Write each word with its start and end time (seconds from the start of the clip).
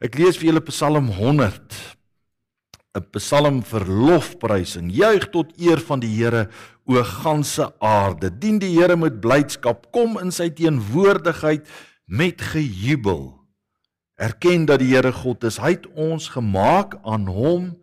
Ek 0.00 0.14
lees 0.16 0.38
vir 0.40 0.48
julle 0.48 0.62
Psalm 0.64 1.10
100. 1.12 1.74
'n 2.96 3.04
Psalm 3.14 3.60
vir 3.62 3.84
lofprysing. 3.84 4.88
Juig 4.88 5.28
tot 5.30 5.52
eer 5.60 5.78
van 5.84 6.00
die 6.00 6.10
Here 6.10 6.48
o 6.88 7.02
ganse 7.04 7.68
aarde. 7.78 8.30
Dien 8.32 8.58
die 8.58 8.72
Here 8.72 8.96
met 8.96 9.20
blydskap. 9.20 9.92
Kom 9.92 10.16
in 10.18 10.32
sy 10.32 10.48
teenwoordigheid 10.48 11.68
met 12.08 12.40
gejubel. 12.40 13.36
Erken 14.16 14.64
dat 14.66 14.80
die 14.80 14.90
Here 14.94 15.12
God 15.12 15.44
is. 15.44 15.60
Hy 15.60 15.76
het 15.76 15.86
ons 15.92 16.32
gemaak, 16.32 16.96
aan 17.04 17.28
hom 17.28 17.76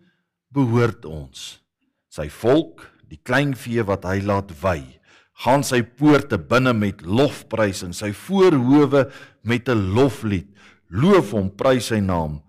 behoort 0.49 1.05
ons. 1.05 1.61
Sy 2.09 2.27
volk, 2.33 2.81
die 3.07 3.21
klein 3.21 3.53
vee 3.55 3.85
wat 3.85 4.09
hy 4.09 4.19
laat 4.25 4.49
wy, 4.63 4.81
gaan 5.45 5.61
sy 5.63 5.83
poorte 5.85 6.39
binne 6.41 6.73
met 6.73 7.05
lofprysing, 7.05 7.93
sy 7.93 8.09
voorhoewe 8.09 9.05
met 9.45 9.69
'n 9.69 9.93
loflied. 9.93 10.49
Loof 10.89 11.33
hom, 11.35 11.49
prys 11.51 11.91
sy 11.91 11.99
naam, 12.03 12.39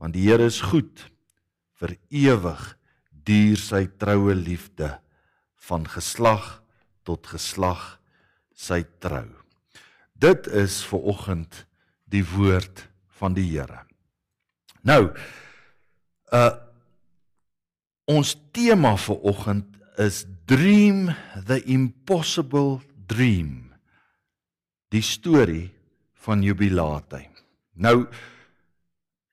want 0.00 0.16
die 0.16 0.24
Here 0.28 0.46
is 0.46 0.62
goed. 0.64 1.04
Vir 1.80 1.96
ewig 2.08 2.62
duur 3.24 3.60
sy 3.60 3.84
troue 4.00 4.34
liefde 4.36 4.90
van 5.68 5.86
geslag 5.88 6.60
tot 7.04 7.26
geslag 7.28 7.98
sy 8.56 8.82
trou. 9.02 9.28
Dit 10.14 10.46
is 10.48 10.80
vir 10.88 11.08
oggend 11.12 11.64
die 12.08 12.24
woord 12.34 12.86
van 13.18 13.36
die 13.36 13.46
Here. 13.52 13.84
Nou 14.84 15.08
uh 16.34 16.52
ons 18.04 18.34
tema 18.52 18.90
vir 19.00 19.22
oggend 19.24 19.78
is 19.96 20.26
dream 20.44 21.14
the 21.48 21.56
impossible 21.64 22.82
dream. 23.08 23.72
Die 24.92 25.00
storie 25.00 25.70
van 26.26 26.44
Jubilaatheid. 26.44 27.33
Nou 27.74 28.06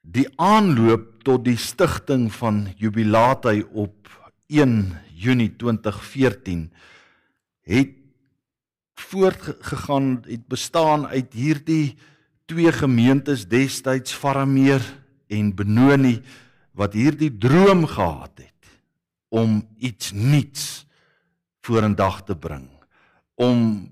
die 0.02 0.26
aanloop 0.41 1.22
tot 1.23 1.45
die 1.45 1.58
stigting 1.58 2.32
van 2.34 2.66
Jubilaathy 2.77 3.62
op 3.71 4.10
1 4.49 4.98
Junie 5.13 5.52
2014 5.55 6.71
het 7.62 7.98
voortgegaan 9.01 10.24
het 10.26 10.48
bestaan 10.49 11.05
uit 11.07 11.34
hierdie 11.34 11.98
twee 12.46 12.71
gemeentes 12.71 13.46
destyds 13.48 14.13
Farameer 14.13 14.82
en 15.29 15.54
Benoni 15.55 16.18
wat 16.77 16.98
hierdie 16.98 17.32
droom 17.38 17.85
gehad 17.85 18.41
het 18.41 18.71
om 19.29 19.62
iets 19.77 20.12
nuuts 20.12 20.85
vorendag 21.62 22.23
te 22.23 22.35
bring. 22.35 22.68
Om 23.35 23.88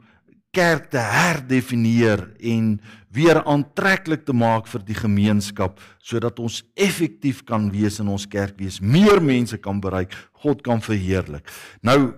kerk 0.55 0.89
te 0.89 1.01
herdefinieer 1.01 2.23
en 2.41 2.79
weer 3.13 3.41
aantreklik 3.45 4.25
te 4.25 4.33
maak 4.33 4.67
vir 4.69 4.83
die 4.85 4.97
gemeenskap 4.97 5.79
sodat 6.01 6.39
ons 6.41 6.61
effektief 6.73 7.43
kan 7.45 7.69
wees 7.73 7.99
in 8.01 8.09
ons 8.09 8.25
kerk 8.29 8.57
wees, 8.61 8.79
meer 8.81 9.21
mense 9.21 9.57
kan 9.61 9.81
bereik, 9.81 10.13
God 10.41 10.63
kan 10.65 10.81
verheerlik. 10.81 11.45
Nou 11.81 12.13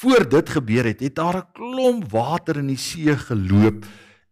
voor 0.00 0.24
dit 0.28 0.52
gebeur 0.56 0.86
het, 0.88 1.00
het 1.00 1.14
daar 1.14 1.36
'n 1.36 1.52
klomp 1.52 2.10
water 2.10 2.56
in 2.56 2.68
die 2.68 2.80
see 2.80 3.16
geloop 3.16 3.84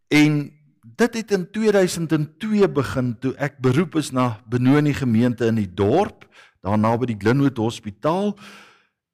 en 0.09 0.53
dit 0.97 1.15
het 1.15 1.31
in 1.31 1.51
2002 1.51 2.69
begin 2.69 3.17
toe 3.21 3.35
ek 3.37 3.61
beroep 3.61 3.97
is 3.97 4.11
na 4.11 4.41
Benoni 4.49 4.95
gemeente 4.95 5.47
in 5.47 5.55
die 5.55 5.75
dorp, 5.75 6.25
daar 6.63 6.79
naby 6.79 7.07
die 7.07 7.19
Glenwood 7.19 7.57
Hospitaal 7.57 8.37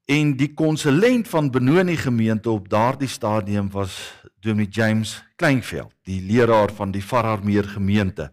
en 0.04 0.36
die 0.36 0.52
konsulent 0.52 1.28
van 1.28 1.50
Benoni 1.50 1.96
gemeente 1.96 2.50
op 2.50 2.68
daardie 2.68 3.08
stadium 3.08 3.70
was 3.70 4.12
Dominee 4.40 4.68
James 4.70 5.24
Kleinveld, 5.36 5.92
die 6.04 6.22
leraar 6.22 6.72
van 6.72 6.90
die 6.92 7.02
Fararmeer 7.02 7.64
gemeente. 7.64 8.32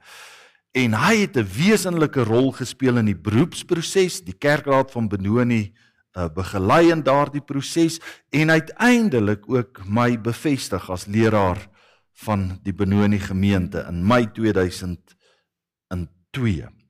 En 0.71 0.93
hy 0.93 1.21
het 1.21 1.37
'n 1.37 1.47
wesenlike 1.47 2.23
rol 2.23 2.51
gespeel 2.51 2.97
in 2.97 3.05
die 3.05 3.17
beroepsproses, 3.17 4.23
die 4.23 4.37
kerkraad 4.37 4.91
van 4.91 5.07
Benoni 5.07 5.73
uh, 6.17 6.27
begelei 6.33 6.91
in 6.91 7.03
daardie 7.03 7.41
proses 7.41 7.99
en 8.29 8.49
uiteindelik 8.49 9.49
ook 9.49 9.81
my 9.85 10.21
bevestig 10.21 10.89
as 10.89 11.05
leraar 11.05 11.69
van 12.13 12.59
die 12.63 12.73
Benoni 12.73 13.19
gemeente 13.19 13.85
in 13.87 14.07
Mei 14.07 14.31
2002. 14.31 16.80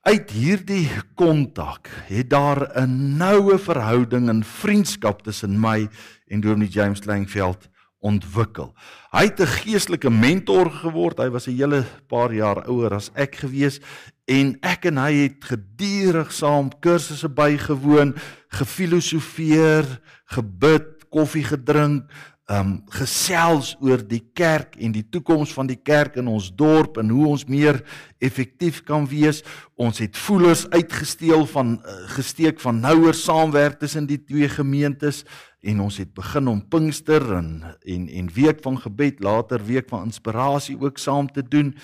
Uit 0.00 0.30
hierdie 0.32 0.88
kontak 1.12 1.90
het 2.08 2.30
daar 2.32 2.72
'n 2.72 3.18
noue 3.20 3.58
verhouding 3.58 4.28
en 4.28 4.44
vriendskap 4.44 5.22
tussen 5.22 5.60
my 5.60 5.88
en 6.26 6.40
Dominee 6.40 6.68
James 6.68 7.00
Kleinveld 7.00 7.68
ontwikkel. 7.98 8.74
Hy 9.12 9.24
het 9.24 9.40
'n 9.40 9.46
geestelike 9.46 10.10
mentor 10.10 10.70
geword. 10.70 11.18
Hy 11.18 11.28
was 11.28 11.46
'n 11.46 11.56
hele 11.56 11.84
paar 12.08 12.32
jaar 12.32 12.66
ouer 12.66 12.94
as 12.94 13.10
ek 13.14 13.34
gewees 13.34 13.80
en 14.24 14.56
ek 14.62 14.84
en 14.84 14.96
hy 14.96 15.12
het 15.12 15.44
gedurig 15.44 16.32
saam 16.32 16.70
kursusse 16.80 17.28
bygewoon, 17.28 18.14
gefilosofeer, 18.48 20.00
gebid, 20.24 21.08
koffie 21.10 21.44
gedrink, 21.44 22.10
um 22.50 22.72
gesels 22.90 23.76
oor 23.78 24.00
die 24.02 24.22
kerk 24.34 24.74
en 24.82 24.90
die 24.94 25.04
toekoms 25.06 25.52
van 25.54 25.68
die 25.70 25.78
kerk 25.78 26.16
in 26.18 26.26
ons 26.30 26.48
dorp 26.58 26.98
en 26.98 27.12
hoe 27.14 27.28
ons 27.30 27.44
meer 27.46 27.78
effektief 28.18 28.80
kan 28.88 29.06
wees. 29.10 29.44
Ons 29.78 30.00
het 30.02 30.18
voelers 30.18 30.64
uitgesteel 30.72 31.46
van 31.52 31.76
uh, 31.78 31.96
gesteek 32.16 32.58
van 32.60 32.80
nouer 32.82 33.14
saamwerk 33.14 33.78
tussen 33.78 34.08
die 34.10 34.18
twee 34.18 34.48
gemeentes 34.50 35.22
en 35.62 35.82
ons 35.84 36.00
het 36.00 36.10
begin 36.16 36.48
om 36.50 36.62
Pinkster 36.72 37.22
en 37.36 37.50
en 37.86 38.08
en 38.08 38.32
week 38.34 38.64
van 38.66 38.80
gebed 38.80 39.20
later 39.22 39.62
week 39.64 39.88
van 39.92 40.08
inspirasie 40.10 40.78
ook 40.80 40.98
saam 40.98 41.30
te 41.30 41.46
doen. 41.46 41.76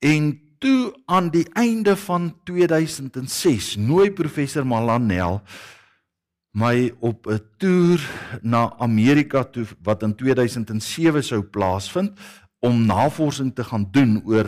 En 0.00 0.32
toe 0.58 0.94
aan 1.06 1.28
die 1.32 1.46
einde 1.52 1.96
van 1.96 2.32
2006 2.44 3.76
nooi 3.76 4.10
professor 4.12 4.66
Malanel 4.66 5.42
my 6.50 6.92
op 6.98 7.26
'n 7.26 7.40
toer 7.56 8.00
na 8.42 8.72
Amerika 8.78 9.44
toe 9.44 9.66
wat 9.82 10.02
in 10.02 10.14
2007 10.14 11.22
sou 11.24 11.42
plaasvind 11.42 12.18
om 12.58 12.86
navorsing 12.86 13.54
te 13.54 13.64
gaan 13.64 13.88
doen 13.90 14.22
oor 14.24 14.46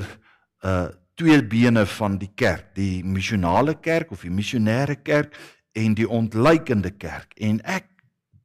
uh 0.65 0.89
twee 1.15 1.45
bene 1.45 1.87
van 1.87 2.17
die 2.19 2.31
kerk, 2.35 2.75
die 2.75 3.05
missionale 3.05 3.75
kerk 3.81 4.11
of 4.11 4.23
die 4.25 4.31
missionêre 4.33 4.97
kerk 5.03 5.37
en 5.73 5.95
die 5.95 6.09
ontluikende 6.09 6.91
kerk. 6.91 7.35
En 7.37 7.61
ek 7.69 7.85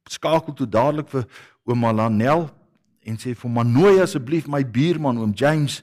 skakel 0.04 0.52
toe 0.52 0.68
dadelik 0.68 1.08
vir 1.08 1.24
oom 1.64 1.80
Malanel 1.84 2.50
en 3.08 3.16
sê 3.16 3.34
vir 3.34 3.48
hom 3.48 3.72
nooi 3.72 4.00
asseblief 4.04 4.46
my 4.46 4.62
buurman 4.64 5.18
oom 5.18 5.32
James 5.32 5.82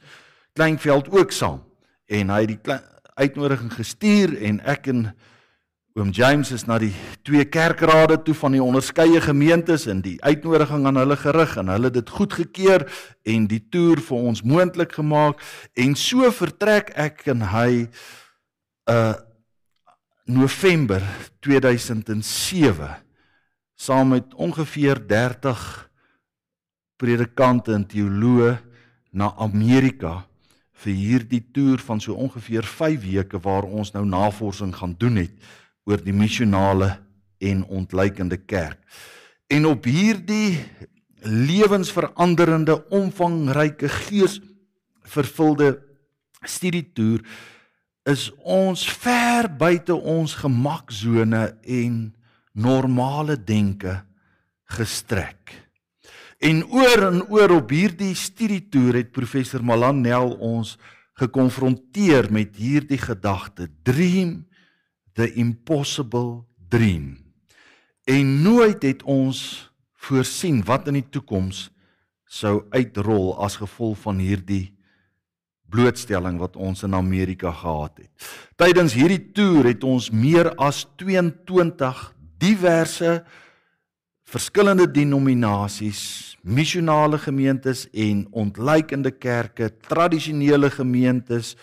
Kleinveld 0.54 1.10
ook 1.10 1.32
saam. 1.32 1.64
En 2.06 2.30
hy 2.30 2.42
het 2.46 2.54
die 2.54 2.78
uitnodiging 3.16 3.74
gestuur 3.74 4.38
en 4.38 4.62
ek 4.62 4.88
en 4.88 5.08
oom 5.96 6.10
James 6.12 6.50
is 6.52 6.66
na 6.68 6.76
die 6.76 6.92
twee 7.24 7.46
kerkrade 7.48 8.18
toe 8.28 8.34
van 8.36 8.52
die 8.52 8.64
onderskeie 8.64 9.22
gemeentes 9.24 9.86
en 9.88 10.02
die 10.04 10.18
uitnodiging 10.28 10.84
aan 10.90 11.00
hulle 11.00 11.16
gerig 11.16 11.56
en 11.62 11.72
hulle 11.72 11.92
dit 11.96 12.12
goedgekeur 12.18 12.84
en 13.24 13.46
die 13.48 13.62
toer 13.72 14.02
vir 14.04 14.28
ons 14.32 14.44
moontlik 14.44 14.98
gemaak 15.00 15.40
en 15.80 15.96
so 15.96 16.28
vertrek 16.36 16.92
ek 17.00 17.24
en 17.32 17.48
hy 17.54 17.70
uh 18.92 19.16
November 20.26 21.04
2007 21.46 22.88
saam 23.78 24.16
met 24.18 24.32
ongeveer 24.34 24.98
30 25.08 25.60
predikante 26.98 27.76
en 27.78 27.86
teoloë 27.86 28.56
na 29.14 29.30
Amerika 29.38 30.24
vir 30.82 30.98
hierdie 30.98 31.46
toer 31.54 31.80
van 31.86 32.02
so 32.02 32.18
ongeveer 32.18 32.66
5 32.66 33.06
weke 33.06 33.40
waar 33.40 33.70
ons 33.70 33.94
nou 33.94 34.04
navorsing 34.04 34.74
gaan 34.76 34.98
doen 34.98 35.22
het 35.24 35.54
oor 35.86 36.02
die 36.02 36.14
missionale 36.14 36.96
en 37.40 37.64
ontleikende 37.66 38.38
kerk. 38.38 38.82
En 39.48 39.66
op 39.70 39.86
hierdie 39.86 40.60
lewensveranderende, 41.26 42.80
omvangryke 42.94 43.90
gees 43.90 44.40
vervulde 45.06 45.78
studietoer 46.46 47.22
is 48.06 48.30
ons 48.46 48.84
ver 49.02 49.48
buite 49.58 49.94
ons 49.94 50.36
gemaksone 50.38 51.46
en 51.62 51.96
normale 52.54 53.38
denke 53.38 53.98
gestrek. 54.78 55.54
En 56.38 56.62
oor 56.70 57.08
en 57.10 57.22
oor 57.34 57.56
op 57.58 57.72
hierdie 57.74 58.14
studietoer 58.18 59.02
het 59.02 59.14
professor 59.16 59.64
Malanel 59.66 60.36
ons 60.44 60.76
gekonfronteer 61.18 62.30
met 62.34 62.58
hierdie 62.60 63.00
gedagte: 63.02 63.70
dream 63.84 64.44
the 65.16 65.34
impossible 65.34 66.46
dream. 66.70 67.18
En 68.06 68.42
nooit 68.42 68.84
het 68.84 69.04
ons 69.04 69.72
voorsien 70.06 70.62
wat 70.68 70.88
in 70.92 71.00
die 71.00 71.10
toekoms 71.10 71.70
sou 72.30 72.66
uitrol 72.70 73.34
as 73.42 73.58
gevolg 73.58 73.98
van 74.04 74.20
hierdie 74.22 74.76
blootstelling 75.72 76.38
wat 76.40 76.56
ons 76.56 76.84
in 76.86 76.94
Amerika 76.94 77.52
gehad 77.52 78.04
het. 78.04 78.12
Tydens 78.60 78.94
hierdie 78.94 79.32
toer 79.36 79.72
het 79.72 79.84
ons 79.84 80.12
meer 80.14 80.52
as 80.62 80.84
22 81.02 82.04
diverse 82.42 83.24
verskillende 84.26 84.88
denominasies, 84.90 86.36
missionale 86.42 87.18
gemeentes 87.22 87.86
en 87.94 88.26
ontleikende 88.34 89.12
kerke, 89.12 89.70
tradisionele 89.88 90.70
gemeentes, 90.74 91.56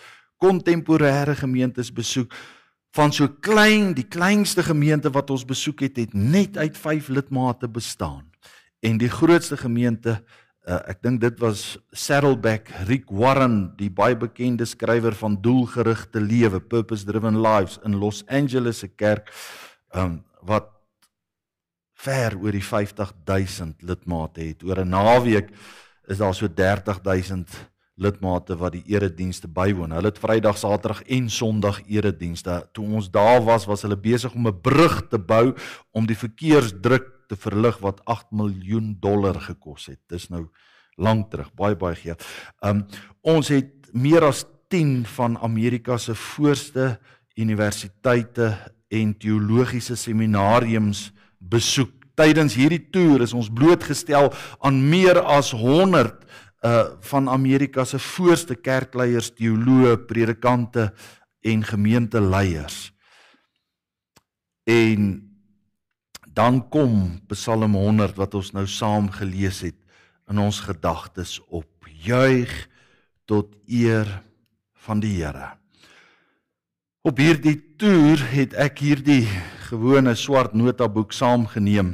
kontemporêre 0.43 1.35
gemeentes 1.39 1.91
besoek 1.93 2.33
van 2.93 3.13
so 3.13 3.27
klein, 3.41 3.95
die 3.97 4.05
kleinste 4.05 4.63
gemeente 4.65 5.09
wat 5.13 5.31
ons 5.33 5.45
besoek 5.49 5.81
het, 5.87 5.97
het 5.97 6.13
net 6.13 6.57
uit 6.61 6.77
5 6.77 7.09
lidmate 7.09 7.67
bestaan. 7.67 8.27
En 8.85 8.99
die 9.01 9.09
grootste 9.09 9.57
gemeente, 9.57 10.19
uh, 10.67 10.77
ek 10.91 11.01
dink 11.01 11.21
dit 11.23 11.39
was 11.41 11.63
Saddleback 11.89 12.69
Rick 12.85 13.09
Warren, 13.09 13.73
die 13.79 13.89
baie 13.89 14.17
bekende 14.19 14.67
skrywer 14.69 15.17
van 15.17 15.39
Doelgerigte 15.41 16.21
Lewe, 16.21 16.61
Purpose 16.61 17.07
Driven 17.07 17.41
Lives 17.41 17.79
in 17.83 17.97
Los 17.97 18.21
Angeles 18.29 18.83
se 18.83 18.91
kerk, 18.93 19.33
um, 19.97 20.21
wat 20.45 20.69
ver 22.03 22.37
oor 22.37 22.53
die 22.53 22.63
50000 22.63 23.81
lidmate 23.81 24.43
het. 24.43 24.63
Oor 24.63 24.83
'n 24.83 24.89
naweek 24.89 25.49
is 26.07 26.17
daar 26.17 26.35
so 26.35 26.47
30000 26.47 27.49
lidmate 27.95 28.57
wat 28.57 28.73
die 28.73 28.83
eredienste 28.95 29.47
bywoon. 29.47 29.93
Hulle 29.93 30.09
het 30.09 30.19
Vrydag, 30.21 30.57
Saterdag 30.57 31.03
en 31.03 31.29
Sondag 31.29 31.81
eredienste. 31.87 32.63
Toe 32.73 32.85
ons 32.97 33.09
daar 33.11 33.43
was, 33.45 33.67
was 33.69 33.85
hulle 33.85 33.97
besig 33.97 34.33
om 34.33 34.47
'n 34.47 34.61
brug 34.61 35.07
te 35.09 35.19
bou 35.19 35.53
om 35.91 36.05
die 36.05 36.17
verkeersdruk 36.17 37.11
te 37.27 37.35
verlig 37.35 37.77
wat 37.77 38.01
8 38.05 38.31
miljoen 38.31 38.97
dollar 38.99 39.39
gekos 39.41 39.85
het. 39.85 39.99
Dis 40.07 40.29
nou 40.29 40.49
lank 40.97 41.29
terug, 41.31 41.53
baie 41.53 41.75
baie 41.75 41.95
geld. 41.95 42.23
Um 42.61 42.85
ons 43.21 43.47
het 43.47 43.89
meer 43.93 44.23
as 44.23 44.45
10 44.67 45.05
van 45.05 45.37
Amerika 45.37 45.97
se 45.97 46.15
voorste 46.15 46.99
universiteite 47.35 48.57
en 48.87 49.17
teologiese 49.17 49.95
seminariums 49.95 51.11
besoek. 51.37 51.91
Tydens 52.13 52.53
hierdie 52.53 52.89
toer 52.93 53.23
is 53.25 53.33
ons 53.33 53.49
blootgestel 53.49 54.33
aan 54.61 54.89
meer 54.89 55.17
as 55.21 55.51
100 55.51 56.21
uh 56.63 56.95
van 56.99 57.29
Amerika 57.29 57.83
se 57.85 57.99
voorste 57.99 58.55
kerkleiers, 58.55 59.33
teoloë, 59.35 59.97
predikante 60.07 60.93
en 61.43 61.63
gemeenteleiers. 61.63 62.93
En 64.63 65.33
dan 66.33 66.61
kom 66.69 67.19
Psalm 67.27 67.75
100 67.75 68.15
wat 68.15 68.33
ons 68.33 68.53
nou 68.55 68.65
saam 68.67 69.09
gelees 69.11 69.61
het 69.61 69.77
in 70.31 70.39
ons 70.39 70.59
gedagtes 70.63 71.39
op. 71.47 71.67
Juig 72.03 72.51
tot 73.25 73.53
eer 73.67 74.07
van 74.83 74.99
die 74.99 75.13
Here. 75.21 75.53
Op 77.03 77.19
hierdie 77.19 77.57
toer 77.79 78.19
het 78.31 78.55
ek 78.59 78.81
hierdie 78.83 79.23
gewone 79.69 80.15
swart 80.19 80.55
notaboek 80.55 81.11
saamgeneem 81.15 81.93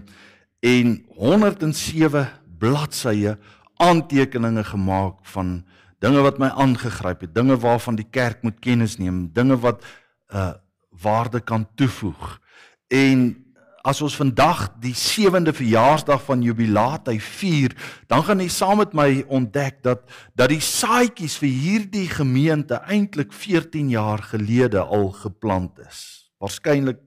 en 0.66 0.96
107 1.18 2.26
bladsye 2.62 3.36
aantekeninge 3.80 4.64
gemaak 4.64 5.24
van 5.34 5.60
dinge 6.04 6.24
wat 6.24 6.40
my 6.40 6.50
aangegryp 6.56 7.26
het, 7.26 7.36
dinge 7.36 7.58
waarvan 7.60 7.98
die 8.00 8.08
kerk 8.08 8.44
moet 8.44 8.60
kennis 8.64 8.98
neem, 9.00 9.28
dinge 9.34 9.60
wat 9.60 9.86
uh 10.34 10.54
waarde 11.00 11.40
kan 11.40 11.68
toevoeg. 11.80 12.40
En 12.92 13.46
as 13.88 14.02
ons 14.04 14.16
vandag 14.20 14.66
die 14.84 14.94
7de 14.98 15.54
verjaarsdag 15.56 16.24
van 16.26 16.42
Jubilaat 16.44 17.08
hy 17.08 17.20
vier, 17.24 17.76
dan 18.12 18.26
gaan 18.28 18.42
jy 18.44 18.50
saam 18.52 18.82
met 18.82 18.96
my 18.98 19.24
ontdek 19.32 19.80
dat 19.86 20.04
dat 20.36 20.52
die 20.52 20.64
saadjies 20.64 21.38
vir 21.40 21.54
hierdie 21.54 22.08
gemeente 22.12 22.82
eintlik 22.92 23.32
14 23.32 23.92
jaar 23.94 24.24
gelede 24.34 24.84
al 24.84 25.12
geplant 25.22 25.80
is. 25.88 26.32
Waarskynlik 26.44 27.00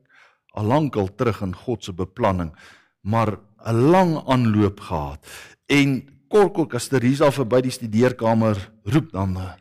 al 0.56 0.68
lankal 0.68 1.12
terug 1.16 1.42
in 1.44 1.54
God 1.56 1.84
se 1.84 1.92
beplanning, 1.92 2.52
maar 3.00 3.38
'n 3.66 3.90
lang 3.90 4.16
aanloop 4.26 4.80
gehad. 4.80 5.26
En 5.66 6.08
korkok 6.32 6.74
as 6.78 6.88
Teresa 6.88 7.28
verby 7.34 7.60
die 7.66 7.74
studeerkamer 7.74 8.58
roep 8.88 9.12
dan 9.12 9.36
uh, 9.36 9.52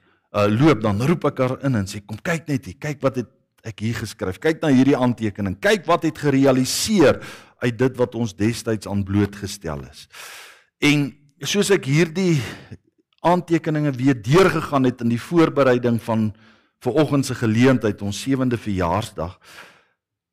loop 0.47 0.81
dan 0.83 1.03
roep 1.03 1.27
ek 1.27 1.43
haar 1.43 1.57
in 1.67 1.75
en 1.81 1.89
sê 1.89 1.99
kom 2.05 2.19
kyk 2.23 2.47
net 2.47 2.69
hier 2.69 2.79
kyk 2.79 3.03
wat 3.03 3.19
ek 3.67 3.81
hier 3.83 3.97
geskryf. 3.97 4.39
Kyk 4.41 4.61
na 4.63 4.71
hierdie 4.73 4.97
aantekening. 4.97 5.57
Kyk 5.61 5.85
wat 5.89 6.05
het 6.07 6.17
gerealiseer 6.17 7.21
uit 7.61 7.75
dit 7.77 7.97
wat 7.99 8.15
ons 8.17 8.33
destyds 8.33 8.89
aan 8.89 9.03
blootgestel 9.05 9.83
is. 9.85 10.07
En 10.81 11.11
soos 11.45 11.69
ek 11.73 11.85
hierdie 11.89 12.39
aantekeninge 13.21 13.93
weer 13.97 14.17
deurgegaan 14.17 14.87
het 14.89 15.03
in 15.05 15.13
die 15.13 15.21
voorbereiding 15.21 15.99
van 16.01 16.31
ver 16.81 16.97
oggend 17.03 17.27
se 17.27 17.37
geleentheid 17.37 18.01
ons 18.01 18.23
7de 18.25 18.57
verjaarsdag 18.57 19.37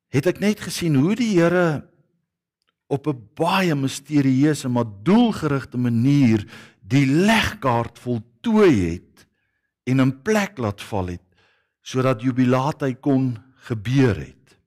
het 0.09 0.25
ek 0.31 0.41
net 0.41 0.63
gesien 0.65 0.95
hoe 0.97 1.13
die 1.17 1.35
Here 1.35 1.85
op 2.89 3.07
'n 3.07 3.21
baie 3.35 3.75
misterieuse 3.75 4.69
maar 4.69 4.89
doelgerigte 5.03 5.77
manier 5.77 6.45
die 6.81 7.05
legkaart 7.05 7.99
voltooi 7.99 8.89
het 8.91 9.27
en 9.83 10.01
'n 10.01 10.21
plek 10.21 10.57
laat 10.57 10.81
val 10.81 11.07
het 11.07 11.25
sodat 11.81 12.21
jubilaat 12.21 12.81
hy 12.81 12.93
kon 12.93 13.37
gebeur 13.55 14.17
het. 14.17 14.57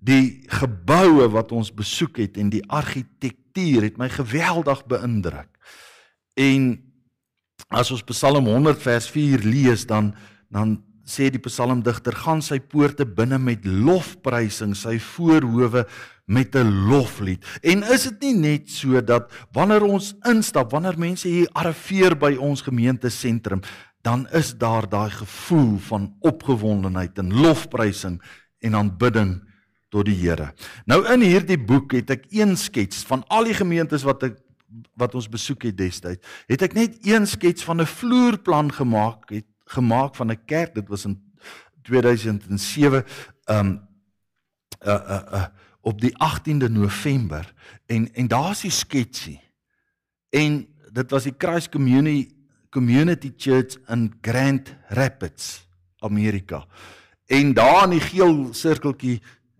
Die 0.00 0.42
geboue 0.46 1.28
wat 1.28 1.52
ons 1.52 1.72
besoek 1.74 2.16
het 2.16 2.36
en 2.36 2.50
die 2.50 2.64
argitektuur 2.70 3.82
het 3.82 3.98
my 4.00 4.08
geweldig 4.08 4.86
beïndruk. 4.86 5.50
En 6.34 6.80
as 7.68 7.90
ons 7.90 8.02
Psalm 8.02 8.48
100 8.48 8.82
vers 8.82 9.10
4 9.10 9.44
lees 9.44 9.86
dan 9.86 10.14
dan 10.52 10.82
sê 11.08 11.30
die 11.32 11.40
psalmdigter 11.42 12.14
gaan 12.14 12.42
sy 12.44 12.60
poorte 12.60 13.06
binne 13.08 13.38
met 13.42 13.64
lofprysing 13.66 14.74
sy 14.78 14.98
voorhoewe 15.02 15.86
met 16.24 16.54
'n 16.54 16.88
loflied. 16.88 17.44
En 17.60 17.82
is 17.82 18.02
dit 18.02 18.20
nie 18.20 18.36
net 18.36 18.70
so 18.70 19.04
dat 19.04 19.32
wanneer 19.52 19.82
ons 19.82 20.14
instap, 20.22 20.70
wanneer 20.70 20.98
mense 20.98 21.28
hier 21.28 21.48
arriveer 21.52 22.18
by 22.18 22.36
ons 22.38 22.60
gemeentesentrum, 22.60 23.60
dan 24.02 24.28
is 24.28 24.54
daar 24.58 24.88
daai 24.88 25.10
gevoel 25.10 25.78
van 25.78 26.16
opgewondenheid 26.20 27.18
en 27.18 27.34
lofprysing 27.34 28.22
en 28.58 28.74
aanbidding 28.74 29.42
tot 29.88 30.04
die 30.04 30.16
Here. 30.16 30.54
Nou 30.84 31.02
in 31.12 31.20
hierdie 31.20 31.58
boek 31.58 31.92
het 31.92 32.10
ek 32.10 32.24
een 32.30 32.56
skets 32.56 33.04
van 33.08 33.24
al 33.28 33.44
die 33.44 33.54
gemeentes 33.54 34.02
wat 34.02 34.22
ek 34.22 34.38
wat 34.96 35.14
ons 35.14 35.28
besoek 35.28 35.62
het 35.68 35.76
destyds. 35.76 36.26
Het 36.48 36.62
ek 36.62 36.72
net 36.72 36.96
een 37.04 37.26
skets 37.26 37.64
van 37.64 37.80
'n 37.80 37.86
vloerplan 37.86 38.72
gemaak 38.72 39.28
het 39.30 39.46
gemaak 39.64 40.16
van 40.16 40.30
'n 40.30 40.44
kerk. 40.46 40.74
Dit 40.74 40.88
was 40.88 41.04
in 41.04 41.20
2007 41.82 43.04
um 43.50 43.80
uh 44.86 45.00
uh 45.08 45.22
uh 45.32 45.46
op 45.82 46.00
die 46.00 46.14
18de 46.14 46.70
November 46.70 47.46
en 47.86 48.06
en 48.14 48.28
daar's 48.30 48.62
die 48.62 48.70
sketsie. 48.70 49.40
En 50.30 50.62
dit 50.92 51.10
was 51.10 51.26
die 51.28 51.34
Christ 51.38 51.68
Community 51.68 52.30
Community 52.72 53.32
Church 53.36 53.76
in 53.92 54.14
Grand 54.20 54.74
Rapids, 54.88 55.68
Amerika. 55.98 56.64
En 57.26 57.52
daar 57.52 57.84
in 57.84 57.98
die 57.98 58.00
geel 58.00 58.54
sirkeltjie 58.56 59.18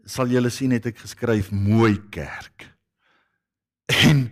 sal 0.09 0.33
julle 0.33 0.51
sien 0.51 0.73
het 0.73 0.87
ek 0.89 1.03
geskryf 1.03 1.51
mooi 1.53 1.99
kerk. 2.11 2.67
En 3.93 4.31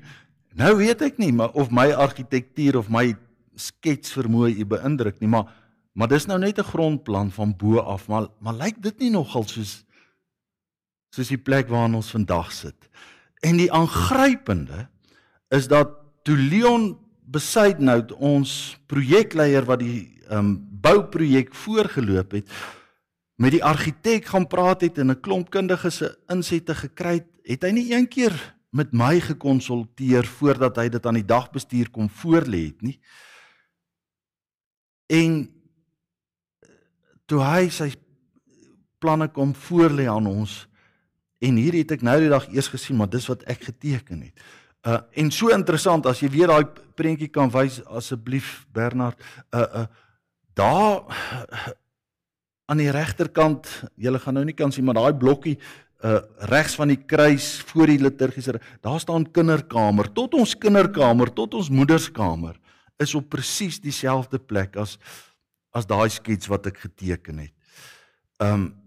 nou 0.56 0.72
weet 0.80 1.02
ek 1.10 1.20
nie 1.20 1.32
maar 1.36 1.52
of 1.58 1.68
my 1.74 1.90
argitektuur 1.92 2.80
of 2.80 2.88
my 2.88 3.12
skets 3.60 4.14
vermoë 4.16 4.54
u 4.62 4.66
beïndruk 4.76 5.20
nie, 5.20 5.28
maar 5.28 5.50
maar 5.92 6.08
dis 6.08 6.24
nou 6.30 6.38
net 6.38 6.58
'n 6.58 6.70
grondplan 6.70 7.30
van 7.30 7.52
bo 7.56 7.78
af, 7.78 8.08
maar 8.08 8.28
maar 8.40 8.54
lyk 8.54 8.82
dit 8.82 8.98
nie 8.98 9.10
nogal 9.10 9.44
soos 9.44 9.84
soos 11.10 11.30
die 11.32 11.40
plek 11.40 11.68
waarin 11.68 11.98
ons 11.98 12.12
vandag 12.14 12.52
sit. 12.54 12.88
En 13.42 13.58
die 13.58 13.70
aangrypende 13.72 14.86
is 15.50 15.68
dat 15.68 15.96
toe 16.22 16.36
Leon 16.36 16.92
Besuidnout 17.30 18.12
ons 18.18 18.76
projekleier 18.90 19.62
wat 19.68 19.82
die 19.82 20.20
um, 20.34 20.56
bouprojek 20.82 21.54
voorgeloop 21.54 22.34
het 22.38 22.54
met 23.40 23.54
die 23.54 23.62
argitek 23.64 24.26
gaan 24.32 24.48
praat 24.50 24.82
het 24.84 24.98
en 24.98 25.10
'n 25.10 25.20
klomp 25.20 25.50
kundiges 25.50 25.96
se 25.96 26.08
insette 26.28 26.74
gekry 26.74 27.14
het, 27.22 27.28
het 27.44 27.62
hy 27.62 27.70
nie 27.70 27.92
eendag 27.94 28.36
met 28.70 28.92
my 28.92 29.20
gekonsulteer 29.20 30.26
voordat 30.26 30.76
hy 30.76 30.88
dit 30.88 31.06
aan 31.06 31.14
die 31.14 31.26
dagbestuur 31.26 31.90
kom 31.90 32.10
voorlê 32.10 32.66
het 32.66 32.82
nie. 32.82 33.00
En 35.06 35.48
toe 37.26 37.42
hy 37.42 37.68
sy 37.68 37.94
planne 38.98 39.28
kom 39.28 39.54
voorlê 39.54 40.06
aan 40.06 40.26
ons 40.26 40.69
En 41.40 41.56
hier 41.56 41.78
het 41.80 41.96
ek 41.96 42.02
nou 42.04 42.16
die 42.20 42.32
dag 42.32 42.48
eers 42.52 42.68
gesien, 42.68 42.98
maar 43.00 43.10
dis 43.10 43.28
wat 43.30 43.44
ek 43.48 43.70
geteken 43.70 44.26
het. 44.28 44.48
Uh 44.86 45.00
en 45.20 45.30
so 45.32 45.52
interessant 45.52 46.06
as 46.08 46.22
jy 46.22 46.30
weer 46.32 46.48
daai 46.48 46.64
prentjie 46.96 47.28
kan 47.28 47.50
wys 47.52 47.80
asseblief 47.84 48.66
Bernard. 48.72 49.20
Uh 49.52 49.84
uh 49.84 49.86
daar 50.56 51.04
aan 52.70 52.80
die 52.80 52.90
regterkant, 52.92 53.68
jy 53.96 54.12
gaan 54.18 54.36
nou 54.38 54.44
nie 54.44 54.56
kan 54.56 54.72
sien 54.72 54.84
maar 54.84 54.98
daai 54.98 55.16
blokkie 55.16 55.56
uh 56.00 56.20
regs 56.48 56.78
van 56.80 56.88
die 56.88 57.00
kruis 57.04 57.58
voor 57.68 57.90
die 57.92 58.00
liturgiese 58.00 58.60
daar 58.80 59.00
staan 59.00 59.26
kinderkamer 59.28 60.08
tot 60.16 60.34
ons 60.34 60.54
kinderkamer 60.56 61.28
tot 61.36 61.54
ons 61.54 61.68
moederskamer 61.68 62.56
is 63.00 63.12
op 63.14 63.28
presies 63.28 63.80
dieselfde 63.84 64.38
plek 64.38 64.78
as 64.80 64.96
as 65.76 65.86
daai 65.86 66.08
skets 66.10 66.48
wat 66.50 66.66
ek 66.66 66.80
geteken 66.88 67.44
het. 67.44 67.52
Um 68.40 68.79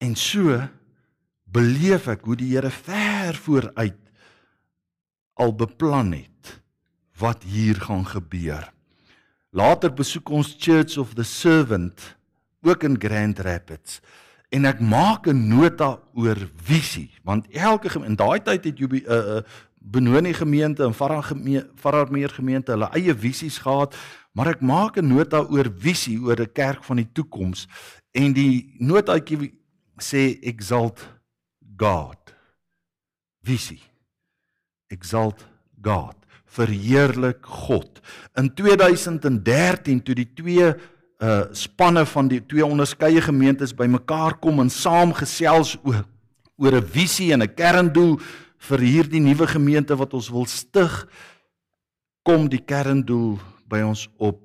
En 0.00 0.14
so 0.16 0.56
beleef 1.44 2.08
ek 2.08 2.24
hoe 2.24 2.36
die 2.40 2.54
Here 2.54 2.70
ver 2.72 3.36
vooruit 3.36 3.98
al 5.40 5.52
beplan 5.56 6.12
het 6.16 6.60
wat 7.20 7.44
hier 7.44 7.76
gaan 7.80 8.06
gebeur. 8.08 8.64
Later 9.52 9.92
besoek 9.92 10.28
ons 10.30 10.54
Church 10.56 10.96
of 10.96 11.14
the 11.18 11.24
Servant 11.24 12.16
ook 12.62 12.84
in 12.86 12.96
Grand 13.00 13.38
Rapids 13.44 14.00
en 14.50 14.66
ek 14.66 14.80
maak 14.80 15.28
'n 15.28 15.48
nota 15.48 15.98
oor 16.14 16.38
visie 16.56 17.10
want 17.22 17.46
elke 17.52 17.88
in 18.04 18.16
daai 18.16 18.40
tyd 18.42 18.64
het 18.64 18.78
jy 18.78 18.86
'n 18.86 19.04
uh, 19.06 19.42
Benoni 19.80 20.32
gemeente 20.34 20.84
en 20.84 20.94
Fararmeer 20.94 22.28
gemeente 22.28 22.72
hulle 22.72 22.90
eie 22.92 23.14
visies 23.14 23.58
gehad 23.58 23.96
maar 24.32 24.48
ek 24.48 24.60
maak 24.60 24.96
'n 24.98 25.08
nota 25.08 25.40
oor 25.40 25.70
visie 25.78 26.18
oor 26.20 26.40
'n 26.40 26.52
kerk 26.52 26.84
van 26.84 26.96
die 26.96 27.08
toekoms 27.12 27.68
en 28.12 28.32
die 28.32 28.74
notaatjie 28.78 29.59
sê 30.02 30.40
exalt 30.42 31.02
God. 31.76 32.34
Visie. 33.44 33.82
Exalt 34.90 35.46
God. 35.82 36.16
Verheerlik 36.50 37.46
God. 37.46 38.00
In 38.36 38.50
2013 38.54 40.02
toe 40.02 40.16
die 40.18 40.30
twee 40.34 40.72
uh 41.20 41.42
spanne 41.52 42.06
van 42.08 42.30
die 42.32 42.40
twee 42.48 42.64
onderskeie 42.64 43.20
gemeentes 43.20 43.74
bymekaar 43.76 44.38
kom 44.40 44.62
en 44.62 44.70
saamgesels 44.72 45.76
oor 45.84 46.06
oor 46.56 46.76
'n 46.76 46.86
visie 46.86 47.32
en 47.32 47.42
'n 47.42 47.54
kerndoel 47.54 48.20
vir 48.68 48.78
hierdie 48.78 49.20
nuwe 49.20 49.46
gemeente 49.46 49.96
wat 49.96 50.14
ons 50.14 50.28
wil 50.28 50.46
stig 50.46 51.06
kom 52.22 52.48
die 52.48 52.60
kerndoel 52.64 53.38
by 53.68 53.80
ons 53.80 54.08
op. 54.18 54.40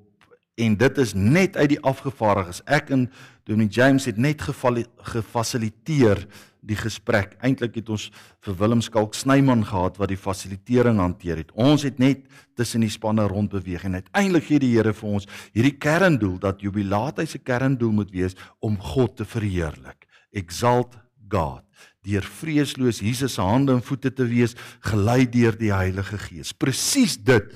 En 0.56 0.76
dit 0.76 0.98
is 0.98 1.12
net 1.14 1.56
uit 1.56 1.68
die 1.68 1.82
afgevaardiges 1.84 2.62
ek 2.64 2.90
en 2.90 3.10
Dominee 3.46 3.70
James 3.70 4.04
het 4.08 4.16
net 4.18 4.42
gefasiliteer 4.42 6.24
die 6.66 6.76
gesprek. 6.78 7.36
Eintlik 7.46 7.76
het 7.78 7.90
ons 7.94 8.08
vir 8.42 8.56
Willem 8.58 8.80
Skalk 8.82 9.14
Snyman 9.14 9.62
gehad 9.68 10.00
wat 10.00 10.10
die 10.10 10.18
fasilitering 10.18 10.98
hanteer 10.98 11.38
het. 11.44 11.52
Ons 11.54 11.84
het 11.86 12.00
net 12.02 12.24
tussen 12.58 12.82
die 12.82 12.90
spanne 12.90 13.28
rond 13.30 13.52
beweeg 13.54 13.84
en 13.86 14.00
uiteindelik 14.00 14.48
gee 14.48 14.62
die 14.62 14.72
Here 14.74 14.94
vir 14.96 15.12
ons 15.20 15.28
hierdie 15.54 15.76
kerndoel 15.78 16.40
dat 16.42 16.64
jubilaat 16.64 17.22
hy 17.22 17.28
se 17.30 17.38
kerndoel 17.38 17.94
moet 18.00 18.10
wees 18.14 18.34
om 18.58 18.74
God 18.82 19.14
te 19.20 19.28
verheerlik. 19.28 20.08
Exalt 20.34 20.98
God 21.30 21.62
deur 22.06 22.22
vreesloos 22.22 23.00
Jesus 23.02 23.34
se 23.34 23.42
hande 23.42 23.74
en 23.74 23.82
voete 23.82 24.12
te 24.14 24.22
wees, 24.30 24.54
gelei 24.86 25.24
deur 25.26 25.56
die 25.58 25.72
Heilige 25.74 26.18
Gees. 26.22 26.52
Presies 26.54 27.16
dit 27.18 27.50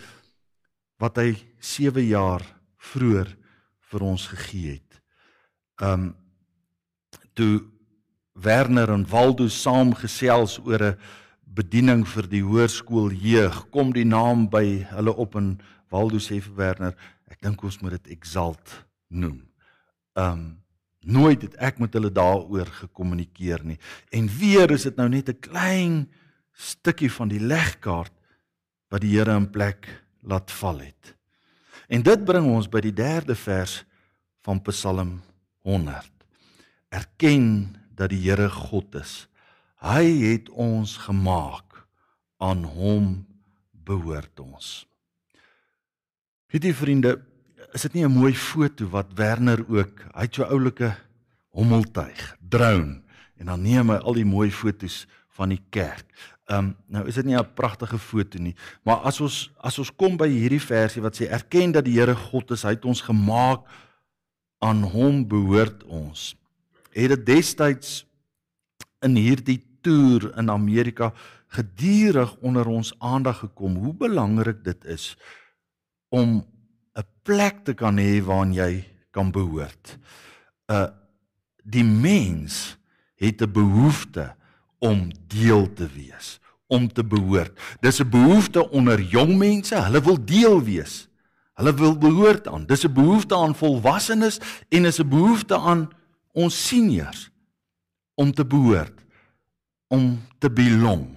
wat 0.99 1.21
hy 1.23 1.37
7 1.63 2.03
jaar 2.09 2.43
vroeër 2.91 3.31
vir 3.93 4.07
ons 4.07 4.27
gegee 4.33 4.81
het. 4.81 4.90
Um 5.81 6.15
toe 7.35 7.65
Werner 8.33 8.91
en 8.93 9.07
Waldo 9.09 9.49
saamgesels 9.49 10.59
oor 10.65 10.83
'n 10.83 10.99
bediening 11.45 12.07
vir 12.07 12.29
die 12.29 12.43
hoërskool 12.43 13.11
jeug. 13.13 13.71
Kom 13.71 13.93
die 13.93 14.05
naam 14.05 14.49
by 14.49 14.87
hulle 14.93 15.15
op 15.17 15.35
en 15.35 15.61
Waldo 15.91 16.19
sê 16.19 16.41
vir 16.41 16.55
Werner, 16.55 16.95
ek 17.31 17.41
dink 17.41 17.63
ons 17.63 17.81
moet 17.83 17.99
dit 17.99 18.13
Exalt 18.17 18.87
noem. 19.09 19.43
Um 20.15 20.61
nooit 21.01 21.43
het 21.43 21.55
ek 21.57 21.79
met 21.81 21.95
hulle 21.97 22.11
daaroor 22.13 22.67
gekommunikeer 22.67 23.65
nie. 23.65 23.79
En 24.13 24.29
weer 24.29 24.71
is 24.71 24.83
dit 24.83 24.97
nou 24.97 25.09
net 25.09 25.29
'n 25.29 25.41
klein 25.41 26.09
stukkie 26.53 27.11
van 27.11 27.29
die 27.29 27.41
legkaart 27.41 28.13
wat 28.91 29.01
die 29.01 29.17
Here 29.17 29.37
in 29.37 29.51
plek 29.51 29.89
laat 30.23 30.51
val 30.51 30.79
het. 30.79 31.17
En 31.89 32.03
dit 32.03 32.25
bring 32.25 32.47
ons 32.47 32.69
by 32.69 32.81
die 32.81 32.93
derde 32.93 33.35
vers 33.35 33.85
van 34.43 34.61
Psalm 34.63 35.21
100. 35.63 36.11
Erken 36.89 37.77
dat 37.95 38.11
die 38.11 38.23
Here 38.25 38.49
God 38.49 38.95
is. 38.95 39.29
Hy 39.81 40.05
het 40.33 40.49
ons 40.51 40.97
gemaak. 41.07 41.85
Aan 42.41 42.65
hom 42.65 43.27
behoort 43.85 44.41
ons. 44.41 44.87
Hierdie 46.51 46.75
vriende, 46.75 47.19
is 47.75 47.83
dit 47.87 47.95
nie 47.95 48.05
'n 48.05 48.11
mooi 48.11 48.35
foto 48.35 48.89
wat 48.89 49.13
Werner 49.15 49.61
ook, 49.69 50.03
hy 50.15 50.23
het 50.27 50.35
so 50.35 50.43
oulike 50.43 50.97
hommeltuig, 51.55 52.37
drone 52.41 53.03
en 53.39 53.47
dan 53.47 53.63
neem 53.63 53.91
hy 53.91 53.97
al 53.97 54.15
die 54.15 54.25
mooi 54.25 54.51
fotos 54.51 55.07
van 55.29 55.49
die 55.49 55.63
kerk. 55.71 56.07
Ehm 56.51 56.59
um, 56.59 56.77
nou 56.87 57.07
is 57.07 57.15
dit 57.15 57.25
nie 57.25 57.37
'n 57.37 57.55
pragtige 57.55 57.99
foto 57.99 58.39
nie, 58.39 58.55
maar 58.83 58.97
as 58.97 59.21
ons 59.21 59.51
as 59.61 59.79
ons 59.79 59.91
kom 59.97 60.17
by 60.17 60.29
hierdie 60.29 60.61
versie 60.61 61.03
wat 61.03 61.17
sê 61.17 61.29
erken 61.31 61.73
dat 61.73 61.85
die 61.85 61.99
Here 61.99 62.15
God 62.15 62.51
is, 62.51 62.63
hy 62.63 62.71
het 62.71 62.85
ons 62.85 63.01
gemaak 63.01 63.67
aan 64.61 64.83
hom 64.93 65.25
behoort 65.29 65.85
ons 65.85 66.35
het 66.93 67.13
dit 67.15 67.27
destyds 67.27 68.05
in 69.05 69.17
hierdie 69.17 69.61
toer 69.81 70.31
in 70.39 70.51
Amerika 70.53 71.13
gedurig 71.57 72.37
onder 72.45 72.69
ons 72.69 72.93
aandag 72.99 73.43
gekom 73.47 73.79
hoe 73.81 73.95
belangrik 73.95 74.65
dit 74.65 74.85
is 74.85 75.17
om 76.11 76.45
'n 76.95 77.07
plek 77.23 77.65
te 77.65 77.75
kan 77.75 77.99
hê 77.99 78.21
waarna 78.23 78.55
jy 78.55 78.85
kan 79.11 79.31
behoort. 79.31 79.99
uh, 80.71 80.89
Die 81.65 81.85
mens 81.85 82.77
het 83.17 83.43
'n 83.43 83.53
behoefte 83.53 84.35
om 84.79 85.11
deel 85.27 85.73
te 85.73 85.87
wees, 85.87 86.41
om 86.67 86.89
te 86.93 87.05
behoort. 87.05 87.53
Dis 87.81 88.01
'n 88.01 88.09
behoefte 88.09 88.71
onder 88.71 89.01
jong 89.01 89.37
mense, 89.37 89.75
hulle 89.75 90.01
wil 90.01 90.25
deel 90.25 90.63
wees. 90.65 91.09
Hulle 91.61 91.75
wil 91.77 91.99
behoort 92.01 92.49
aan. 92.49 92.65
Dis 92.67 92.87
'n 92.87 92.93
behoefte 92.93 93.37
aan 93.37 93.55
volwassenes 93.55 94.41
en 94.69 94.85
is 94.85 94.99
'n 94.99 95.09
behoefte 95.09 95.59
aan 95.59 95.91
ons 96.33 96.67
seniors 96.67 97.31
om 98.15 98.33
te 98.33 98.47
behoort 98.47 99.01
om 99.91 100.23
te 100.39 100.51
belong. 100.51 101.17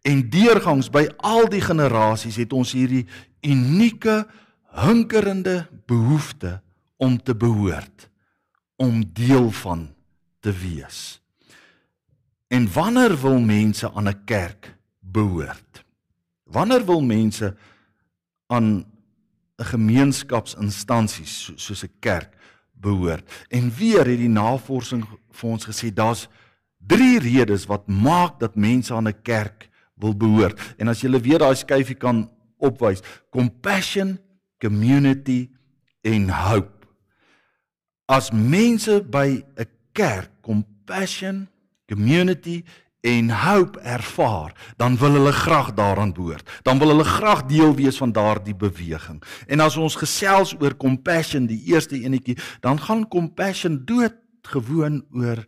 En 0.00 0.22
deurgangs 0.30 0.88
by 0.90 1.04
al 1.16 1.48
die 1.52 1.60
generasies 1.60 2.38
het 2.40 2.54
ons 2.56 2.72
hierdie 2.72 3.04
unieke 3.44 4.24
hunkerende 4.76 5.66
behoefte 5.88 6.60
om 6.96 7.18
te 7.20 7.36
behoort, 7.36 8.08
om 8.80 9.02
deel 9.12 9.50
van 9.60 9.88
te 10.40 10.52
wees. 10.52 11.20
En 12.48 12.68
wanneer 12.72 13.16
wil 13.20 13.40
mense 13.40 13.90
aan 13.92 14.08
'n 14.08 14.24
kerk 14.24 14.76
behoort? 15.00 15.84
Wanneer 16.44 16.84
wil 16.86 17.02
mense 17.02 17.56
aan 18.46 18.84
'n 19.58 19.64
gemeenskapsinstansie 19.64 21.26
soos 21.56 21.84
'n 21.84 21.92
kerk 22.00 22.36
behoort. 22.72 23.46
En 23.48 23.70
weer 23.70 24.06
het 24.06 24.18
die 24.18 24.28
navorsing 24.28 25.04
vir 25.30 25.50
ons 25.50 25.64
gesê 25.64 25.92
daar's 25.92 26.28
drie 26.78 27.18
redes 27.18 27.66
wat 27.66 27.88
maak 27.88 28.38
dat 28.40 28.56
mense 28.56 28.94
aan 28.94 29.08
'n 29.08 29.22
kerk 29.22 29.68
wil 29.94 30.16
behoort. 30.16 30.74
En 30.76 30.88
as 30.88 31.00
jy 31.00 31.10
weer 31.20 31.38
daai 31.38 31.54
skyfie 31.54 31.96
kan 31.96 32.30
opwys, 32.58 33.02
compassion, 33.30 34.18
community 34.58 35.50
en 36.00 36.28
hope. 36.28 36.86
As 38.06 38.30
mense 38.30 39.02
by 39.10 39.42
'n 39.56 39.68
kerk 39.92 40.30
compassion, 40.40 41.48
community 41.86 42.62
en 43.06 43.30
hoop 43.30 43.76
ervaar, 43.76 44.54
dan 44.76 44.96
wil 44.98 45.12
hulle 45.18 45.32
graag 45.32 45.74
daaraan 45.74 46.12
behoort. 46.12 46.50
Dan 46.62 46.78
wil 46.78 46.88
hulle 46.88 47.04
graag 47.04 47.44
deel 47.46 47.74
wees 47.74 47.96
van 47.96 48.12
daardie 48.12 48.54
beweging. 48.54 49.22
En 49.46 49.60
as 49.60 49.76
ons 49.76 49.94
gesels 49.94 50.56
oor 50.58 50.76
compassion, 50.76 51.46
die 51.46 51.60
eerste 51.70 52.00
enetjie, 52.02 52.38
dan 52.60 52.80
gaan 52.82 53.08
compassion 53.08 53.82
dood 53.84 54.16
gewoon 54.42 55.04
oor 55.10 55.44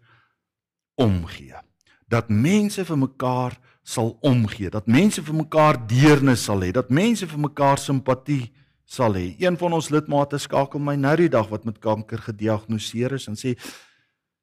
omgee. 0.94 1.58
Dat 2.06 2.30
mense 2.30 2.84
vir 2.84 2.98
mekaar 2.98 3.58
sal 3.82 4.14
omgee, 4.20 4.70
dat 4.70 4.86
mense 4.86 5.22
vir 5.24 5.34
mekaar 5.34 5.80
deernis 5.88 6.44
sal 6.44 6.62
hê, 6.62 6.70
dat 6.76 6.90
mense 6.94 7.26
vir 7.26 7.40
mekaar 7.40 7.80
simpatie 7.80 8.52
sal 8.84 9.16
hê. 9.18 9.32
Een 9.40 9.58
van 9.58 9.74
ons 9.76 9.90
lidmate 9.90 10.38
skakel 10.38 10.80
my 10.80 10.94
nou 10.96 11.16
die 11.16 11.30
dag 11.32 11.50
wat 11.50 11.66
met 11.68 11.80
kanker 11.82 12.22
gediagnoseer 12.30 13.16
is 13.18 13.28
en 13.28 13.36
sê: 13.36 13.54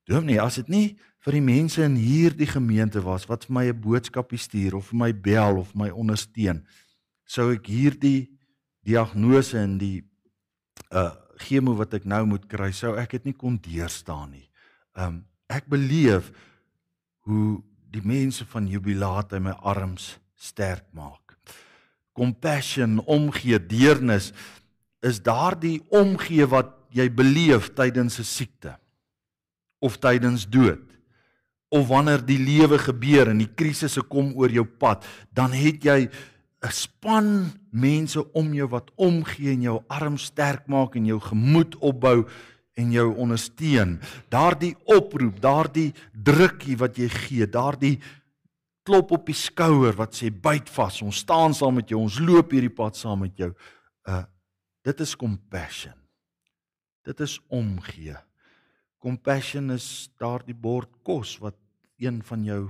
"Dominee, 0.05 0.41
as 0.41 0.55
dit 0.55 0.69
nie 0.69 0.87
vir 1.25 1.39
die 1.39 1.45
mense 1.45 1.81
in 1.81 1.95
hierdie 1.97 2.47
gemeente 2.47 3.01
was 3.01 3.25
wat 3.25 3.45
vir 3.45 3.53
my 3.53 3.65
'n 3.69 3.81
boodskapie 3.81 4.37
stuur 4.37 4.75
of 4.77 4.89
vir 4.93 4.97
my 4.97 5.11
bel 5.11 5.57
of 5.57 5.73
my 5.75 5.89
ondersteun 5.89 6.65
sou 7.25 7.51
ek 7.51 7.65
hierdie 7.65 8.29
diagnose 8.85 9.57
en 9.57 9.77
die 9.81 10.03
uh 10.91 11.11
chemo 11.35 11.73
wat 11.75 11.93
ek 11.97 12.05
nou 12.07 12.21
moet 12.29 12.45
kry 12.47 12.71
sou 12.71 12.93
ek 12.95 13.17
dit 13.17 13.25
nie 13.25 13.35
kon 13.35 13.57
deurstaan 13.59 14.31
nie. 14.31 14.47
Um 14.95 15.25
ek 15.51 15.67
beleef 15.67 16.31
hoe 17.27 17.59
die 17.91 18.03
mense 18.05 18.45
van 18.45 18.69
jubilaat 18.71 19.33
in 19.35 19.43
my 19.49 19.55
arms 19.59 20.15
sterk 20.35 20.85
maak. 20.95 21.35
Compassion, 22.15 23.01
omgee, 23.03 23.59
deernis 23.59 24.31
is 25.03 25.19
daardie 25.19 25.81
omgee 25.91 26.47
wat 26.47 26.71
jy 26.95 27.09
beleef 27.11 27.73
tydens 27.75 28.19
'n 28.19 28.23
siekte 28.23 28.77
of 29.83 29.99
tydens 29.99 30.47
dood 30.47 30.94
of 31.75 31.89
wanneer 31.91 32.23
die 32.25 32.39
lewe 32.39 32.79
gebeur 32.79 33.31
en 33.31 33.41
die 33.43 33.51
krisisse 33.51 34.03
kom 34.07 34.31
oor 34.39 34.53
jou 34.53 34.65
pad, 34.65 35.03
dan 35.35 35.51
het 35.51 35.83
jy 35.83 36.09
'n 36.63 36.71
span 36.71 37.51
mense 37.71 38.19
om 38.33 38.53
jou 38.53 38.67
wat 38.67 38.91
omgee 38.95 39.53
en 39.53 39.61
jou 39.61 39.83
arm 39.89 40.17
sterk 40.17 40.67
maak 40.67 40.95
en 40.95 41.05
jou 41.05 41.19
gemoed 41.19 41.75
opbou 41.75 42.25
en 42.75 42.91
jou 42.91 43.15
ondersteun. 43.15 43.99
Daardie 44.29 44.75
oproep, 44.85 45.41
daardie 45.41 45.93
drukkie 46.11 46.77
wat 46.77 46.97
jy 46.97 47.09
gee, 47.09 47.45
daardie 47.47 47.99
klop 48.83 49.11
op 49.11 49.25
die 49.25 49.35
skouer 49.35 49.95
wat 49.95 50.15
sê 50.15 50.31
byt 50.31 50.69
vas, 50.69 51.01
ons 51.01 51.17
staan 51.17 51.53
saam 51.53 51.75
met 51.75 51.89
jou, 51.89 51.99
ons 51.99 52.19
loop 52.19 52.51
hierdie 52.51 52.75
pad 52.75 52.95
saam 52.95 53.19
met 53.19 53.37
jou. 53.37 53.53
Uh 54.07 54.23
Dit 54.85 55.01
is 55.01 55.15
compassion. 55.17 55.97
Dit 57.05 57.19
is 57.19 57.39
omgee. 57.49 58.13
Compassion 59.01 59.73
is 59.73 60.11
daardie 60.21 60.55
bord 60.57 60.91
kos 61.05 61.35
wat 61.41 61.57
een 61.97 62.23
van 62.23 62.43
jou 62.43 62.69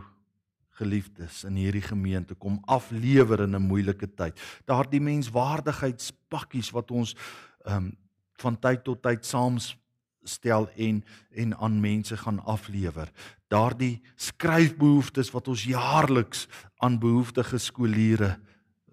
geliefdes 0.76 1.44
in 1.48 1.56
hierdie 1.60 1.84
gemeente 1.84 2.36
kom 2.36 2.60
aflewer 2.68 3.46
in 3.46 3.56
'n 3.56 3.68
moeilike 3.68 4.08
tyd. 4.14 4.40
Daardie 4.66 5.02
menswaardigheidspakkies 5.02 6.72
wat 6.72 6.92
ons 6.92 7.16
ehm 7.66 7.76
um, 7.76 7.98
van 8.38 8.60
tyd 8.60 8.84
tot 8.84 9.02
tyd 9.02 9.26
saam 9.26 9.58
stel 10.24 10.70
en 10.76 11.04
en 11.32 11.58
aan 11.58 11.80
mense 11.80 12.18
gaan 12.18 12.40
aflewer. 12.44 13.12
Daardie 13.48 14.02
skryfbehoeftes 14.16 15.32
wat 15.32 15.48
ons 15.48 15.64
jaarliks 15.64 16.48
aan 16.78 17.00
behoeftige 17.00 17.58
skooliere 17.58 18.40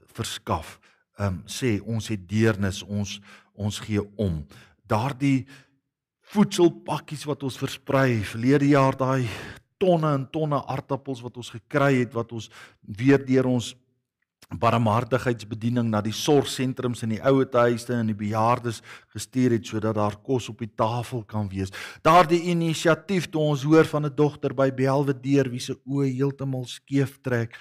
verskaf. 0.06 0.78
Ehm 1.18 1.26
um, 1.26 1.42
sê 1.46 1.80
ons 1.84 2.08
het 2.08 2.28
deernis, 2.28 2.82
ons 2.82 3.20
ons 3.52 3.78
gee 3.78 4.00
om. 4.16 4.46
Daardie 4.86 5.46
voedselpakkies 6.32 7.24
wat 7.24 7.42
ons 7.42 7.58
versprei 7.58 8.22
verlede 8.24 8.68
jaar 8.72 8.96
daai 8.96 9.28
tonne 9.82 10.14
en 10.14 10.26
tonne 10.30 10.62
aardappels 10.62 11.22
wat 11.26 11.36
ons 11.42 11.50
gekry 11.58 11.96
het 11.98 12.14
wat 12.14 12.32
ons 12.32 12.50
weer 12.86 13.22
deur 13.26 13.50
ons 13.50 13.74
barmhartigheidsbediening 14.60 15.88
na 15.90 16.02
die 16.04 16.14
sorgsentrums 16.14 17.02
in 17.06 17.14
die 17.14 17.22
ouete 17.24 17.62
huise 17.68 17.94
en 17.94 18.10
die 18.10 18.18
bejaardes 18.18 18.82
gestuur 19.14 19.56
het 19.56 19.68
sodat 19.68 19.96
daar 19.96 20.18
kos 20.24 20.48
op 20.52 20.60
die 20.60 20.70
tafel 20.76 21.22
kan 21.28 21.48
wees. 21.48 21.72
Daardie 22.04 22.42
inisiatief 22.52 23.30
toe 23.30 23.42
ons 23.52 23.64
hoor 23.64 23.88
van 23.88 24.06
'n 24.06 24.14
dogter 24.14 24.54
by 24.54 24.70
Belvedere 24.70 25.50
wie 25.50 25.60
se 25.60 25.74
oë 25.86 26.12
heeltemal 26.12 26.66
skeef 26.66 27.20
trek 27.22 27.56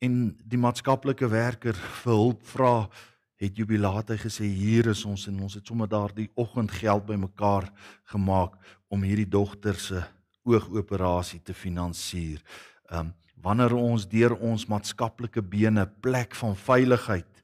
en 0.00 0.36
die 0.44 0.58
maatskaplike 0.58 1.28
werker 1.28 1.74
vir 1.74 2.12
hulp 2.12 2.42
vra 2.42 2.88
het 3.36 3.56
jubilate 3.56 4.16
gesê 4.16 4.44
hier 4.44 4.86
is 4.88 5.04
ons 5.04 5.26
en 5.28 5.40
ons 5.40 5.54
het 5.54 5.66
sommer 5.66 5.88
daardie 5.88 6.30
oggend 6.34 6.70
geld 6.70 7.06
bymekaar 7.06 7.70
gemaak 8.04 8.56
om 8.88 9.02
hierdie 9.02 9.28
dogter 9.28 9.74
se 9.74 10.02
oogoperasie 10.46 11.42
te 11.42 11.54
finansier. 11.54 12.42
Um 12.90 13.14
wanneer 13.46 13.74
ons 13.76 14.06
deur 14.08 14.32
ons 14.42 14.64
maatskaplike 14.66 15.42
bene 15.44 15.84
plek 16.00 16.32
van 16.34 16.56
veiligheid 16.56 17.42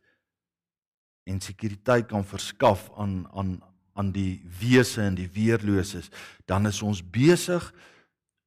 en 1.29 1.37
sekuriteit 1.41 2.09
kan 2.11 2.25
verskaf 2.27 2.89
aan 2.97 3.21
aan 3.37 3.53
aan 3.93 4.13
die 4.13 4.41
wese 4.61 5.03
en 5.03 5.17
die 5.19 5.29
weerloses, 5.33 6.09
dan 6.49 6.67
is 6.67 6.83
ons 6.83 7.03
besig 7.05 7.67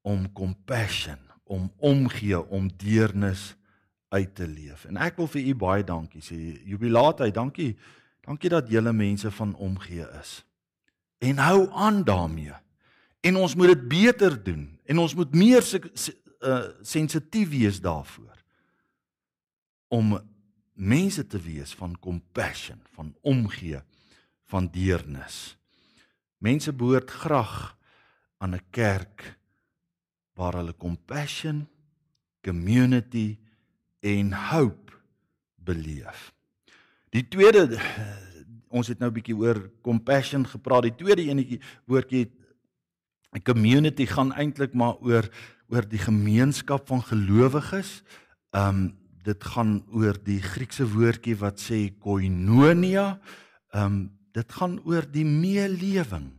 om 0.01 0.25
compassion, 0.33 1.19
om 1.43 1.71
omgee, 1.77 2.39
om 2.49 2.69
deernis 2.77 3.53
uit 4.09 4.35
te 4.35 4.47
leef. 4.47 4.85
En 4.89 4.97
ek 5.01 5.19
wil 5.19 5.29
vir 5.29 5.49
u 5.51 5.55
baie 5.65 5.85
dankie 5.85 6.23
sê. 6.25 6.37
Jubilate, 6.65 7.29
dankie. 7.33 7.75
Dankie 8.25 8.49
dat 8.49 8.69
julle 8.73 8.93
mense 8.93 9.29
van 9.31 9.53
omgee 9.61 10.05
is. 10.19 10.39
En 11.21 11.37
hou 11.41 11.67
aan 11.73 12.03
daarmee 12.03 12.53
en 13.25 13.35
ons 13.41 13.55
moet 13.57 13.73
dit 13.73 13.87
beter 13.89 14.37
doen 14.43 14.65
en 14.85 15.01
ons 15.01 15.15
moet 15.17 15.33
meer 15.33 15.65
uh, 15.65 16.61
sensitief 16.85 17.49
wees 17.49 17.81
daarvoor 17.81 18.37
om 19.95 20.17
mense 20.75 21.23
te 21.27 21.39
wees 21.39 21.71
van 21.79 21.95
compassion, 21.99 22.81
van 22.97 23.13
omgee, 23.21 23.79
van 24.51 24.67
deernis. 24.71 25.55
Mense 26.37 26.73
behoort 26.73 27.09
graag 27.09 27.77
aan 28.37 28.55
'n 28.55 28.65
kerk 28.69 29.37
waar 30.33 30.53
hulle 30.53 30.75
compassion, 30.77 31.67
community 32.41 33.37
en 33.99 34.33
hope 34.33 34.91
beleef. 35.55 36.33
Die 37.09 37.27
tweede 37.27 37.79
ons 38.67 38.87
het 38.87 38.99
nou 38.99 39.09
'n 39.09 39.13
bietjie 39.13 39.35
oor 39.35 39.71
compassion 39.81 40.45
gepraat. 40.47 40.83
Die 40.83 40.95
tweede 40.95 41.23
enetjie 41.23 41.61
woordjie 41.85 42.31
'n 43.35 43.43
community 43.43 44.05
gaan 44.07 44.31
eintlik 44.33 44.73
maar 44.73 44.95
oor 45.03 45.27
oor 45.67 45.83
die 45.89 45.99
gemeenskap 45.99 46.87
van 46.87 47.01
gelowiges. 47.03 48.03
Um 48.55 48.95
dit 49.25 49.43
gaan 49.43 49.81
oor 49.89 50.13
die 50.21 50.37
Griekse 50.37 50.85
woordjie 50.85 51.35
wat 51.41 51.59
sê 51.59 51.89
koinonia. 51.99 53.19
Um 53.73 54.13
dit 54.31 54.51
gaan 54.53 54.79
oor 54.85 55.03
die 55.11 55.25
meelewing. 55.25 56.31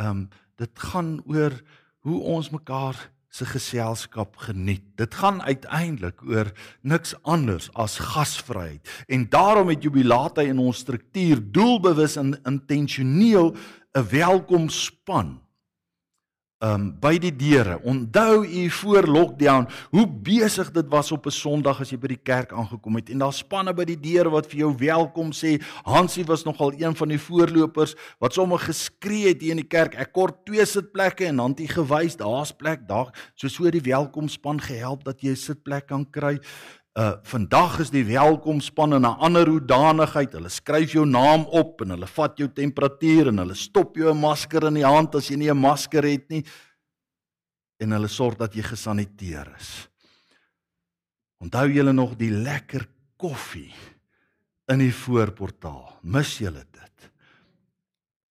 Um 0.00 0.28
dit 0.56 0.72
gaan 0.90 1.20
oor 1.26 1.52
hoe 2.00 2.20
ons 2.20 2.50
mekaar 2.50 2.96
se 3.28 3.44
geselskap 3.44 4.36
geniet. 4.36 4.82
Dit 4.96 5.14
gaan 5.14 5.42
uiteindelik 5.42 6.22
oor 6.24 6.50
niks 6.80 7.12
anders 7.22 7.68
as 7.74 7.98
gasvryheid. 7.98 9.04
En 9.06 9.28
daarom 9.28 9.68
het 9.68 9.82
jubilate 9.82 10.46
in 10.46 10.58
ons 10.58 10.78
struktuur 10.78 11.42
doelbewus 11.52 12.16
en 12.16 12.38
intentioneel 12.42 13.54
'n 13.92 14.08
welkom 14.08 14.68
span 14.68 15.45
um 16.64 16.88
by 17.00 17.18
die 17.20 17.32
deure. 17.36 17.76
Onthou 17.84 18.44
u 18.46 18.70
voor 18.70 19.06
lockdown 19.06 19.68
hoe 19.92 20.06
besig 20.08 20.70
dit 20.72 20.88
was 20.88 21.12
op 21.12 21.26
'n 21.26 21.30
Sondag 21.30 21.80
as 21.80 21.90
jy 21.90 21.98
by 21.98 22.08
die 22.08 22.22
kerk 22.22 22.52
aangekom 22.52 22.94
het 22.96 23.10
en 23.10 23.18
daar 23.18 23.32
spanne 23.32 23.74
by 23.74 23.84
die 23.84 24.00
deure 24.00 24.30
wat 24.30 24.46
vir 24.46 24.58
jou 24.58 24.74
welkom 24.78 25.32
sê. 25.32 25.60
Hansie 25.84 26.24
was 26.24 26.44
nogal 26.44 26.72
een 26.72 26.96
van 26.96 27.08
die 27.08 27.18
voorlopers 27.18 27.94
wat 28.18 28.32
sommer 28.32 28.58
geskree 28.58 29.28
het 29.28 29.42
hier 29.42 29.50
in 29.50 29.62
die 29.62 29.68
kerk. 29.68 29.94
Ek 29.94 30.12
kort 30.12 30.46
twee 30.46 30.64
sitplekke 30.64 31.26
en 31.26 31.36
dan 31.36 31.50
het 31.50 31.58
hy 31.58 31.66
gewys 31.66 32.16
daar's 32.16 32.52
plek 32.52 32.88
daar. 32.88 33.12
So 33.34 33.48
so 33.48 33.70
die 33.70 33.80
welkomspan 33.80 34.60
gehelp 34.60 35.04
dat 35.04 35.20
jy 35.20 35.30
'n 35.30 35.36
sitplek 35.36 35.86
kan 35.86 36.10
kry. 36.10 36.38
Uh 36.96 37.18
vandag 37.28 37.74
is 37.84 37.90
die 37.92 38.06
welkomspan 38.08 38.96
in 38.96 39.04
'n 39.04 39.18
ander 39.20 39.46
hoedanigheid. 39.46 40.32
Hulle 40.32 40.48
skryf 40.48 40.92
jou 40.92 41.04
naam 41.04 41.44
op 41.52 41.82
en 41.82 41.90
hulle 41.92 42.06
vat 42.06 42.38
jou 42.38 42.48
temperatuur 42.48 43.28
en 43.28 43.38
hulle 43.38 43.54
stop 43.54 43.96
jou 43.96 44.08
'n 44.10 44.20
masker 44.20 44.64
in 44.66 44.74
die 44.74 44.84
hand 44.84 45.14
as 45.14 45.28
jy 45.28 45.36
nie 45.36 45.50
'n 45.50 45.60
masker 45.60 46.02
het 46.04 46.28
nie. 46.30 46.44
En 47.80 47.90
hulle 47.90 48.08
sorg 48.08 48.38
dat 48.38 48.54
jy 48.54 48.62
gesaniteer 48.62 49.54
is. 49.58 49.88
Onthou 51.38 51.68
julle 51.68 51.92
nog 51.92 52.16
die 52.16 52.30
lekker 52.30 52.88
koffie 53.16 53.74
in 54.68 54.78
die 54.78 54.92
voorportaal? 54.92 55.98
Mis 56.02 56.38
julle 56.38 56.64
dit? 56.72 57.10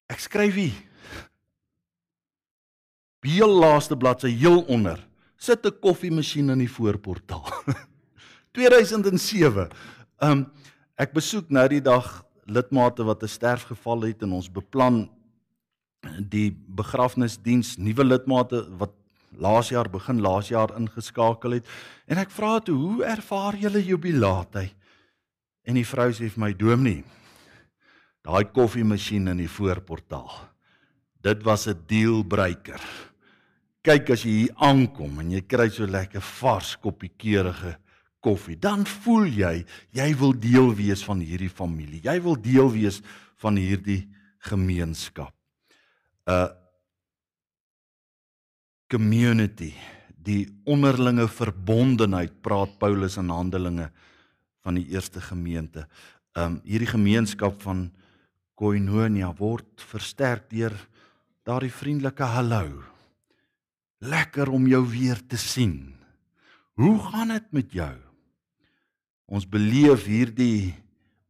Ek 0.09 0.19
skryf 0.19 0.55
hier. 0.55 0.83
Heel 3.21 3.61
laaste 3.61 3.97
bladsy 3.97 4.29
heel 4.29 4.63
onder. 4.69 5.07
Sit 5.37 5.67
'n 5.67 5.81
koffiemasjien 5.81 6.49
in 6.51 6.59
die 6.59 6.71
voorportaal. 6.71 7.53
2007. 8.55 9.69
Um 10.23 10.47
ek 10.95 11.11
besoek 11.11 11.49
nou 11.51 11.65
die 11.69 11.83
dag 11.83 12.23
lidmate 12.47 13.03
wat 13.03 13.23
'n 13.23 13.29
sterfgeval 13.29 14.07
het 14.07 14.23
en 14.23 14.33
ons 14.33 14.49
beplan 14.49 15.09
die 16.19 16.51
begrafnisdiens 16.51 17.77
nuwe 17.79 18.05
lidmate 18.05 18.63
wat 18.79 18.93
laas 19.37 19.69
jaar 19.69 19.91
begin 19.91 20.21
laas 20.21 20.49
jaar 20.49 20.71
ingeskakel 20.79 21.59
het. 21.59 21.67
En 22.07 22.19
ek 22.19 22.31
vra 22.31 22.61
toe 22.61 22.77
hoe 22.77 23.05
ervaar 23.05 23.57
julle 23.57 23.83
jubilaat 23.83 24.55
hy 24.55 24.71
en 25.65 25.75
die 25.75 25.89
vrou 25.89 26.13
sê 26.13 26.29
vir 26.31 26.41
my 26.41 26.53
dominee 26.53 27.05
daai 28.23 28.45
koffiemasjien 28.45 29.29
in 29.29 29.39
die 29.39 29.51
voorportaal 29.51 30.55
dit 31.25 31.43
was 31.43 31.67
'n 31.67 31.85
dealbreaker. 31.89 32.81
Kyk 33.83 34.11
as 34.11 34.23
jy 34.23 34.31
hier 34.31 34.55
aankom 34.57 35.21
en 35.21 35.31
jy 35.31 35.41
kry 35.41 35.69
so 35.71 35.87
lekker 35.87 36.21
vars 36.21 36.77
koppie 36.77 37.11
keurige 37.17 37.77
koffie, 38.25 38.57
dan 38.57 38.87
voel 38.89 39.29
jy 39.29 39.55
jy 39.93 40.09
wil 40.19 40.33
deel 40.33 40.73
wees 40.77 41.05
van 41.05 41.21
hierdie 41.21 41.53
familie. 41.53 42.01
Jy 42.05 42.17
wil 42.25 42.39
deel 42.41 42.71
wees 42.73 43.01
van 43.43 43.61
hierdie 43.61 44.05
gemeenskap. 44.49 45.35
'n 46.25 46.33
uh, 46.33 46.49
community, 48.89 49.73
die 50.15 50.47
onderlinge 50.65 51.27
verbondenheid 51.29 52.41
praat 52.45 52.79
Paulus 52.79 53.19
in 53.21 53.33
Handelinge 53.33 53.91
van 54.65 54.79
die 54.79 54.87
eerste 54.95 55.21
gemeente. 55.21 55.87
Um 56.39 56.61
hierdie 56.65 56.91
gemeenskap 56.91 57.61
van 57.63 57.91
koinonia 58.59 59.33
word 59.37 59.83
versterk 59.91 60.49
deur 60.51 60.75
daardie 61.45 61.73
vriendelike 61.73 62.25
hallo. 62.25 62.83
Lekker 64.05 64.49
om 64.49 64.67
jou 64.69 64.83
weer 64.89 65.21
te 65.27 65.37
sien. 65.41 65.95
Hoe 66.81 66.99
gaan 67.11 67.35
dit 67.35 67.53
met 67.53 67.73
jou? 67.73 67.95
Ons 69.27 69.47
beleef 69.49 70.05
hierdie 70.05 70.75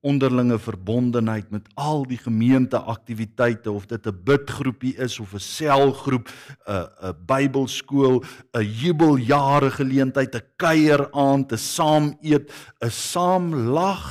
onderlinge 0.04 0.58
verbondenheid 0.60 1.48
met 1.50 1.68
al 1.80 2.02
die 2.04 2.18
gemeenteaktiwiteite 2.20 3.72
of 3.72 3.86
dit 3.88 4.06
'n 4.06 4.22
bidgroepie 4.24 4.96
is 4.96 5.18
of 5.20 5.32
'n 5.32 5.40
selgroep, 5.40 6.28
'n 6.66 6.88
'n 7.08 7.16
Bybelskool, 7.26 8.22
'n 8.52 8.64
jubeljare 8.64 9.70
geleentheid, 9.70 10.34
'n 10.34 10.46
kuieraand, 10.56 11.52
'n 11.52 11.58
saam 11.58 12.18
eet, 12.20 12.52
'n 12.82 12.90
saam 12.90 13.54
lag 13.54 14.06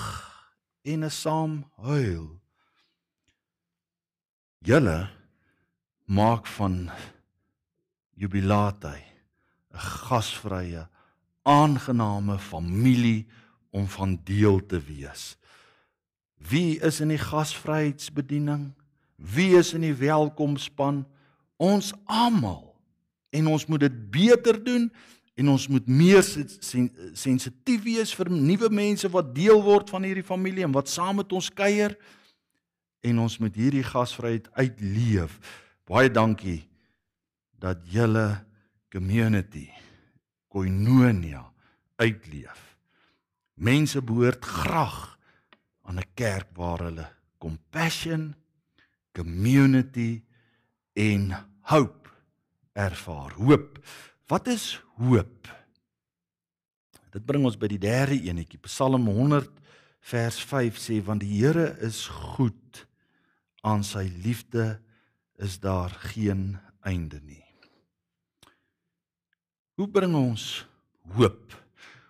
en 0.83 1.03
'n 1.03 1.09
saam 1.09 1.65
huil. 1.77 2.41
Julle 4.65 5.09
maak 6.05 6.47
van 6.47 6.89
jubilate 8.15 8.95
'n 9.73 9.77
gasvrye, 9.77 10.87
aangename 11.43 12.39
familie 12.39 13.27
om 13.73 13.87
van 13.89 14.19
deel 14.23 14.61
te 14.69 14.77
wees. 14.85 15.33
Wie 16.37 16.77
is 16.79 16.99
in 17.01 17.09
die 17.13 17.21
gasvryheidsbediening? 17.21 18.69
Wie 19.15 19.55
is 19.57 19.73
in 19.73 19.85
die 19.85 19.95
welkomspan? 19.97 21.03
Ons 21.57 21.93
almal. 22.05 22.73
En 23.33 23.47
ons 23.49 23.65
moet 23.65 23.87
dit 23.87 23.99
beter 24.13 24.59
doen 24.63 24.91
en 25.33 25.49
ons 25.49 25.67
moet 25.67 25.87
meer 25.89 26.21
sensitief 27.17 27.81
wees 27.85 28.13
vir 28.13 28.29
nuwe 28.29 28.69
mense 28.69 29.09
wat 29.09 29.31
deel 29.33 29.63
word 29.65 29.89
van 29.89 30.05
hierdie 30.05 30.25
familie 30.25 30.67
en 30.67 30.75
wat 30.75 30.91
saam 30.91 31.17
met 31.23 31.33
ons 31.33 31.49
kuier 31.49 31.95
en 33.03 33.23
ons 33.23 33.39
moet 33.41 33.55
hierdie 33.57 33.85
gasvryheid 33.87 34.51
uitleef. 34.53 35.39
Baie 35.89 36.11
dankie 36.13 36.61
dat 37.57 37.81
julle 37.89 38.43
community 38.93 39.65
koinonia 40.53 41.47
uitleef. 41.97 42.72
Mense 43.53 44.01
behoort 44.01 44.45
graag 44.45 45.17
aan 45.81 45.99
'n 45.99 46.13
kerk 46.13 46.47
waar 46.55 46.79
hulle 46.79 47.07
compassion, 47.37 48.35
community 49.11 50.23
en 50.93 51.31
hoop 51.61 52.03
ervaar. 52.73 53.31
Hoop. 53.31 53.79
Wat 54.27 54.47
is 54.47 54.81
hoop? 54.95 55.47
Dit 57.11 57.25
bring 57.25 57.45
ons 57.45 57.57
by 57.57 57.67
die 57.67 57.81
derde 57.81 58.17
enetjie. 58.17 58.59
Psalm 58.65 59.05
100 59.07 59.51
vers 59.99 60.39
5 60.41 60.77
sê 60.77 60.99
want 61.05 61.21
die 61.21 61.37
Here 61.37 61.77
is 61.85 62.07
goed 62.07 62.87
aan 63.61 63.83
sy 63.83 64.09
liefde 64.23 64.81
is 65.39 65.59
daar 65.59 65.89
geen 65.89 66.57
einde 66.81 67.21
nie. 67.21 67.43
Hoe 69.77 69.87
bring 69.89 70.15
ons 70.15 70.65
hoop? 71.15 71.62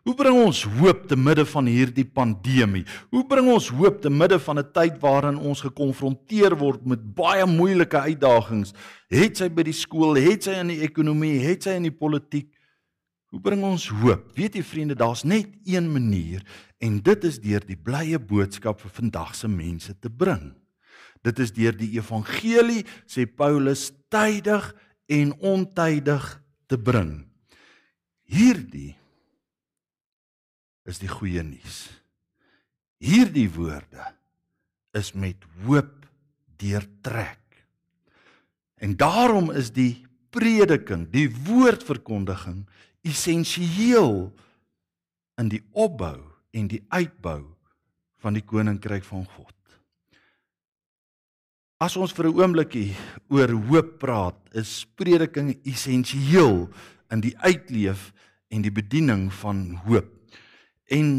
Hoe 0.03 0.15
bring 0.19 0.35
ons 0.35 0.65
hoop 0.67 1.05
te 1.07 1.15
midde 1.15 1.45
van 1.47 1.67
hierdie 1.71 2.03
pandemie? 2.03 2.81
Hoe 3.07 3.21
bring 3.27 3.47
ons 3.53 3.69
hoop 3.71 4.01
te 4.03 4.09
midde 4.11 4.35
van 4.39 4.59
'n 4.59 4.71
tyd 4.75 4.99
waarin 4.99 5.37
ons 5.37 5.61
gekonfronteer 5.63 6.57
word 6.59 6.85
met 6.85 6.99
baie 7.15 7.45
moeilike 7.45 7.97
uitdagings? 7.97 8.73
Het 9.07 9.37
sy 9.37 9.47
by 9.47 9.63
die 9.63 9.73
skool, 9.73 10.15
het 10.15 10.43
sy 10.43 10.59
in 10.59 10.67
die 10.67 10.83
ekonomie, 10.83 11.39
het 11.39 11.63
sy 11.63 11.77
in 11.79 11.83
die 11.83 11.97
politiek? 12.03 12.51
Hoe 13.31 13.39
bring 13.39 13.63
ons 13.63 13.87
hoop? 13.87 14.35
Weet 14.35 14.55
jy 14.55 14.63
vriende, 14.63 14.95
daar's 14.95 15.23
net 15.23 15.47
een 15.65 15.87
manier 15.93 16.43
en 16.79 16.99
dit 16.99 17.23
is 17.23 17.39
deur 17.39 17.63
die 17.65 17.79
blye 17.79 18.19
boodskap 18.19 18.81
vir 18.81 18.91
vandag 18.91 19.35
se 19.35 19.47
mense 19.47 19.99
te 19.99 20.09
bring. 20.09 20.53
Dit 21.23 21.39
is 21.39 21.51
deur 21.51 21.71
die 21.71 21.95
evangelie, 21.95 22.83
sê 23.07 23.25
Paulus, 23.25 23.93
tydig 24.09 24.75
en 25.07 25.33
ontydig 25.39 26.43
te 26.67 26.77
bring. 26.77 27.23
Hierdie 28.27 28.97
is 30.89 30.99
die 30.99 31.11
goeie 31.11 31.43
nuus. 31.43 31.87
Hierdie 33.03 33.49
woorde 33.51 34.07
is 34.95 35.11
met 35.13 35.43
hoop 35.65 36.05
deurtrek. 36.61 37.39
En 38.83 38.95
daarom 38.99 39.51
is 39.51 39.71
die 39.71 40.05
prediking, 40.33 41.07
die 41.11 41.29
woordverkondiging 41.45 42.63
essensieel 43.03 44.31
in 45.39 45.49
die 45.51 45.61
opbou 45.71 46.19
en 46.53 46.69
die 46.71 46.83
uitbou 46.93 47.41
van 48.23 48.37
die 48.37 48.45
koninkryk 48.45 49.05
van 49.07 49.25
God. 49.35 49.51
As 51.83 51.97
ons 51.99 52.13
vir 52.15 52.29
'n 52.29 52.39
oombliekie 52.39 52.95
oor 53.27 53.51
hoop 53.67 53.99
praat, 53.99 54.39
is 54.55 54.85
prediking 54.95 55.59
essensieel 55.65 56.69
in 57.11 57.19
die 57.19 57.35
uitleef 57.37 58.13
en 58.49 58.61
die 58.61 58.71
bediening 58.71 59.33
van 59.33 59.75
hoop. 59.85 60.22
En 60.93 61.09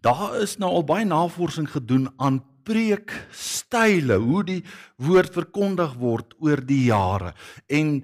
daar 0.00 0.40
is 0.40 0.56
nou 0.56 0.70
al 0.72 0.86
baie 0.88 1.04
navorsing 1.04 1.68
gedoen 1.70 2.08
aan 2.16 2.40
preekstyle, 2.62 4.16
hoe 4.22 4.42
die 4.46 4.60
woord 5.02 5.34
verkondig 5.34 5.94
word 6.00 6.34
oor 6.40 6.62
die 6.66 6.84
jare. 6.90 7.34
En 7.66 8.00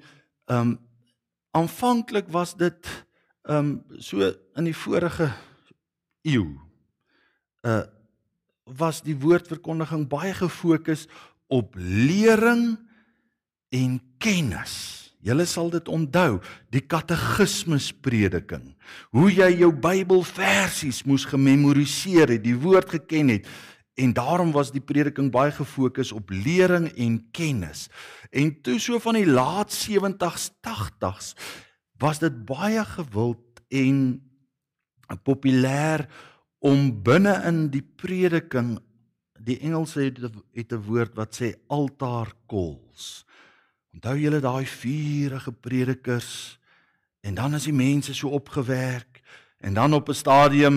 ehm 0.49 0.61
um, 0.61 0.79
aanvanklik 1.57 2.29
was 2.31 2.55
dit 2.57 2.87
ehm 3.49 3.57
um, 3.57 4.01
so 4.05 4.33
in 4.55 4.69
die 4.69 4.77
vorige 4.77 5.33
eeu. 6.23 6.59
Uh 7.62 7.85
was 8.69 9.01
die 9.01 9.17
woordverkondiging 9.17 10.03
baie 10.12 10.35
gefokus 10.37 11.07
op 11.49 11.73
lering 11.81 12.77
en 13.73 13.95
kennis. 14.21 15.08
Julle 15.25 15.47
sal 15.51 15.71
dit 15.73 15.89
onthou, 15.91 16.39
die 16.71 16.85
katekismus 16.87 17.91
prediking. 17.93 18.71
Hoe 19.11 19.31
jy 19.33 19.51
jou 19.65 19.73
Bybelversies 19.75 21.03
moes 21.09 21.27
gememoriseer 21.27 22.37
het, 22.37 22.45
die 22.45 22.57
woord 22.57 22.95
geken 22.95 23.35
het. 23.35 23.49
En 23.99 24.13
daarom 24.15 24.53
was 24.55 24.71
die 24.71 24.83
prediking 24.85 25.33
baie 25.35 25.51
gefokus 25.51 26.13
op 26.15 26.31
lering 26.31 26.87
en 26.95 27.19
kennis. 27.35 27.89
En 28.31 28.55
toe 28.63 28.79
so 28.79 29.01
van 29.03 29.19
die 29.19 29.27
laat 29.27 29.75
70s, 29.75 30.53
80s 30.63 31.35
was 31.99 32.23
dit 32.23 32.45
baie 32.47 32.85
gewild 32.87 33.63
en 33.75 34.21
populêr 35.27 36.07
om 36.63 36.93
binne 37.03 37.35
in 37.49 37.67
die 37.75 37.83
prediking 37.83 38.77
die 39.49 39.59
Engelse 39.65 40.01
het, 40.09 40.19
het 40.55 40.73
'n 40.73 40.85
woord 40.87 41.15
wat 41.15 41.41
sê 41.41 41.55
altaar 41.67 42.33
calls. 42.47 43.25
Onthou 43.99 44.15
julle 44.15 44.39
daai 44.39 44.63
vurige 44.63 45.51
predikers? 45.51 46.59
En 47.27 47.35
dan 47.35 47.57
as 47.59 47.65
die 47.67 47.75
mense 47.75 48.13
so 48.15 48.31
opgewerk. 48.31 49.19
En 49.59 49.75
dan 49.75 49.95
op 49.95 50.09
'n 50.09 50.15
stadium 50.15 50.77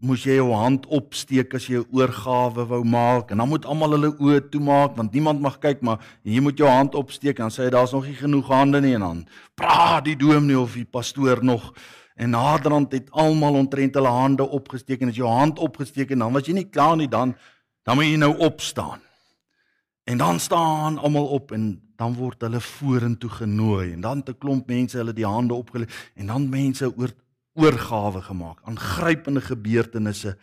moes 0.00 0.24
jy 0.24 0.34
jou 0.34 0.52
hand 0.52 0.86
opsteek 0.86 1.54
as 1.54 1.66
jy 1.66 1.78
'n 1.78 1.86
oorgawe 1.90 2.66
wou 2.66 2.84
maak. 2.84 3.30
En 3.30 3.36
dan 3.36 3.48
moet 3.48 3.64
almal 3.64 3.90
hulle 3.90 4.16
oë 4.18 4.48
toemaak 4.50 4.96
want 4.96 5.12
niemand 5.12 5.40
mag 5.40 5.58
kyk 5.58 5.80
maar 5.80 6.04
jy 6.22 6.40
moet 6.40 6.58
jou 6.58 6.68
hand 6.68 6.94
opsteek 6.94 7.38
en 7.38 7.48
dan 7.48 7.50
sê 7.50 7.62
hy 7.64 7.70
daar's 7.70 7.92
nog 7.92 8.04
nie 8.04 8.14
genoeg 8.14 8.48
hande 8.48 8.80
nie. 8.80 8.94
En 8.94 9.00
dan 9.00 9.26
praat 9.54 10.04
die 10.04 10.16
dominee 10.16 10.58
of 10.58 10.74
die 10.74 10.84
pastoor 10.84 11.44
nog. 11.44 11.74
En 12.16 12.30
naderhand 12.30 12.92
het 12.92 13.10
almal 13.10 13.54
ontrent 13.54 13.94
hulle 13.94 14.08
hande 14.08 14.48
opgesteek 14.48 15.00
en 15.00 15.08
as 15.08 15.16
jou 15.16 15.28
hand 15.28 15.58
opgesteek 15.58 16.10
en 16.10 16.18
dan 16.18 16.32
was 16.32 16.46
jy 16.46 16.52
nie 16.52 16.68
klaar 16.68 16.96
nie 16.96 17.08
dan 17.08 17.34
dan 17.84 17.96
moet 17.96 18.04
jy 18.04 18.16
nou 18.16 18.36
opstaan. 18.36 19.00
En 20.04 20.18
dan 20.18 20.40
staan 20.40 20.98
almal 20.98 21.26
op 21.26 21.52
en 21.52 21.89
dan 22.00 22.16
word 22.16 22.40
hulle 22.46 22.60
vorentoe 22.64 23.30
genooi 23.42 23.92
en 23.92 24.06
dan 24.06 24.22
te 24.24 24.32
klomp 24.32 24.70
mense 24.72 24.96
hulle 24.98 25.12
die 25.16 25.28
hande 25.28 25.56
opgelê 25.56 25.88
en 26.16 26.32
dan 26.32 26.48
mense 26.48 26.88
oor 26.88 27.12
oorgawe 27.60 28.22
gemaak 28.24 28.64
aangrypende 28.70 29.42
gebeurtenisse 29.44 30.36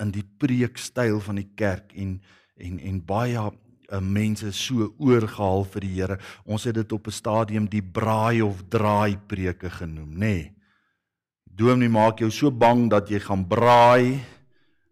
in 0.00 0.12
die 0.14 0.24
preekstyl 0.40 1.20
van 1.20 1.42
die 1.42 1.50
kerk 1.58 1.92
en 1.94 2.18
en 2.56 2.78
en 2.80 3.00
baie 3.04 3.36
uh, 3.36 4.00
mense 4.00 4.52
so 4.56 4.88
oorgehaal 4.96 5.66
vir 5.74 5.84
die 5.84 5.94
Here 5.98 6.18
ons 6.44 6.64
het 6.64 6.78
dit 6.78 6.92
op 6.92 7.08
'n 7.08 7.18
stadium 7.20 7.66
die 7.68 7.82
braai 7.82 8.42
of 8.42 8.62
draai 8.68 9.18
preke 9.28 9.70
genoem 9.70 10.12
nê 10.12 10.36
nee. 10.36 10.52
Dominee 11.56 11.88
maak 11.88 12.18
jou 12.20 12.30
so 12.30 12.50
bang 12.50 12.90
dat 12.90 13.08
jy 13.08 13.18
gaan 13.20 13.44
braai 13.48 14.20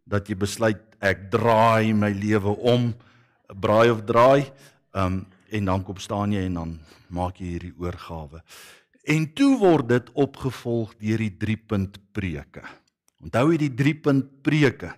dat 0.04 0.28
jy 0.28 0.36
besluit 0.36 0.80
ek 1.00 1.30
draai 1.30 1.92
my 1.92 2.12
lewe 2.12 2.56
om 2.60 2.94
braai 3.52 3.90
of 3.90 4.04
draai 4.04 4.52
um, 4.92 5.26
en 5.54 5.70
dan 5.70 5.84
kom 5.86 6.00
staan 6.02 6.32
jy 6.34 6.46
en 6.48 6.58
dan 6.58 6.72
maak 7.14 7.38
jy 7.38 7.54
hierdie 7.54 7.74
oorgawe. 7.78 8.42
En 9.04 9.26
toe 9.36 9.52
word 9.60 9.88
dit 9.92 10.10
opgevolg 10.18 10.94
deur 10.98 11.20
die 11.20 11.34
3 11.38 11.56
punt 11.70 11.98
preke. 12.16 12.64
Onthou 13.22 13.50
jy 13.52 13.60
die 13.66 13.74
3 13.76 13.94
punt 14.06 14.30
preke 14.46 14.94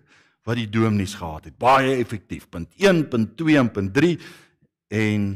wat 0.46 0.60
die 0.60 0.68
dominees 0.70 1.16
gehad 1.18 1.50
het? 1.50 1.58
Baie 1.58 1.96
effektief. 1.98 2.46
Punt 2.48 2.70
1, 2.78 3.08
punt 3.10 3.34
2 3.38 3.58
en 3.60 3.70
punt 3.74 3.92
3 3.94 4.16
en 4.94 5.28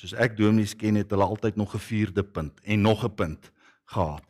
soos 0.00 0.14
ek 0.20 0.36
dominees 0.38 0.76
ken 0.78 1.00
het 1.00 1.10
hulle 1.12 1.26
altyd 1.26 1.56
nog 1.56 1.74
'n 1.74 1.84
4de 1.86 2.24
punt 2.24 2.60
en 2.64 2.80
nog 2.80 3.04
'n 3.04 3.14
punt 3.14 3.50
gehad. 3.84 4.24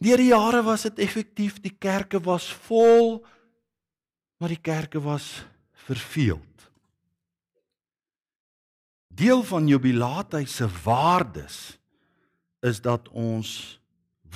Deur 0.00 0.16
die 0.16 0.32
jare 0.32 0.62
was 0.62 0.82
dit 0.82 0.98
effektief, 0.98 1.60
die 1.60 1.76
kerke 1.78 2.20
was 2.20 2.52
vol, 2.52 3.26
maar 4.38 4.48
die 4.48 4.62
kerke 4.62 5.00
was 5.00 5.44
verveeld. 5.72 6.49
Deel 9.10 9.42
van 9.42 9.66
jubilaatheid 9.66 10.48
se 10.48 10.68
waardes 10.84 11.78
is 12.60 12.80
dat 12.80 13.08
ons 13.08 13.80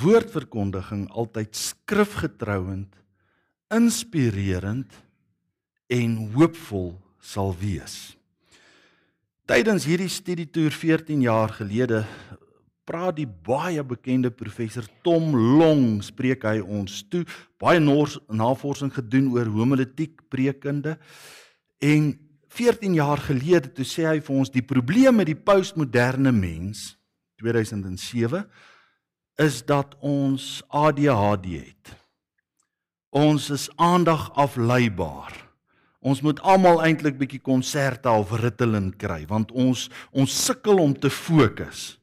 woordverkondiging 0.01 1.07
altyd 1.15 1.57
skrifgetrouend, 1.57 2.97
inspirerend 3.71 4.93
en 5.87 6.17
hoopvol 6.35 6.95
sal 7.23 7.55
wees. 7.61 8.17
Tydens 9.45 9.87
hierdie 9.87 10.11
studietoer 10.11 10.73
14 10.73 11.23
jaar 11.23 11.53
gelede 11.53 12.03
praat 12.89 13.17
die 13.17 13.29
baie 13.29 13.83
bekende 13.85 14.31
professor 14.33 14.87
Tom 15.05 15.33
Long 15.37 16.03
spreek 16.05 16.45
hy 16.49 16.59
ons 16.61 17.03
toe 17.13 17.23
baie 17.61 17.81
navorsing 17.81 18.93
gedoen 18.93 19.31
oor 19.37 19.49
homiletiek 19.53 20.21
preekende 20.33 20.99
en 21.85 22.13
14 22.55 22.95
jaar 22.95 23.19
gelede 23.19 23.73
toe 23.75 23.87
sê 23.87 24.07
hy 24.07 24.21
vir 24.23 24.37
ons 24.37 24.53
die 24.53 24.63
probleem 24.63 25.19
met 25.19 25.27
die 25.27 25.39
postmoderne 25.39 26.31
mens 26.35 26.93
2007 27.43 28.45
is 29.43 29.63
dat 29.67 29.97
ons 29.99 30.63
ADHD 30.71 31.49
het. 31.59 31.95
Ons 33.11 33.49
is 33.51 33.67
aandag 33.83 34.29
afleibaar. 34.39 35.35
Ons 36.05 36.21
moet 36.23 36.39
almal 36.47 36.83
eintlik 36.85 37.19
bietjie 37.19 37.41
konserte 37.43 38.13
of 38.13 38.35
Ritalin 38.39 38.93
kry 39.01 39.25
want 39.31 39.51
ons 39.51 39.89
ons 40.13 40.39
sukkel 40.47 40.79
om 40.83 40.95
te 40.95 41.11
fokus. 41.11 41.97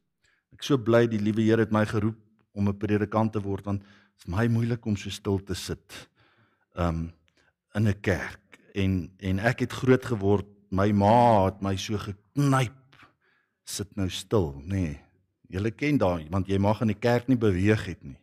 Ek 0.52 0.66
so 0.68 0.76
bly 0.76 1.06
die 1.08 1.22
liewe 1.22 1.46
Here 1.46 1.64
het 1.64 1.72
my 1.72 1.86
geroep 1.86 2.18
om 2.52 2.68
'n 2.68 2.78
predikant 2.78 3.34
te 3.34 3.40
word 3.40 3.66
want 3.66 3.82
dit 3.82 4.26
is 4.26 4.28
my 4.28 4.48
moeilik 4.48 4.86
om 4.86 4.98
so 4.98 5.10
stil 5.10 5.40
te 5.40 5.56
sit. 5.56 6.10
Um 6.76 7.14
in 7.76 7.88
'n 7.88 8.02
kerk 8.02 8.51
en 8.76 9.12
en 9.20 9.40
ek 9.40 9.66
het 9.66 9.74
groot 9.74 10.06
geword. 10.06 10.48
My 10.72 10.92
ma 10.96 11.46
het 11.50 11.62
my 11.62 11.76
so 11.76 11.98
geknyp. 12.00 12.78
Sit 13.68 13.96
nou 13.96 14.10
stil, 14.10 14.54
nê. 14.64 14.68
Nee. 14.68 15.00
Julle 15.52 15.72
ken 15.76 15.98
daai 16.00 16.30
want 16.32 16.48
jy 16.48 16.58
mag 16.64 16.80
in 16.82 16.94
die 16.94 17.00
kerk 17.00 17.28
nie 17.28 17.40
beweeg 17.40 17.84
het 17.90 18.00
nie. 18.04 18.18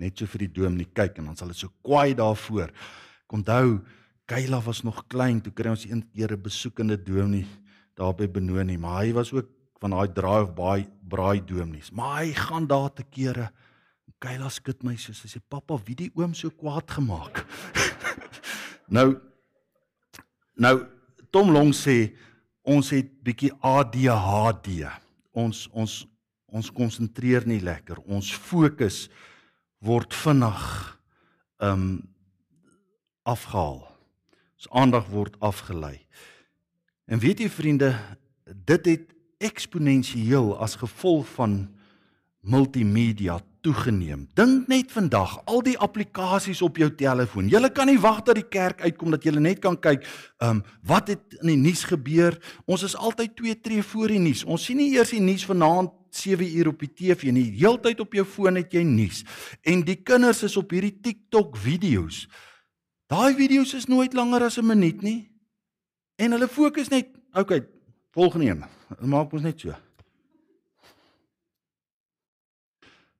Net 0.00 0.18
so 0.18 0.26
vir 0.30 0.46
die 0.46 0.52
doom 0.58 0.76
nie 0.78 0.88
kyk 0.90 1.18
en 1.18 1.30
dan 1.30 1.38
sal 1.38 1.52
dit 1.52 1.60
so 1.60 1.70
kwaai 1.86 2.14
daarvoor. 2.18 2.72
Ek 3.26 3.38
onthou 3.38 3.80
Kayla 4.30 4.60
was 4.62 4.84
nog 4.86 5.08
klein 5.10 5.40
toe 5.42 5.50
kry 5.50 5.72
ons 5.72 5.84
een 5.86 6.04
keer 6.14 6.32
'n 6.32 6.42
besoekende 6.42 6.96
dominee 6.96 7.46
daar 7.94 8.14
by 8.14 8.28
Benoni, 8.28 8.78
maar 8.78 9.02
hy 9.02 9.12
was 9.12 9.32
ook 9.32 9.48
van 9.80 9.90
daai 9.90 10.12
draai 10.12 10.42
of 10.42 10.54
baie 10.54 10.86
braai 11.08 11.44
dominees. 11.44 11.90
Maar 11.90 12.22
hy 12.22 12.32
gaan 12.32 12.66
daar 12.66 12.92
te 12.92 13.02
kere. 13.02 13.50
Kayla 14.20 14.50
skud 14.50 14.82
my 14.84 14.96
so, 14.96 15.12
sy 15.12 15.28
sê 15.28 15.40
pappa, 15.48 15.78
wie 15.86 15.94
die 15.96 16.10
oom 16.14 16.34
so 16.34 16.50
kwaad 16.50 16.90
gemaak? 16.90 17.46
nou 18.90 19.14
nou 20.60 20.76
Tom 21.30 21.52
Long 21.54 21.70
sê 21.76 22.12
ons 22.66 22.90
het 22.92 23.08
bietjie 23.24 23.52
ADHD. 23.64 24.84
Ons 25.32 25.68
ons 25.72 26.04
ons 26.50 26.70
konsentreer 26.74 27.46
nie 27.46 27.60
lekker. 27.62 28.00
Ons 28.10 28.32
fokus 28.34 29.04
word 29.86 30.14
vinnig 30.18 30.64
um 31.62 31.84
afgehaal. 33.22 33.84
Ons 34.58 34.70
aandag 34.74 35.06
word 35.12 35.36
afgelei. 35.38 36.00
En 37.06 37.22
weet 37.22 37.44
jy 37.44 37.50
vriende, 37.50 37.92
dit 38.44 38.90
het 38.90 39.06
eksponensieel 39.40 40.52
as 40.60 40.76
gevolg 40.80 41.28
van 41.38 41.62
multimedia 42.40 43.38
toegeneem. 43.62 44.26
Dink 44.34 44.68
net 44.68 44.92
vandag, 44.92 45.36
al 45.44 45.62
die 45.66 45.76
aplikasies 45.78 46.62
op 46.62 46.76
jou 46.80 46.88
telefoon. 46.94 47.48
Jy 47.50 47.70
kan 47.74 47.86
nie 47.90 47.98
wag 48.00 48.22
dat 48.26 48.38
die 48.40 48.48
kerk 48.48 48.80
uitkom 48.80 49.10
dat 49.14 49.24
jy 49.24 49.32
net 49.38 49.60
kan 49.60 49.78
kyk, 49.78 50.04
ehm 50.40 50.60
um, 50.60 50.62
wat 50.86 51.08
het 51.08 51.38
in 51.42 51.52
die 51.52 51.60
nuus 51.60 51.84
gebeur. 51.84 52.36
Ons 52.66 52.82
is 52.82 52.96
altyd 52.96 53.36
twee 53.36 53.60
tree 53.60 53.82
voor 53.82 54.08
die 54.08 54.18
nuus. 54.18 54.44
Ons 54.44 54.64
sien 54.64 54.76
nie 54.80 54.92
eers 54.96 55.10
die 55.10 55.20
nuus 55.20 55.44
vanaand 55.44 55.92
7 56.10 56.56
uur 56.56 56.68
op 56.68 56.80
die 56.80 56.92
TV 56.92 57.30
nie. 57.32 57.50
Heeltyd 57.58 58.00
op 58.00 58.14
jou 58.14 58.24
foon 58.26 58.58
het 58.58 58.72
jy 58.74 58.82
nuus. 58.82 59.24
En 59.62 59.84
die 59.86 60.00
kinders 60.02 60.42
is 60.42 60.56
op 60.56 60.70
hierdie 60.74 60.96
TikTok 61.02 61.56
video's. 61.56 62.26
Daai 63.10 63.34
video's 63.34 63.74
is 63.74 63.88
nooit 63.90 64.14
langer 64.14 64.44
as 64.46 64.58
'n 64.58 64.66
minuut 64.66 65.02
nie. 65.02 65.30
En 66.16 66.32
hulle 66.32 66.48
fokus 66.48 66.88
net, 66.88 67.08
okay, 67.32 67.66
volgende 68.10 68.46
een. 68.46 68.64
Maak 69.08 69.32
ons 69.32 69.42
net 69.42 69.60
so. 69.60 69.74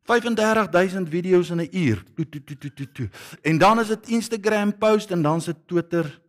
35000 0.03 1.09
video's 1.09 1.51
in 1.51 1.61
'n 1.61 1.69
uur. 1.71 2.05
To, 2.15 2.29
to, 2.29 2.45
to, 2.45 2.55
to, 2.59 2.69
to, 2.75 2.93
to. 2.93 3.09
En 3.43 3.59
dan 3.59 3.81
is 3.81 3.87
dit 3.87 4.09
Instagram 4.09 4.79
post 4.79 5.11
en 5.11 5.23
dan 5.23 5.41
dit 5.41 5.57
Twitter 5.67 6.21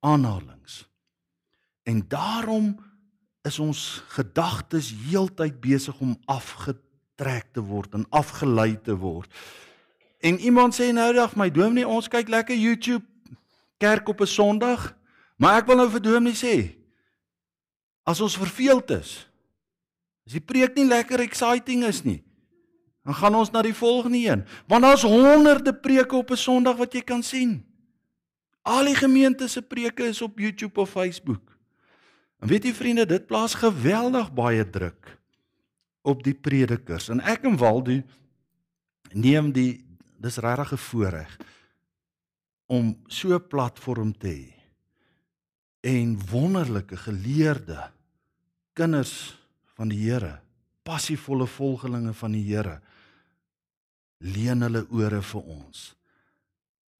aanhalings. 0.00 0.88
En 1.82 2.04
daarom 2.08 2.78
is 3.42 3.58
ons 3.58 4.02
gedagtes 4.08 4.94
heeltyd 5.08 5.60
besig 5.60 5.98
om 6.00 6.16
afgetrek 6.24 7.46
te 7.52 7.62
word 7.62 7.94
en 7.94 8.06
afgelei 8.10 8.80
te 8.82 8.96
word. 8.96 9.30
En 10.18 10.38
iemand 10.38 10.74
sê 10.74 10.90
nou 10.92 11.12
dag 11.14 11.36
my 11.36 11.50
dominee 11.50 11.86
ons 11.86 12.08
kyk 12.08 12.28
lekker 12.28 12.56
YouTube 12.56 13.04
kerk 13.78 14.08
op 14.08 14.20
'n 14.20 14.26
Sondag, 14.26 14.96
maar 15.36 15.60
ek 15.60 15.66
wil 15.66 15.76
nou 15.76 15.90
vir 15.90 16.02
dominee 16.02 16.34
sê 16.34 16.76
as 18.02 18.20
ons 18.20 18.38
verveeld 18.38 18.90
is, 18.90 19.26
as 20.26 20.32
die 20.32 20.40
preek 20.40 20.74
nie 20.74 20.86
lekker 20.86 21.20
exciting 21.20 21.84
is 21.84 22.02
nie, 22.02 22.22
Dan 23.06 23.14
gaan 23.14 23.34
ons 23.38 23.50
na 23.54 23.62
die 23.62 23.74
volgende 23.74 24.18
een. 24.18 24.42
Want 24.66 24.82
daar's 24.82 25.06
honderde 25.06 25.74
preke 25.74 26.16
op 26.16 26.30
'n 26.30 26.36
Sondag 26.36 26.76
wat 26.76 26.92
jy 26.92 27.02
kan 27.02 27.22
sien. 27.22 27.64
Al 28.62 28.84
die 28.84 28.94
gemeente 28.94 29.48
se 29.48 29.62
preke 29.62 30.02
is 30.02 30.22
op 30.22 30.38
YouTube 30.38 30.80
of 30.80 30.90
Facebook. 30.90 31.56
En 32.40 32.48
weet 32.48 32.64
jy 32.64 32.74
vriende, 32.74 33.06
dit 33.06 33.26
plaas 33.26 33.54
geweldig 33.54 34.32
baie 34.32 34.70
druk 34.70 35.18
op 36.02 36.22
die 36.22 36.34
predikers. 36.34 37.08
En 37.08 37.20
ek 37.20 37.44
en 37.44 37.56
Waldo 37.56 38.02
neem 39.12 39.52
die 39.52 39.86
dis 40.18 40.36
regtig 40.36 40.72
'n 40.72 40.76
voorreg 40.76 41.36
om 42.66 42.98
so 43.06 43.34
'n 43.34 43.46
platform 43.46 44.18
te 44.18 44.28
hê 44.28 44.52
en 45.80 46.18
wonderlike 46.30 46.96
geleerde 46.96 47.90
kinders 48.72 49.38
van 49.76 49.88
die 49.88 50.10
Here, 50.10 50.40
passievolle 50.82 51.46
volgelinge 51.46 52.14
van 52.14 52.32
die 52.32 52.42
Here 52.42 52.80
leen 54.18 54.62
hulle 54.62 54.86
ore 54.90 55.22
vir 55.22 55.42
ons. 55.42 55.94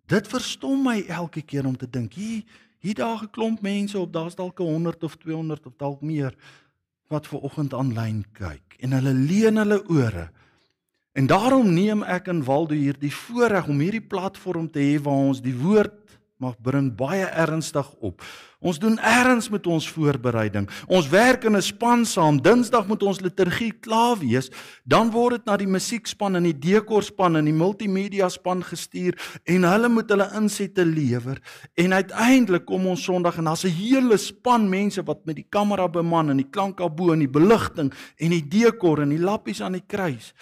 Dit 0.06 0.28
verstom 0.30 0.84
my 0.86 1.00
elke 1.08 1.42
keer 1.42 1.66
om 1.66 1.76
te 1.76 1.88
dink, 1.90 2.14
hier 2.14 2.44
hier 2.78 2.94
daar 2.94 3.22
'n 3.22 3.30
klomp 3.30 3.60
mense 3.60 3.98
op, 3.98 4.12
daar's 4.12 4.34
dalk 4.34 4.58
100 4.58 5.02
of 5.02 5.16
200 5.16 5.66
of 5.66 5.72
dalk 5.76 6.00
meer 6.02 6.34
wat 7.08 7.26
ver 7.26 7.40
oggend 7.40 7.74
aanlyn 7.74 8.24
kyk 8.32 8.76
en 8.78 8.92
hulle 8.92 9.12
leen 9.12 9.56
hulle 9.56 9.88
ore. 9.88 10.30
En 11.12 11.26
daarom 11.26 11.72
neem 11.72 12.02
ek 12.02 12.28
en 12.28 12.44
Waldo 12.44 12.74
hier 12.74 12.98
die 12.98 13.12
voorreg 13.12 13.68
om 13.68 13.78
hierdie 13.80 14.04
platform 14.04 14.70
te 14.70 14.78
hê 14.78 15.02
waar 15.02 15.30
ons 15.32 15.40
die 15.40 15.56
woord 15.56 15.94
mag 16.36 16.56
bring 16.60 16.90
baie 16.92 17.24
ernstig 17.24 17.86
op. 18.04 18.20
Ons 18.60 18.78
doen 18.80 18.98
erns 18.98 19.48
met 19.52 19.66
ons 19.66 19.86
voorbereiding. 19.92 20.66
Ons 20.88 21.08
werk 21.08 21.44
in 21.44 21.56
'n 21.56 21.62
span 21.62 22.04
saam. 22.04 22.42
Dinsdag 22.42 22.86
moet 22.86 23.02
ons 23.02 23.20
liturgie 23.20 23.72
klaar 23.72 24.18
wees. 24.18 24.50
Dan 24.84 25.10
word 25.10 25.36
dit 25.36 25.44
na 25.44 25.56
die 25.56 25.66
musiekspan 25.66 26.36
en 26.36 26.42
die 26.42 26.58
dekorspan 26.58 27.36
en 27.36 27.44
die 27.44 27.54
multimedia 27.54 28.28
span 28.28 28.62
gestuur 28.62 29.14
en 29.44 29.62
hulle 29.62 29.88
moet 29.88 30.10
hulle 30.10 30.30
insette 30.34 30.84
lewer. 30.84 31.40
En 31.74 31.92
uiteindelik 31.92 32.64
kom 32.64 32.86
ons 32.86 33.04
Sondag 33.04 33.38
en 33.38 33.44
daar's 33.44 33.64
'n 33.64 33.68
hele 33.68 34.16
span 34.16 34.68
mense 34.68 35.02
wat 35.02 35.24
met 35.24 35.36
die 35.36 35.46
kamera 35.48 35.88
beman 35.88 36.30
en 36.30 36.36
die 36.36 36.50
klankabo 36.50 37.12
en 37.12 37.18
die 37.18 37.28
beligting 37.28 37.92
en 38.16 38.30
die 38.30 38.48
dekor 38.48 39.00
en 39.00 39.08
die 39.08 39.18
lappies 39.18 39.60
aan 39.60 39.72
die 39.72 39.86
kruis. 39.86 40.34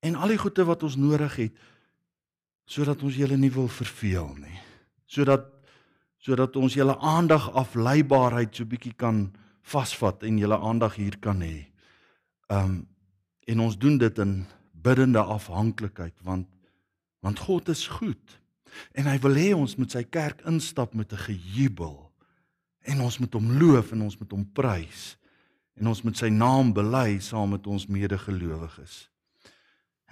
En 0.00 0.14
al 0.14 0.28
die 0.28 0.38
goede 0.38 0.64
wat 0.64 0.82
ons 0.82 0.96
nodig 0.96 1.36
het 1.36 1.52
sodat 2.64 3.02
ons 3.02 3.16
julle 3.16 3.36
nie 3.36 3.52
wil 3.52 3.68
verveel 3.68 4.30
nie. 4.40 4.60
Sodat 5.06 5.50
sodat 6.24 6.54
ons 6.56 6.72
julle 6.72 6.94
aandag 7.04 7.50
afleibaarheid 7.52 8.54
so 8.56 8.64
bietjie 8.64 8.94
kan 8.96 9.26
vasvat 9.68 10.22
en 10.24 10.38
julle 10.40 10.56
aandag 10.56 10.96
hier 10.96 11.18
kan 11.20 11.42
hê. 11.44 11.66
Um 12.48 12.86
en 13.44 13.60
ons 13.60 13.76
doen 13.76 13.98
dit 14.00 14.18
in 14.24 14.46
biddende 14.72 15.20
afhanklikheid 15.20 16.16
want 16.24 16.48
want 17.20 17.38
God 17.44 17.68
is 17.68 17.86
goed. 17.88 18.40
En 18.92 19.06
hy 19.08 19.18
wil 19.24 19.36
hê 19.36 19.50
ons 19.56 19.76
moet 19.80 19.92
sy 19.92 20.02
kerk 20.04 20.40
instap 20.48 20.94
met 20.94 21.12
'n 21.12 21.24
gejubel. 21.28 22.10
En 22.84 23.00
ons 23.00 23.18
moet 23.18 23.32
hom 23.32 23.52
loof 23.60 23.92
en 23.92 24.02
ons 24.02 24.18
moet 24.18 24.30
hom 24.30 24.44
prys. 24.52 25.16
En 25.76 25.86
ons 25.86 26.02
moet 26.02 26.16
sy 26.16 26.28
naam 26.28 26.72
bely 26.72 27.18
saam 27.20 27.50
met 27.50 27.66
ons 27.66 27.86
medegelowiges. 27.86 29.08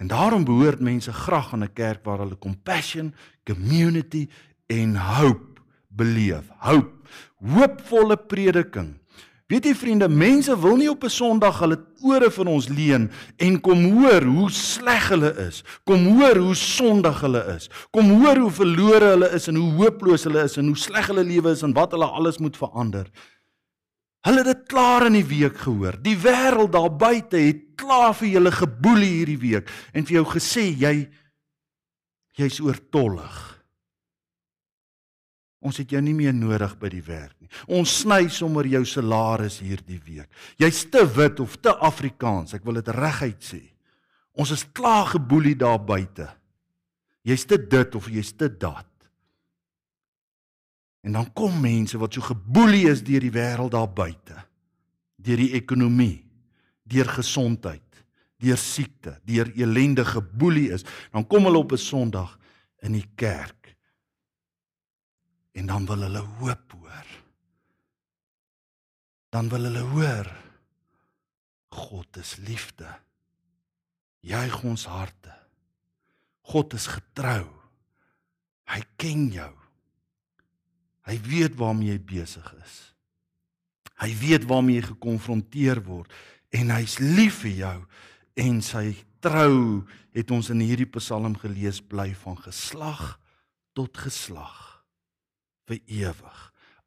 En 0.03 0.09
daarom 0.09 0.43
behoort 0.43 0.79
mense 0.79 1.13
graag 1.13 1.53
aan 1.53 1.63
'n 1.63 1.73
kerk 1.73 2.03
waar 2.03 2.17
hulle 2.17 2.37
compassion, 2.37 3.13
community 3.43 4.27
en 4.67 4.95
hope 4.95 5.61
beleef. 5.87 6.43
Hoop, 6.57 6.91
hoopvolle 7.39 8.17
prediking. 8.17 8.99
Weet 9.47 9.65
jy 9.65 9.75
vriende, 9.75 10.09
mense 10.09 10.59
wil 10.59 10.75
nie 10.75 10.89
op 10.89 11.03
'n 11.03 11.09
Sondag 11.09 11.59
hulle 11.59 11.77
ore 12.01 12.31
vir 12.31 12.47
ons 12.47 12.67
leen 12.67 13.11
en 13.37 13.61
kom 13.61 13.83
hoor 13.91 14.23
hoe 14.23 14.49
sleg 14.51 15.07
hulle 15.07 15.31
is. 15.47 15.63
Kom 15.83 16.05
hoor 16.17 16.35
hoe 16.35 16.55
sondig 16.55 17.21
hulle 17.21 17.43
is. 17.55 17.69
Kom 17.91 18.09
hoor 18.09 18.37
hoe 18.37 18.51
verlore 18.51 19.05
hulle 19.05 19.29
is 19.31 19.47
en 19.47 19.55
hoe 19.55 19.71
hooploos 19.71 20.23
hulle 20.23 20.43
is 20.43 20.57
en 20.57 20.65
hoe 20.65 20.77
sleg 20.77 21.07
hulle 21.07 21.23
lewe 21.23 21.51
is 21.51 21.63
en 21.63 21.73
wat 21.73 21.91
hulle 21.91 22.05
alles 22.05 22.37
moet 22.37 22.57
verander. 22.57 23.07
Hulle 24.23 24.43
het 24.43 24.47
dit 24.47 24.67
klaar 24.71 25.07
in 25.09 25.17
die 25.17 25.27
week 25.27 25.57
gehoor. 25.65 25.97
Die 25.99 26.15
wêreld 26.15 26.71
daar 26.71 26.91
buite 26.91 27.41
het 27.43 27.73
klaar 27.79 28.13
vir 28.15 28.29
julle 28.37 28.53
geboelie 28.55 29.11
hierdie 29.17 29.41
week 29.41 29.71
en 29.91 30.07
vir 30.07 30.21
jou 30.21 30.27
gesê 30.31 30.69
jy 30.71 30.93
jy's 32.39 32.61
oortollig. 32.63 33.41
Ons 35.63 35.79
het 35.79 35.91
jou 35.95 36.01
nie 36.03 36.15
meer 36.15 36.33
nodig 36.35 36.73
by 36.79 36.89
die 36.91 37.03
werk 37.03 37.35
nie. 37.39 37.51
Ons 37.71 37.99
sny 38.01 38.25
sommer 38.31 38.67
jou 38.67 38.83
salaris 38.87 39.61
hierdie 39.63 39.99
week. 40.03 40.27
Jy's 40.59 40.83
te 40.91 41.03
wit 41.15 41.39
of 41.43 41.55
te 41.63 41.71
Afrikaans, 41.71 42.55
ek 42.55 42.65
wil 42.67 42.79
dit 42.79 42.91
reguit 42.95 43.43
sê. 43.43 43.61
Ons 44.39 44.55
is 44.55 44.65
klaar 44.75 45.13
geboelie 45.13 45.55
daar 45.59 45.79
buite. 45.83 46.27
Jy's 47.27 47.45
te 47.47 47.59
dit 47.59 47.95
of 47.95 48.09
jy's 48.11 48.33
te 48.35 48.49
dat. 48.49 48.87
En 51.03 51.11
dan 51.11 51.27
kom 51.35 51.59
mense 51.61 51.99
wat 51.99 52.15
so 52.15 52.23
geboelie 52.23 52.87
is 52.89 53.03
deur 53.03 53.23
die 53.23 53.33
wêreld 53.33 53.73
daar 53.75 53.91
buite. 53.91 54.37
Deur 55.19 55.39
die 55.39 55.51
ekonomie, 55.59 56.23
deur 56.87 57.09
gesondheid, 57.11 58.03
deur 58.39 58.59
siekte, 58.59 59.17
deur 59.27 59.51
elende 59.55 60.05
geboelie 60.07 60.69
is. 60.75 60.85
Dan 61.11 61.27
kom 61.27 61.43
hulle 61.47 61.59
op 61.59 61.71
'n 61.71 61.77
Sondag 61.77 62.39
in 62.83 62.95
die 62.95 63.09
kerk 63.15 63.75
en 65.53 65.65
dan 65.65 65.85
wil 65.85 66.01
hulle 66.01 66.23
hoop 66.39 66.71
hoor. 66.71 67.07
Dan 69.29 69.49
wil 69.49 69.63
hulle 69.63 69.85
hoor 69.93 70.29
God 71.73 72.17
is 72.17 72.35
liefde. 72.35 72.89
Juig 74.19 74.63
ons 74.63 74.85
harte. 74.85 75.33
God 76.41 76.73
is 76.73 76.87
getrou. 76.87 77.47
Hy 78.69 78.81
ken 78.95 79.27
jou. 79.33 79.62
Hy 81.07 81.17
weet 81.25 81.57
waarmee 81.59 81.91
jy 81.91 81.99
besig 81.99 82.47
is. 82.63 82.75
Hy 83.99 84.11
weet 84.19 84.47
waarmee 84.49 84.79
jy 84.79 84.87
gekonfronteer 84.93 85.83
word 85.85 86.11
en 86.53 86.71
hy's 86.75 86.99
lief 87.01 87.43
vir 87.43 87.55
jou 87.63 87.77
en 88.43 88.61
sy 88.65 88.85
trou 89.23 89.83
het 90.13 90.31
ons 90.33 90.49
in 90.53 90.61
hierdie 90.63 90.89
Psalm 90.97 91.35
gelees 91.39 91.81
bly 91.81 92.11
van 92.23 92.37
geslag 92.43 93.17
tot 93.77 93.97
geslag 93.97 94.83
vir 95.69 95.79
ewig. 95.87 96.39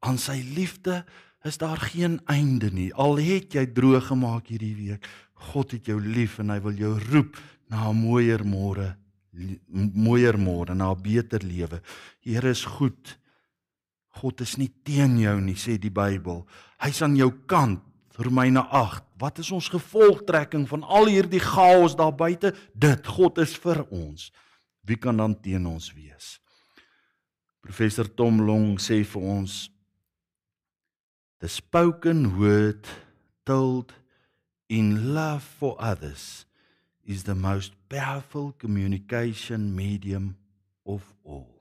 Aan 0.05 0.21
sy 0.21 0.39
liefde 0.55 1.03
is 1.47 1.59
daar 1.59 1.81
geen 1.81 2.19
einde 2.31 2.71
nie. 2.75 2.91
Al 2.95 3.19
het 3.23 3.55
jy 3.55 3.65
droog 3.75 4.11
gemaak 4.11 4.51
hierdie 4.51 4.75
week, 4.77 5.07
God 5.53 5.75
het 5.77 5.89
jou 5.91 5.99
lief 6.01 6.39
en 6.43 6.51
hy 6.55 6.61
wil 6.65 6.79
jou 6.79 6.95
roep 7.11 7.37
na 7.71 7.91
'n 7.91 7.97
mooier 7.97 8.45
môre, 8.45 8.97
mooier 9.71 10.39
môre, 10.39 10.75
na 10.75 10.93
'n 10.93 11.03
beter 11.03 11.43
lewe. 11.43 11.81
Here 12.21 12.51
is 12.51 12.65
goed. 12.65 13.19
God 14.17 14.41
is 14.41 14.57
nie 14.61 14.71
teen 14.87 15.19
jou 15.21 15.37
nie, 15.45 15.57
sê 15.59 15.77
die 15.81 15.93
Bybel. 15.93 16.45
Hy's 16.83 17.03
aan 17.05 17.19
jou 17.19 17.31
kant. 17.49 17.83
Romeine 18.17 18.63
8. 18.73 19.05
Wat 19.21 19.39
is 19.43 19.51
ons 19.53 19.69
gevolgtrekking 19.69 20.65
van 20.71 20.85
al 20.89 21.11
hierdie 21.13 21.41
chaos 21.43 21.93
daar 21.97 22.15
buite? 22.17 22.55
Dit 22.73 23.05
God 23.13 23.37
is 23.45 23.53
vir 23.61 23.83
ons. 23.93 24.31
Wie 24.89 24.97
kan 24.97 25.21
dan 25.21 25.35
teen 25.37 25.67
ons 25.69 25.91
wees? 25.93 26.39
Professor 27.61 28.09
Tom 28.09 28.41
Long 28.47 28.79
sê 28.81 29.03
vir 29.05 29.23
ons 29.37 29.67
the 31.41 31.49
spoken 31.49 32.39
word 32.39 32.89
told 33.45 33.93
in 34.69 35.13
love 35.13 35.43
for 35.43 35.77
others 35.79 36.47
is 37.05 37.25
the 37.25 37.35
most 37.35 37.73
powerful 37.89 38.53
communication 38.59 39.75
medium 39.75 40.37
of 40.87 41.13
all. 41.25 41.56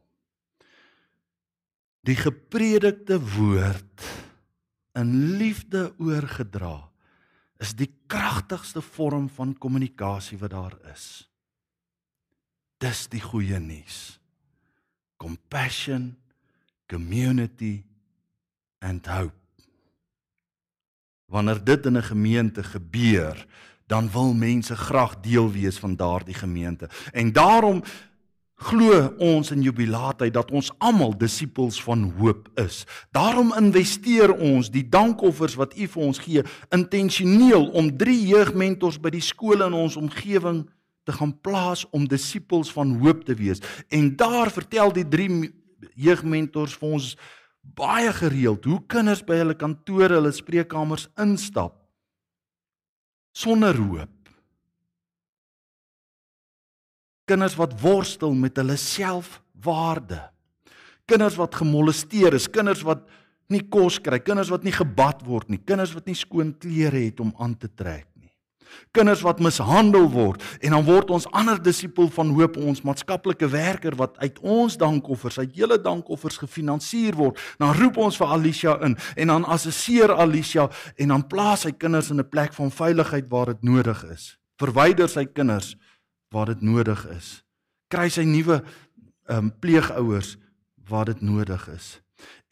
Die 2.05 2.15
gepredikte 2.15 3.17
woord 3.17 4.03
in 4.95 5.37
liefde 5.39 5.93
oorgedra 5.97 6.77
is 7.57 7.73
die 7.73 7.89
kragtigste 8.07 8.81
vorm 8.83 9.25
van 9.29 9.55
kommunikasie 9.57 10.37
wat 10.37 10.53
daar 10.53 10.75
is. 10.91 11.25
Dis 12.77 13.07
die 13.09 13.23
goeie 13.23 13.59
nuus 13.59 14.19
compassion, 15.25 16.15
community 16.91 17.83
and 18.79 19.07
hope. 19.07 19.33
Wanneer 21.25 21.63
dit 21.63 21.85
in 21.85 21.97
'n 21.97 22.03
gemeente 22.03 22.63
gebeur, 22.63 23.45
dan 23.87 24.11
wil 24.11 24.33
mense 24.33 24.75
graag 24.75 25.19
deel 25.19 25.51
wees 25.51 25.79
van 25.79 25.95
daardie 25.95 26.33
gemeente. 26.33 26.89
En 27.11 27.31
daarom 27.31 27.83
glo 28.55 29.01
ons 29.19 29.51
in 29.51 29.63
jubilaatheid 29.65 30.33
dat 30.33 30.51
ons 30.55 30.71
almal 30.79 31.13
disippels 31.19 31.81
van 31.83 32.07
hoop 32.19 32.47
is. 32.61 32.85
Daarom 33.11 33.51
investeer 33.57 34.31
ons 34.31 34.71
die 34.71 34.85
dankoffers 34.89 35.57
wat 35.59 35.75
U 35.75 35.87
vir 35.91 36.03
ons 36.07 36.21
gee 36.23 36.43
intentioneel 36.75 37.67
om 37.75 37.91
drie 37.97 38.21
jeugmentors 38.29 38.97
by 39.01 39.11
die 39.11 39.23
skole 39.23 39.67
in 39.67 39.75
ons 39.75 39.99
omgewing 39.99 40.63
te 41.05 41.13
gaan 41.13 41.35
plaas 41.45 41.85
om 41.93 42.07
disippels 42.09 42.71
van 42.73 42.95
hoop 43.03 43.25
te 43.27 43.35
wees. 43.37 43.61
En 43.93 44.15
daar 44.15 44.49
vertel 44.49 44.93
die 44.95 45.07
drie 45.07 45.29
jeugmentors 45.93 46.73
vir 46.79 46.95
ons 46.97 47.13
baie 47.75 48.11
gereeld 48.13 48.65
hoe 48.65 48.79
kinders 48.87 49.23
by 49.25 49.41
hulle 49.41 49.57
kantore, 49.57 50.15
hulle 50.17 50.31
spreekkamers 50.33 51.09
instap 51.21 51.81
sonder 53.35 53.75
hoop. 53.75 54.14
Kinders 57.25 57.57
wat 57.57 57.73
worstel 57.81 58.33
met 58.33 58.57
hulle 58.57 58.77
selfwaarde. 58.77 60.21
Kinders 61.05 61.37
wat 61.37 61.55
gemolesteer 61.55 62.33
is, 62.33 62.49
kinders 62.49 62.81
wat 62.85 63.05
nie 63.49 63.61
kos 63.69 63.99
kry, 64.01 64.19
kinders 64.19 64.49
wat 64.49 64.63
nie 64.65 64.73
gebad 64.73 65.21
word 65.25 65.49
nie, 65.53 65.61
kinders 65.61 65.93
wat 65.93 66.07
nie 66.09 66.17
skoon 66.17 66.55
klere 66.57 67.03
het 67.05 67.19
om 67.21 67.33
aan 67.37 67.53
te 67.57 67.69
trek 67.69 68.07
kinders 68.95 69.23
wat 69.25 69.41
mishandel 69.43 70.07
word 70.11 70.43
en 70.63 70.75
dan 70.75 70.85
word 70.87 71.11
ons 71.13 71.27
ander 71.35 71.59
disipel 71.61 72.09
van 72.15 72.31
hoop 72.35 72.57
ons 72.59 72.83
maatskaplike 72.87 73.47
werker 73.51 73.95
wat 73.99 74.17
uit 74.23 74.39
ons 74.41 74.77
dankoffers 74.79 75.39
uit 75.41 75.55
hele 75.57 75.77
dankoffers 75.81 76.39
gefinansier 76.41 77.15
word. 77.17 77.39
Dan 77.61 77.75
roep 77.77 77.99
ons 78.07 78.19
vir 78.19 78.33
Alicia 78.37 78.77
in 78.85 78.97
en 79.15 79.33
dan 79.33 79.47
assesseer 79.57 80.13
Alicia 80.13 80.69
en 80.95 81.15
dan 81.15 81.27
plaas 81.31 81.65
hy 81.67 81.73
kinders 81.75 82.11
in 82.11 82.19
'n 82.19 82.29
plek 82.29 82.53
van 82.53 82.71
veiligheid 82.71 83.29
waar 83.29 83.53
dit 83.53 83.63
nodig 83.63 84.03
is. 84.11 84.37
Verwyder 84.59 85.09
sy 85.09 85.25
kinders 85.25 85.75
waar 86.35 86.51
dit 86.51 86.65
nodig 86.65 87.05
is 87.15 87.39
kry 87.91 88.09
sy 88.11 88.27
nuwe 88.27 88.59
um, 89.31 89.53
pleegouers 89.63 90.35
waar 90.89 91.07
dit 91.09 91.23
nodig 91.25 91.69
is 91.73 91.95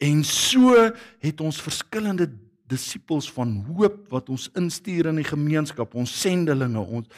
en 0.02 0.24
so 0.24 0.74
het 1.22 1.40
ons 1.44 1.62
verskillende 1.62 2.28
disippels 2.70 3.28
van 3.32 3.56
hoop 3.68 4.08
wat 4.12 4.30
ons 4.32 4.48
instuur 4.58 5.10
in 5.10 5.20
die 5.20 5.28
gemeenskap, 5.28 5.94
ons 5.94 6.12
sendelinge, 6.20 6.80
ons 6.80 7.08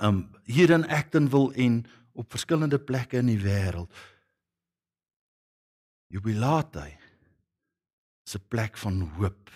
um 0.00 0.22
hier 0.48 0.72
in 0.72 0.86
Actonville 0.88 1.52
en 1.60 1.80
op 2.16 2.30
verskillende 2.32 2.78
plekke 2.80 3.20
in 3.20 3.28
die 3.32 3.40
wêreld. 3.40 3.90
Jubilaatheid 6.10 6.98
is 8.26 8.36
'n 8.36 8.48
plek 8.48 8.76
van 8.76 9.00
hoop. 9.16 9.50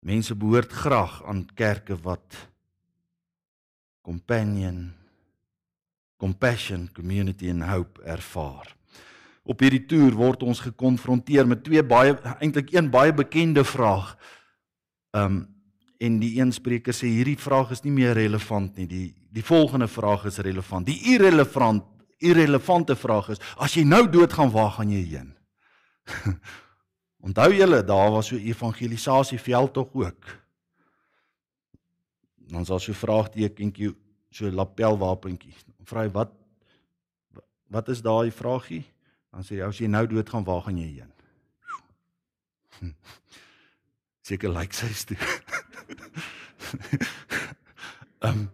Mense 0.00 0.34
behoort 0.34 0.72
graag 0.72 1.24
aan 1.24 1.48
kerke 1.54 1.96
wat 1.96 2.48
companion 4.08 4.88
compassion 6.18 6.88
community 6.96 7.52
and 7.52 7.68
hope 7.68 8.00
ervaar 8.08 8.78
op 9.48 9.62
hierdie 9.64 9.84
toer 9.88 10.16
word 10.16 10.44
ons 10.44 10.60
gekonfronteer 10.60 11.48
met 11.48 11.62
twee 11.64 11.82
baie 11.84 12.16
eintlik 12.38 12.74
een 12.74 12.90
baie 12.92 13.14
bekende 13.16 13.64
vraag. 13.64 14.16
Um 15.16 15.46
en 15.98 16.20
die 16.22 16.36
een 16.36 16.52
spreker 16.54 16.94
sê 16.94 17.08
hierdie 17.10 17.40
vraag 17.42 17.72
is 17.74 17.80
nie 17.82 17.90
meer 17.90 18.12
relevant 18.14 18.76
nie. 18.78 18.86
Die 18.86 19.06
die 19.34 19.42
volgende 19.42 19.88
vraag 19.90 20.28
is 20.30 20.38
relevant. 20.46 20.86
Die 20.86 21.14
irrelevant 21.14 21.82
irrelevante 22.22 22.94
vraag 22.98 23.32
is 23.34 23.42
as 23.58 23.74
jy 23.74 23.82
nou 23.86 24.04
doodgaan, 24.10 24.52
waar 24.54 24.70
gaan 24.76 24.92
jy 24.92 25.02
heen? 25.14 25.32
Onthou 27.26 27.48
julle, 27.50 27.82
daar 27.82 28.12
was 28.14 28.30
so 28.30 28.38
evangelisasie 28.38 29.40
veldtog 29.42 29.90
ook. 29.94 30.30
Dan 32.48 32.64
sal 32.64 32.80
so 32.80 32.96
vraagtekentjie 32.96 33.92
so 34.30 34.50
lapelwapentjie. 34.52 35.54
Vra 35.88 36.04
hy 36.06 36.12
wat 36.14 36.34
wat 37.68 37.88
is 37.92 38.00
daai 38.00 38.30
vraagie? 38.32 38.84
Dan 39.32 39.44
sê 39.44 39.58
jy 39.58 39.66
as 39.66 39.80
jy 39.80 39.88
nou 39.92 40.06
dood 40.08 40.28
gaan, 40.32 40.44
waar 40.44 40.62
gaan 40.64 40.78
jy 40.80 40.88
heen? 40.88 41.12
Seker 44.28 44.52
lyk 44.52 44.72
sy 44.76 44.88
toe. 45.08 45.18
Ehm 48.18 48.32
um, 48.32 48.46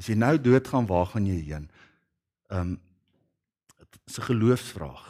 as 0.00 0.08
jy 0.08 0.16
nou 0.16 0.32
dood 0.40 0.64
gaan, 0.68 0.88
waar 0.88 1.06
gaan 1.12 1.26
jy 1.28 1.40
heen? 1.52 1.68
Ehm 2.48 2.72
um, 2.72 2.80
dit 3.78 4.00
is 4.06 4.18
'n 4.18 4.28
geloofsvraag. 4.32 5.04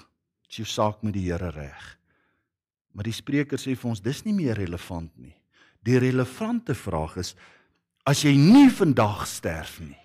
Is 0.50 0.56
jou 0.56 0.66
saak 0.66 1.02
met 1.02 1.14
die 1.14 1.30
Here 1.30 1.50
reg? 1.50 1.98
Maar 2.92 3.04
die 3.04 3.14
spreker 3.14 3.58
sê 3.58 3.76
vir 3.78 3.90
ons 3.90 4.02
dis 4.02 4.24
nie 4.24 4.34
meer 4.34 4.58
relevant 4.58 5.16
nie. 5.18 5.36
Die 5.86 5.98
relevante 5.98 6.74
vraag 6.74 7.16
is 7.16 7.36
as 8.08 8.24
jy 8.24 8.34
nie 8.38 8.68
vandag 8.72 9.26
sterf 9.28 9.78
nie. 9.82 9.96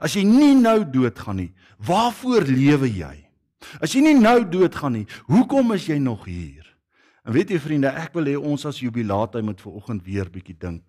As 0.00 0.16
jy 0.16 0.24
nie 0.24 0.54
nou 0.56 0.80
doodgaan 0.88 1.42
nie, 1.42 1.50
waarvoor 1.84 2.48
lewe 2.48 2.88
jy? 2.88 3.16
As 3.84 3.92
jy 3.92 4.00
nie 4.04 4.16
nou 4.16 4.40
doodgaan 4.48 4.96
nie, 4.96 5.06
hoekom 5.28 5.74
is 5.76 5.86
jy 5.90 5.98
nog 6.00 6.24
hier? 6.28 6.64
En 7.26 7.36
weet 7.36 7.52
jy 7.52 7.60
vriende, 7.60 7.92
ek 7.92 8.14
wil 8.16 8.30
hê 8.30 8.36
ons 8.38 8.64
as 8.68 8.80
jubilaatheid 8.80 9.44
moet 9.44 9.60
ver 9.60 9.76
oggend 9.76 10.06
weer 10.06 10.30
bietjie 10.32 10.56
dink 10.56 10.86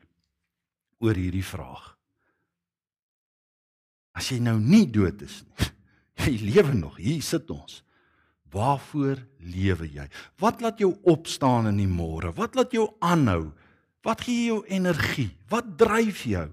oor 1.03 1.17
hierdie 1.17 1.43
vraag. 1.43 1.91
As 4.15 4.29
jy 4.31 4.39
nou 4.43 4.57
nie 4.59 4.85
dood 4.91 5.23
is 5.25 5.41
nie, 5.43 5.71
jy 6.23 6.35
lewe 6.55 6.75
nog. 6.77 6.99
Hier 7.01 7.23
sit 7.25 7.51
ons. 7.51 7.81
Waarvoor 8.51 9.19
lewe 9.47 9.87
jy? 9.87 10.07
Wat 10.43 10.63
laat 10.63 10.79
jou 10.83 10.91
opstaan 11.07 11.69
in 11.71 11.79
die 11.79 11.89
môre? 11.89 12.33
Wat 12.35 12.55
laat 12.59 12.73
jou 12.75 12.89
aanhou? 13.03 13.51
Wat 14.05 14.21
gee 14.25 14.47
jou 14.49 14.61
energie? 14.65 15.29
Wat 15.49 15.77
dryf 15.77 16.23
jou? 16.29 16.47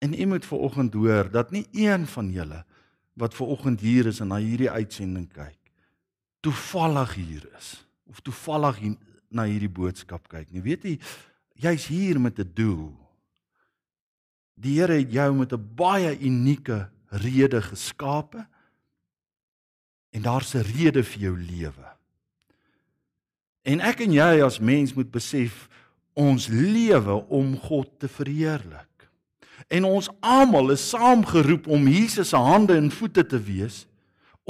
En 0.00 0.16
jy 0.16 0.26
moet 0.28 0.46
ver 0.48 0.64
oggend 0.68 0.94
hoor 0.96 1.28
dat 1.32 1.50
nie 1.52 1.66
een 1.76 2.06
van 2.08 2.30
julle 2.32 2.64
wat 3.20 3.34
ver 3.36 3.50
oggend 3.52 3.82
hier 3.84 4.06
is 4.08 4.20
en 4.22 4.30
na 4.32 4.38
hierdie 4.40 4.70
uitsending 4.70 5.26
kyk, 5.28 5.58
toevallig 6.40 7.14
hier 7.18 7.42
is 7.58 7.74
of 8.08 8.22
toevallig 8.24 8.78
hier, 8.80 8.94
na 9.28 9.44
hierdie 9.44 9.68
boodskap 9.68 10.24
kyk. 10.30 10.48
Nie 10.50 10.62
weet 10.64 10.86
jy, 10.88 10.94
jy's 11.60 11.84
hier 11.92 12.20
met 12.20 12.38
'n 12.40 12.50
doel. 12.54 12.96
Die 14.54 14.80
Here 14.80 14.96
het 14.98 15.12
jou 15.12 15.34
met 15.34 15.52
'n 15.52 15.68
baie 15.76 16.16
unieke 16.18 16.88
rede 17.10 17.62
geskape 17.62 18.46
En 20.10 20.22
daar's 20.22 20.54
'n 20.54 20.58
rede 20.58 21.04
vir 21.04 21.20
jou 21.20 21.38
lewe. 21.38 21.96
En 23.62 23.82
ek 23.84 24.04
en 24.06 24.14
jy 24.14 24.30
as 24.44 24.60
mens 24.62 24.94
moet 24.96 25.10
besef 25.12 25.66
ons 26.18 26.48
lewe 26.48 27.16
om 27.28 27.52
God 27.60 27.90
te 28.00 28.08
verheerlik. 28.08 28.86
En 29.70 29.86
ons 29.86 30.08
almal 30.24 30.72
is 30.74 30.88
saamgeroep 30.90 31.68
om 31.70 31.88
Jesus 31.88 32.32
se 32.32 32.40
hande 32.40 32.74
en 32.76 32.90
voete 32.90 33.26
te 33.26 33.38
wees 33.38 33.84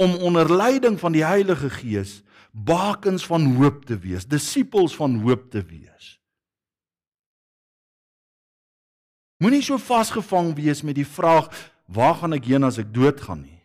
om 0.01 0.15
onder 0.23 0.49
leiding 0.49 0.97
van 0.99 1.13
die 1.13 1.25
Heilige 1.25 1.69
Gees 1.69 2.21
bakens 2.51 3.25
van 3.27 3.45
hoop 3.55 3.85
te 3.85 3.95
wees, 3.99 4.25
disippels 4.25 4.95
van 4.95 5.19
hoop 5.21 5.51
te 5.51 5.61
wees. 5.63 6.17
Moenie 9.41 9.61
so 9.65 9.77
vasgevang 9.81 10.51
wees 10.57 10.81
met 10.85 10.97
die 10.97 11.07
vraag 11.07 11.49
waar 11.91 12.17
gaan 12.19 12.35
ek 12.37 12.49
heen 12.49 12.65
as 12.67 12.79
ek 12.81 12.91
doodgaan 12.93 13.43
nie. 13.45 13.61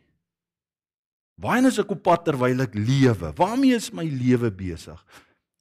Waarheen 1.36 1.68
is 1.68 1.80
ek 1.82 1.90
op 1.92 2.00
pad 2.06 2.24
terwyl 2.24 2.62
ek 2.64 2.76
lewe? 2.78 3.32
Waarmee 3.36 3.76
is 3.76 3.90
my 3.92 4.06
lewe 4.08 4.48
besig? 4.52 5.00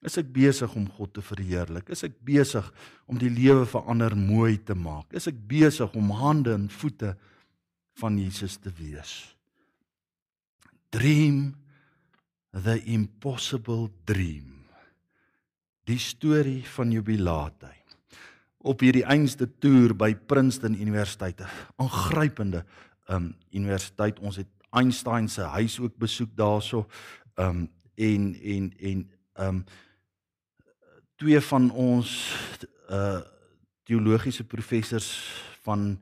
Is 0.05 0.19
ek 0.21 0.29
besig 0.33 0.73
om 0.77 0.85
God 0.97 1.15
te 1.17 1.23
verheerlik? 1.25 1.89
Is 1.89 2.03
ek 2.05 2.19
besig 2.25 2.65
om 3.09 3.17
die 3.17 3.31
lewe 3.33 3.65
vir 3.65 3.87
ander 3.89 4.13
mooi 4.17 4.57
te 4.61 4.75
maak? 4.77 5.09
Is 5.17 5.25
ek 5.31 5.39
besig 5.49 5.95
om 5.97 6.13
hande 6.13 6.53
en 6.53 6.67
voete 6.69 7.15
van 7.97 8.19
Jesus 8.21 8.59
te 8.61 8.69
wees? 8.77 9.15
Dream 10.93 11.55
the 12.53 12.77
impossible 12.85 13.89
dream. 14.05 14.53
Die 15.89 15.99
storie 16.01 16.63
van 16.75 16.93
jubilaatyd. 16.93 17.81
Op 18.65 18.81
hierdie 18.81 19.05
einste 19.05 19.45
toer 19.61 19.93
by 19.93 20.15
Princeton 20.15 20.73
Universiteit, 20.73 21.41
'n 21.41 21.49
aangrypende 21.77 22.63
um 23.09 23.35
universiteit. 23.51 24.19
Ons 24.19 24.37
het 24.41 24.47
Einstein 24.73 25.27
se 25.29 25.41
huis 25.41 25.79
ook 25.79 25.97
besoek 25.97 26.35
daarso. 26.35 26.85
Um 27.37 27.69
en 27.95 28.35
en 28.41 28.73
en 28.79 29.09
um 29.39 29.65
twee 31.21 31.39
van 31.51 31.71
ons 31.71 32.17
uh 32.89 33.21
teologiese 33.85 34.41
professors 34.49 35.11
van 35.61 35.99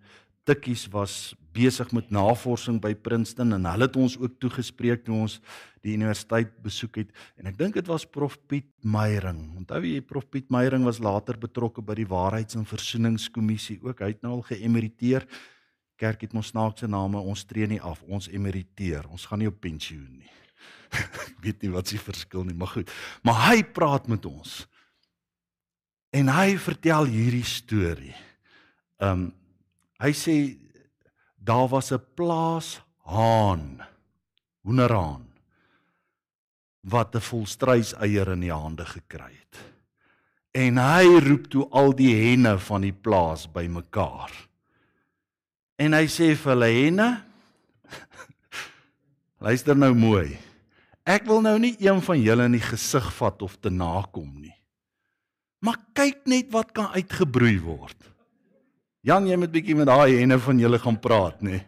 Tikkies 0.47 0.85
was 0.87 1.33
besig 1.51 1.89
met 1.91 2.07
navorsing 2.15 2.77
by 2.79 2.93
Princeton 2.95 3.51
en 3.57 3.67
hulle 3.67 3.87
het 3.89 3.97
ons 3.99 4.15
ook 4.21 4.37
toegespreek 4.39 5.03
toe 5.03 5.17
ons 5.25 5.35
die 5.83 5.97
universiteit 5.97 6.53
besoek 6.63 7.01
het 7.01 7.11
en 7.39 7.51
ek 7.51 7.57
dink 7.59 7.75
dit 7.75 7.91
was 7.91 8.05
Prof 8.07 8.37
Piet 8.47 8.69
Meyering. 8.87 9.51
Onthou 9.59 9.81
jy 9.83 9.99
Prof 9.99 10.29
Piet 10.31 10.47
Meyering 10.47 10.87
was 10.87 11.01
later 11.03 11.35
betrokke 11.39 11.83
by 11.83 11.97
die 11.99 12.07
Waarheids- 12.07 12.55
en 12.55 12.63
Versoeningskommissie 12.63 13.81
ook. 13.83 13.99
Hy 13.99 14.13
het 14.15 14.23
nou 14.23 14.37
al 14.39 14.47
geëmeriteer. 14.47 15.27
Kerk 15.99 16.23
het 16.23 16.33
ons 16.33 16.55
snaakse 16.55 16.87
name, 16.87 17.19
ons 17.19 17.43
tree 17.45 17.67
nie 17.67 17.81
af, 17.81 18.01
ons 18.07 18.31
emeriteer. 18.31 19.11
Ons 19.11 19.27
gaan 19.27 19.43
nie 19.43 19.51
op 19.51 19.59
pensioen 19.59 20.23
nie. 20.23 20.31
ek 21.27 21.39
weet 21.43 21.63
nie 21.63 21.71
wat 21.73 21.91
se 21.91 21.99
verskil 21.99 22.47
nie, 22.47 22.55
maar 22.55 22.71
goed. 22.71 22.91
Maar 23.27 23.49
hy 23.51 23.63
praat 23.75 24.07
met 24.07 24.25
ons. 24.25 24.63
En 26.13 26.29
hy 26.29 26.57
vertel 26.61 27.09
hierdie 27.09 27.47
storie. 27.47 28.15
Um 29.01 29.31
hy 30.03 30.11
sê 30.11 30.35
daar 31.39 31.69
was 31.71 31.91
'n 31.91 32.03
plaas 32.15 32.81
haan 33.07 33.79
hoenderhaan 34.63 35.25
wat 36.83 37.15
'n 37.15 37.21
volstrys 37.21 37.93
eier 37.93 38.31
in 38.31 38.41
die 38.41 38.51
hande 38.51 38.85
gekry 38.85 39.31
het. 39.31 39.55
En 40.53 40.77
hy 40.77 41.05
roep 41.19 41.49
toe 41.49 41.69
al 41.71 41.93
die 41.95 42.15
henne 42.15 42.59
van 42.59 42.81
die 42.81 42.93
plaas 42.93 43.47
bymekaar. 43.51 44.31
En 45.77 45.93
hy 45.93 46.05
sê 46.05 46.35
vir 46.35 46.51
hulle 46.53 46.71
henne 46.71 47.23
Luister 49.43 49.75
nou 49.75 49.93
mooi. 49.93 50.37
Ek 51.03 51.25
wil 51.27 51.41
nou 51.41 51.57
nie 51.59 51.75
een 51.79 52.01
van 52.01 52.21
julle 52.21 52.45
in 52.45 52.51
die 52.51 52.63
gesig 52.63 53.09
vat 53.17 53.41
of 53.41 53.57
te 53.59 53.69
nakom 53.69 54.29
nie. 54.39 54.55
Maar 55.63 55.79
kyk 55.95 56.25
net 56.27 56.51
wat 56.51 56.73
kan 56.75 56.91
uitgebroei 56.91 57.55
word. 57.63 58.09
Jan, 59.03 59.27
jy 59.27 59.35
moet 59.39 59.51
bietjie 59.51 59.75
met 59.75 59.87
daai 59.87 60.19
henne 60.19 60.37
van 60.39 60.59
julle 60.59 60.79
gaan 60.79 60.99
praat, 60.99 61.41
nê. 61.43 61.61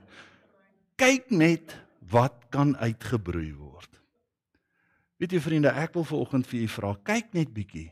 Kyk 0.99 1.31
net 1.35 1.75
wat 2.11 2.47
kan 2.51 2.75
uitgebroei 2.79 3.51
word. 3.55 3.91
Weet 5.19 5.35
jy 5.35 5.41
vriende, 5.43 5.71
ek 5.71 5.95
wil 5.95 6.07
vanoggend 6.07 6.47
vir 6.47 6.63
u 6.63 6.67
vra, 6.71 6.91
kyk 7.07 7.31
net 7.35 7.51
bietjie. 7.55 7.89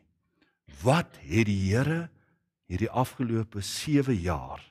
Wat 0.84 1.16
het 1.24 1.48
die 1.48 1.60
Here 1.70 2.08
hierdie 2.72 2.92
afgelope 2.92 3.64
7 3.64 4.16
jaar 4.24 4.64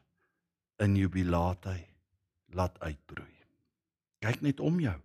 in 0.84 0.96
jubilate 1.00 1.78
laat 2.52 2.76
uitbroei? 2.80 3.32
Kyk 4.24 4.44
net 4.44 4.60
om 4.60 4.80
jou. 4.80 4.98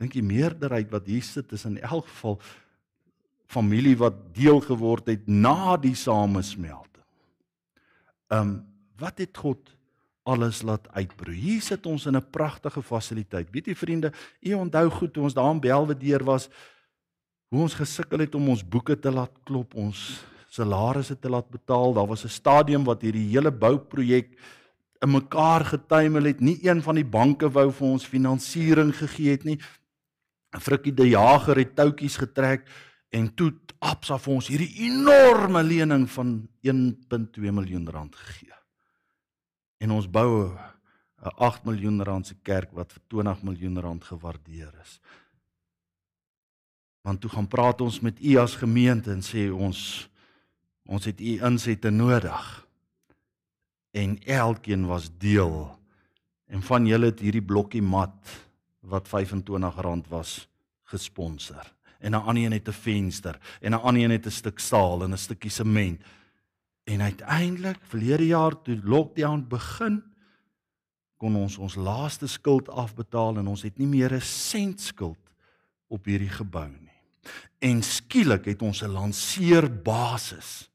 Dink 0.00 0.12
die 0.16 0.24
meerderheid 0.24 0.92
wat 0.92 1.08
hier 1.08 1.24
sit 1.24 1.52
is 1.56 1.64
in 1.68 1.78
elk 1.80 2.08
geval 2.10 2.40
familie 3.46 3.96
wat 3.96 4.14
deel 4.34 4.60
geword 4.60 5.06
het 5.06 5.26
na 5.26 5.76
die 5.76 5.94
samesmelting. 5.94 7.04
Um 8.28 8.62
wat 8.98 9.18
het 9.18 9.36
God 9.36 9.74
alles 10.24 10.62
laat 10.62 10.86
uitbroei. 10.94 11.36
Hier 11.36 11.62
sit 11.62 11.86
ons 11.86 12.06
in 12.06 12.16
'n 12.16 12.30
pragtige 12.30 12.82
fasiliteit. 12.82 13.50
Weet 13.50 13.66
jy 13.66 13.74
vriende, 13.74 14.12
u 14.40 14.52
onthou 14.52 14.90
goed 14.90 15.12
toe 15.12 15.22
ons 15.22 15.34
daar 15.34 15.50
in 15.50 15.60
Belvedere 15.60 16.24
was 16.24 16.48
hoe 17.48 17.60
ons 17.60 17.74
gesukkel 17.74 18.18
het 18.18 18.34
om 18.34 18.48
ons 18.48 18.68
boeke 18.68 18.98
te 18.98 19.10
laat 19.10 19.32
klop, 19.44 19.74
ons 19.74 20.24
salarisse 20.48 21.18
te 21.18 21.28
laat 21.28 21.50
betaal. 21.50 21.92
Daar 21.94 22.06
was 22.06 22.24
'n 22.24 22.28
stadium 22.28 22.84
wat 22.84 23.02
hierdie 23.02 23.28
hele 23.30 23.50
bouprojek 23.50 24.38
in 25.00 25.10
mekaar 25.10 25.64
getuimel 25.64 26.24
het. 26.24 26.40
Nie 26.40 26.58
een 26.62 26.82
van 26.82 26.94
die 26.94 27.04
banke 27.04 27.50
wou 27.50 27.70
vir 27.72 27.86
ons 27.86 28.06
finansiering 28.06 28.96
gegee 28.96 29.30
het 29.30 29.44
nie. 29.44 29.58
Frikkie 30.50 30.94
die 30.94 31.10
Jager 31.10 31.56
het 31.56 31.76
toutjies 31.76 32.16
getrek 32.16 32.68
en 33.14 33.30
toe 33.34 33.52
Absa 33.84 34.16
vir 34.16 34.32
ons 34.32 34.46
hierdie 34.48 34.86
enorme 34.86 35.60
lening 35.62 36.06
van 36.08 36.36
1.2 36.64 37.52
miljoen 37.52 37.84
rand 37.92 38.14
gegee 38.16 38.54
en 39.84 39.92
ons 39.92 40.08
bou 40.08 40.56
'n 41.24 41.36
8 41.36 41.64
miljoen 41.64 42.02
rand 42.02 42.26
se 42.26 42.34
kerk 42.42 42.72
wat 42.72 42.92
vir 42.92 43.02
20 43.08 43.42
miljoen 43.42 43.78
rand 43.80 44.04
gewaardeer 44.04 44.72
is. 44.82 45.00
Want 47.02 47.20
toe 47.20 47.30
gaan 47.30 47.48
praat 47.48 47.80
ons 47.80 48.00
met 48.00 48.20
u 48.20 48.36
as 48.36 48.56
gemeente 48.56 49.10
en 49.12 49.22
sê 49.22 49.48
ons 49.52 50.08
ons 50.84 51.04
het 51.04 51.20
u 51.20 51.38
insette 51.48 51.90
nodig. 51.90 52.66
En 53.90 54.18
elkeen 54.24 54.86
was 54.86 55.08
deel. 55.18 55.78
En 56.46 56.62
van 56.62 56.86
julle 56.86 57.06
het 57.06 57.20
hierdie 57.20 57.44
blokkie 57.44 57.82
mat 57.82 58.20
wat 58.80 59.08
R25 59.08 60.08
was 60.08 60.48
gesponsor. 60.82 61.64
En 62.04 62.12
'n 62.12 62.24
ander 62.28 62.44
een 62.44 62.52
het 62.52 62.68
'n 62.68 62.72
venster 62.72 63.38
en 63.60 63.72
'n 63.72 63.80
ander 63.80 64.02
een 64.02 64.10
het 64.10 64.26
'n 64.26 64.30
stuk 64.30 64.58
staal 64.58 65.02
en 65.02 65.12
'n 65.12 65.18
stukkie 65.18 65.50
sement. 65.50 66.02
En 66.84 67.00
uiteindelik 67.00 67.78
verlede 67.82 68.26
jaar 68.26 68.62
toe 68.62 68.80
lockdown 68.84 69.46
begin 69.48 70.02
kon 71.16 71.36
ons 71.36 71.56
ons 71.58 71.74
laaste 71.74 72.26
skuld 72.26 72.68
afbetaal 72.68 73.36
en 73.36 73.46
ons 73.46 73.62
het 73.62 73.78
nie 73.78 73.86
meer 73.86 74.12
'n 74.12 74.20
sent 74.20 74.80
skuld 74.80 75.30
op 75.88 76.04
hierdie 76.04 76.34
gebou 76.34 76.68
nie. 76.68 77.00
En 77.58 77.82
skielik 77.82 78.44
het 78.44 78.62
ons 78.62 78.82
'n 78.82 78.90
lanseerbasis 78.90 80.70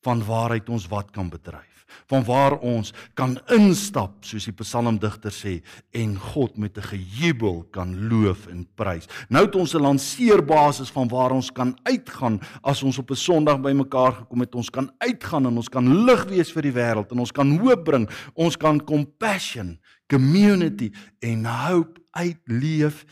van 0.00 0.24
waaruit 0.24 0.68
ons 0.68 0.86
wat 0.86 1.10
kan 1.10 1.28
bedryf 1.28 1.71
van 2.06 2.24
waar 2.24 2.58
ons 2.58 2.92
kan 3.14 3.38
instap 3.46 4.24
soos 4.24 4.44
die 4.44 4.56
psalmdigter 4.56 5.32
sê 5.32 5.62
en 5.92 6.16
God 6.16 6.56
met 6.56 6.76
'n 6.78 6.82
gejubel 6.82 7.66
kan 7.70 8.08
loof 8.08 8.46
en 8.46 8.66
prys. 8.74 9.08
Nou 9.28 9.44
het 9.44 9.54
ons 9.54 9.74
'n 9.74 9.80
lanseerbasis 9.80 10.90
van 10.90 11.08
waar 11.08 11.30
ons 11.30 11.52
kan 11.52 11.76
uitgaan 11.82 12.40
as 12.62 12.82
ons 12.82 12.98
op 12.98 13.10
'n 13.10 13.14
Sondag 13.14 13.60
bymekaar 13.60 14.12
gekom 14.12 14.40
het. 14.40 14.54
Ons 14.54 14.70
kan 14.70 14.90
uitgaan 14.98 15.46
en 15.46 15.56
ons 15.56 15.68
kan 15.68 16.04
lig 16.04 16.24
wees 16.24 16.52
vir 16.52 16.62
die 16.62 16.72
wêreld 16.72 17.10
en 17.12 17.18
ons 17.18 17.32
kan 17.32 17.58
hoop 17.58 17.84
bring. 17.84 18.08
Ons 18.34 18.56
kan 18.56 18.84
compassion, 18.84 19.78
community 20.06 20.90
en 21.20 21.44
hope 21.44 22.00
uitleef. 22.10 23.04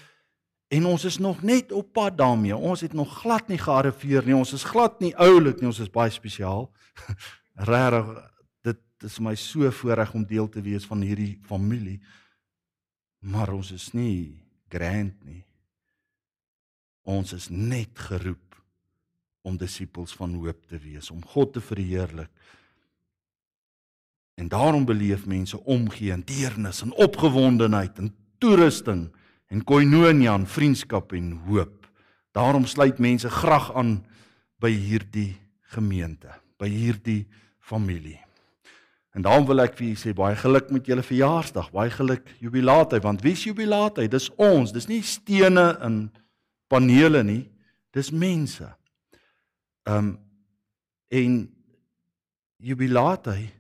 En 0.70 0.86
ons 0.86 1.04
is 1.04 1.18
nog 1.18 1.42
net 1.42 1.72
op 1.72 1.92
pad 1.92 2.18
daarmee. 2.18 2.56
Ons 2.56 2.80
het 2.80 2.92
nog 2.92 3.20
glad 3.20 3.48
nie 3.48 3.58
gearriveer 3.58 4.24
nie. 4.24 4.36
Ons 4.36 4.52
is 4.52 4.64
glad 4.64 5.00
nie 5.00 5.16
oulik 5.16 5.58
nie. 5.58 5.66
Ons 5.66 5.80
is 5.82 5.90
baie 5.90 6.10
spesiaal. 6.10 6.68
Regtig 7.70 8.12
dit 9.00 9.08
is 9.08 9.20
my 9.24 9.32
so 9.38 9.70
voorreg 9.72 10.12
om 10.14 10.26
deel 10.28 10.48
te 10.52 10.60
wees 10.60 10.84
van 10.88 11.00
hierdie 11.00 11.38
familie. 11.48 11.98
Maar 13.24 13.52
ons 13.56 13.72
is 13.72 13.90
nie 13.96 14.36
grand 14.68 15.16
nie. 15.24 15.42
Ons 17.08 17.32
is 17.32 17.48
net 17.48 17.96
geroep 18.08 18.58
om 19.42 19.56
disippels 19.56 20.12
van 20.18 20.36
hoop 20.36 20.66
te 20.68 20.76
wees, 20.78 21.08
om 21.10 21.24
God 21.32 21.54
te 21.56 21.64
verheerlik. 21.64 22.28
En 24.36 24.48
daarom 24.52 24.84
beleef 24.84 25.24
mense 25.28 25.56
omgee 25.64 26.12
en 26.12 26.24
deernis 26.24 26.82
en 26.84 26.92
opgewondenheid 26.92 27.98
en 27.98 28.12
toerusting 28.40 29.08
en 29.50 29.64
koinonia 29.64 30.36
en 30.36 30.46
vriendskap 30.46 31.12
en 31.16 31.32
hoop. 31.48 31.88
Daarom 32.36 32.68
sluit 32.68 33.00
mense 33.00 33.28
graag 33.32 33.72
aan 33.74 33.98
by 34.60 34.70
hierdie 34.70 35.34
gemeente, 35.72 36.36
by 36.60 36.68
hierdie 36.68 37.24
familie. 37.64 38.20
En 39.16 39.24
daarom 39.26 39.46
wil 39.48 39.64
ek 39.64 39.74
vir 39.78 39.88
julle 39.90 40.00
sê 40.00 40.12
baie 40.14 40.36
geluk 40.38 40.70
met 40.70 40.86
julle 40.86 41.02
verjaarsdag, 41.02 41.70
baie 41.74 41.90
geluk 41.90 42.26
jubilaatheid, 42.38 43.02
want 43.02 43.24
wie 43.26 43.34
is 43.34 43.46
jubilaatheid? 43.48 44.10
Dis 44.12 44.30
ons, 44.38 44.70
dis 44.72 44.86
nie 44.86 45.02
stene 45.02 45.72
in 45.86 46.04
panele 46.70 47.24
nie, 47.26 47.44
dis 47.94 48.12
mense. 48.14 48.68
Ehm 49.88 50.12
um, 50.12 50.18
en 51.10 51.32
jubilaatheid 52.62 53.50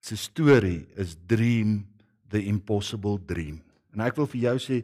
se 0.00 0.16
storie 0.16 0.86
is 0.96 1.18
dream 1.28 1.82
the 2.32 2.40
impossible 2.48 3.18
dream. 3.26 3.58
En 3.92 4.06
ek 4.06 4.16
wil 4.16 4.28
vir 4.32 4.40
jou 4.46 4.54
sê, 4.62 4.78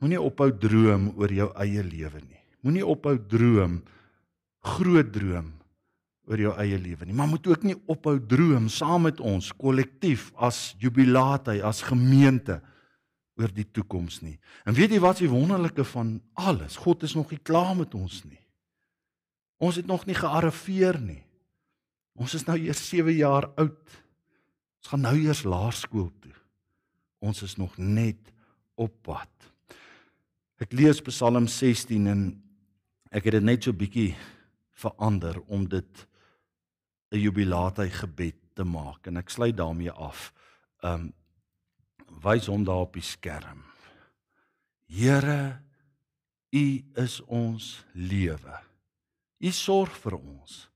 moenie 0.00 0.20
ophou 0.20 0.48
droom 0.48 1.10
oor 1.20 1.34
jou 1.34 1.50
eie 1.60 1.84
lewe 1.84 2.22
nie. 2.24 2.40
Moenie 2.64 2.86
ophou 2.86 3.18
droom 3.18 3.82
groot 4.64 5.12
droom 5.12 5.50
oor 6.30 6.38
jou 6.38 6.52
eie 6.62 6.78
lewe 6.78 7.06
nie, 7.06 7.16
maar 7.16 7.30
moet 7.30 7.46
ook 7.50 7.64
nie 7.66 7.76
ophou 7.90 8.14
droom 8.30 8.68
saam 8.70 9.08
met 9.08 9.20
ons 9.20 9.50
kollektief 9.58 10.30
as 10.38 10.72
jubilaathy 10.80 11.58
as 11.66 11.82
gemeente 11.86 12.60
oor 13.40 13.50
die 13.54 13.66
toekoms 13.66 14.20
nie. 14.22 14.36
En 14.68 14.76
weet 14.76 14.94
jy 14.94 15.00
wat 15.02 15.18
is 15.18 15.26
die 15.26 15.32
wonderlike 15.32 15.84
van 15.92 16.20
alles? 16.38 16.78
God 16.78 17.02
is 17.02 17.16
nog 17.18 17.32
nie 17.32 17.40
klaar 17.42 17.74
met 17.78 17.96
ons 17.98 18.22
nie. 18.28 18.40
Ons 19.62 19.78
het 19.80 19.86
nog 19.86 20.06
nie 20.06 20.16
gearriveer 20.18 20.98
nie. 21.00 21.22
Ons 22.18 22.36
is 22.38 22.46
nou 22.46 22.58
eers 22.60 22.82
7 22.90 23.14
jaar 23.16 23.48
oud. 23.56 23.98
Ons 24.82 24.92
gaan 24.92 25.04
nou 25.06 25.14
eers 25.16 25.44
laerskool 25.46 26.10
toe. 26.22 26.34
Ons 27.22 27.42
is 27.46 27.56
nog 27.56 27.76
net 27.78 28.32
op 28.74 28.94
pad. 29.06 29.30
Ek 30.62 30.74
lees 30.76 31.00
Psalm 31.06 31.48
16 31.50 32.06
en 32.10 32.24
ek 33.10 33.26
het 33.28 33.38
dit 33.38 33.46
net 33.46 33.66
so 33.66 33.74
bietjie 33.74 34.12
verander 34.82 35.38
om 35.48 35.64
dit 35.70 36.06
'n 37.12 37.20
jubilaathy 37.20 37.90
gebed 37.90 38.36
te 38.54 38.64
maak 38.64 39.06
en 39.06 39.16
ek 39.16 39.30
sluit 39.30 39.56
daarmee 39.56 39.92
af. 39.92 40.32
Um 40.82 41.12
wys 42.22 42.46
hom 42.46 42.64
daar 42.64 42.86
op 42.86 42.94
die 42.94 43.04
skerm. 43.04 43.62
Here, 44.86 45.60
U 46.52 46.84
is 47.00 47.20
ons 47.24 47.84
lewe. 47.92 48.58
U 49.40 49.50
sorg 49.50 49.94
vir 50.04 50.18
ons. 50.18 50.68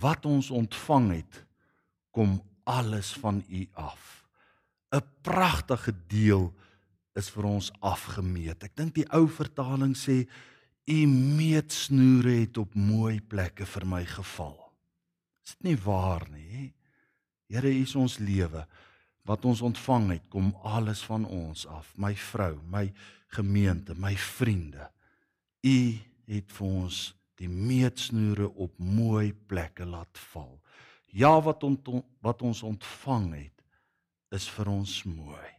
Wat 0.00 0.24
ons 0.24 0.50
ontvang 0.50 1.10
het, 1.12 1.44
kom 2.10 2.40
alles 2.64 3.12
van 3.20 3.44
U 3.48 3.68
af. 3.72 4.24
'n 4.92 5.02
Pragtige 5.22 5.92
deel 6.08 6.54
is 7.14 7.30
vir 7.30 7.44
ons 7.44 7.72
afgemeet. 7.80 8.64
Ek 8.64 8.76
dink 8.76 8.94
die 8.94 9.08
ou 9.12 9.28
vertaling 9.28 9.94
sê 9.96 10.26
U 10.88 11.06
meetsnoere 11.06 12.40
het 12.40 12.58
op 12.58 12.74
mooi 12.74 13.20
plekke 13.20 13.66
vir 13.66 13.86
my 13.86 14.04
geval. 14.04 14.63
Is 15.44 15.56
dit 15.58 15.70
nie 15.70 15.78
waar 15.84 16.24
nie? 16.32 16.72
Here, 17.52 17.68
U 17.68 17.82
is 17.84 17.94
ons 17.94 18.18
lewe. 18.18 18.64
Wat 19.24 19.44
ons 19.48 19.60
ontvang 19.64 20.10
het, 20.16 20.24
kom 20.32 20.52
alles 20.64 21.04
van 21.04 21.24
ons 21.28 21.66
af. 21.66 21.92
My 22.00 22.14
vrou, 22.16 22.56
my 22.68 22.88
gemeente, 23.36 23.96
my 23.96 24.14
vriende. 24.16 24.88
U 25.64 25.78
het 26.28 26.52
vir 26.56 26.66
ons 26.66 27.04
die 27.40 27.48
meetsnoere 27.48 28.48
op 28.48 28.76
mooi 28.78 29.32
plekke 29.32 29.86
laat 29.88 30.20
val. 30.32 30.58
Ja, 31.14 31.36
wat 31.42 31.64
ont, 31.64 31.88
wat 32.24 32.42
ons 32.42 32.62
ontvang 32.66 33.28
het, 33.36 33.64
is 34.34 34.48
vir 34.50 34.70
ons 34.70 34.96
mooi. 35.06 35.50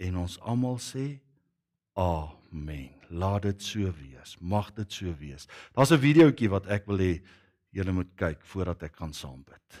En 0.00 0.22
ons 0.22 0.38
almal 0.46 0.78
sê 0.80 1.06
amen. 1.98 2.88
Laat 3.10 3.48
dit 3.48 3.64
so 3.64 3.90
wees. 3.98 4.36
Mag 4.40 4.70
dit 4.76 4.92
so 4.92 5.12
wees. 5.18 5.48
Daar's 5.74 5.90
'n 5.92 5.98
videoetjie 5.98 6.48
wat 6.48 6.66
ek 6.66 6.86
wil 6.86 6.98
hê 6.98 7.20
julle 7.76 7.92
moet 7.94 8.10
kyk 8.18 8.42
voordat 8.52 8.82
ek 8.88 8.96
kan 8.98 9.12
saam 9.14 9.44
bid. 9.46 9.80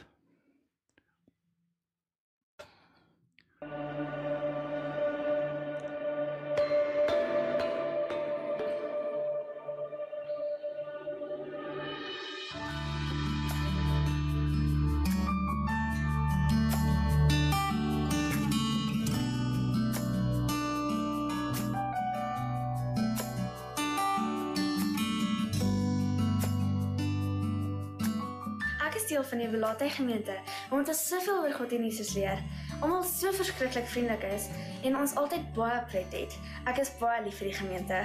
Deel 29.10 29.24
van 29.24 29.38
die 29.38 29.48
Belate 29.48 29.88
gemeente. 29.90 30.34
Ons 30.70 30.88
het 30.88 30.96
soveel 30.96 31.42
oor 31.42 31.54
God 31.58 31.72
en 31.74 31.84
Jesus 31.84 32.14
leer. 32.14 32.38
Almal 32.80 33.02
so 33.02 33.32
verskriklik 33.34 33.88
vriendelik 33.90 34.22
is 34.30 34.48
en 34.86 34.96
ons 34.96 35.14
altyd 35.18 35.52
baie 35.56 35.82
pret 35.90 36.14
het. 36.14 36.36
Ek 36.70 36.78
is 36.82 36.92
baie 37.00 37.22
lief 37.24 37.40
vir 37.42 37.50
die 37.50 37.58
gemeente. 37.58 38.04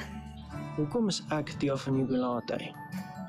Hoekom 0.76 1.12
is 1.14 1.22
ek 1.36 1.54
deel 1.62 1.78
van 1.78 2.00
Jubilate? 2.02 2.60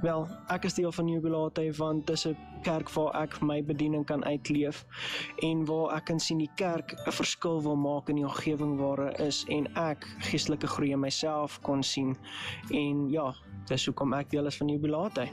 Wel, 0.03 0.27
ek 0.53 0.67
is 0.69 0.77
deel 0.77 0.93
van 0.93 1.09
Jubilate 1.09 1.69
want 1.77 2.07
dit 2.07 2.17
is 2.17 2.27
'n 2.27 2.37
kerk 2.63 2.91
waar 2.91 3.15
ek 3.23 3.41
my 3.41 3.63
bediening 3.65 4.05
kan 4.07 4.25
uitleef 4.25 4.85
en 5.43 5.65
waar 5.65 5.97
ek 5.97 6.05
kan 6.05 6.21
sien 6.21 6.39
die 6.39 6.51
kerk 6.57 6.95
'n 7.07 7.13
verskil 7.13 7.63
wil 7.63 7.77
maak 7.77 8.09
in 8.09 8.17
die 8.17 8.27
omgewing 8.27 8.77
waar 8.79 8.99
hy 9.07 9.27
is 9.27 9.45
en 9.49 9.67
ek 9.77 10.07
geestelike 10.19 10.67
groei 10.67 10.93
in 10.93 11.01
myself 11.01 11.61
kon 11.63 11.83
sien. 11.83 12.17
En 12.71 13.09
ja, 13.11 13.35
dis 13.69 13.87
hoekom 13.87 14.13
ek 14.13 14.31
deel 14.31 14.47
is 14.47 14.57
van 14.57 14.69
Jubilate. 14.69 15.29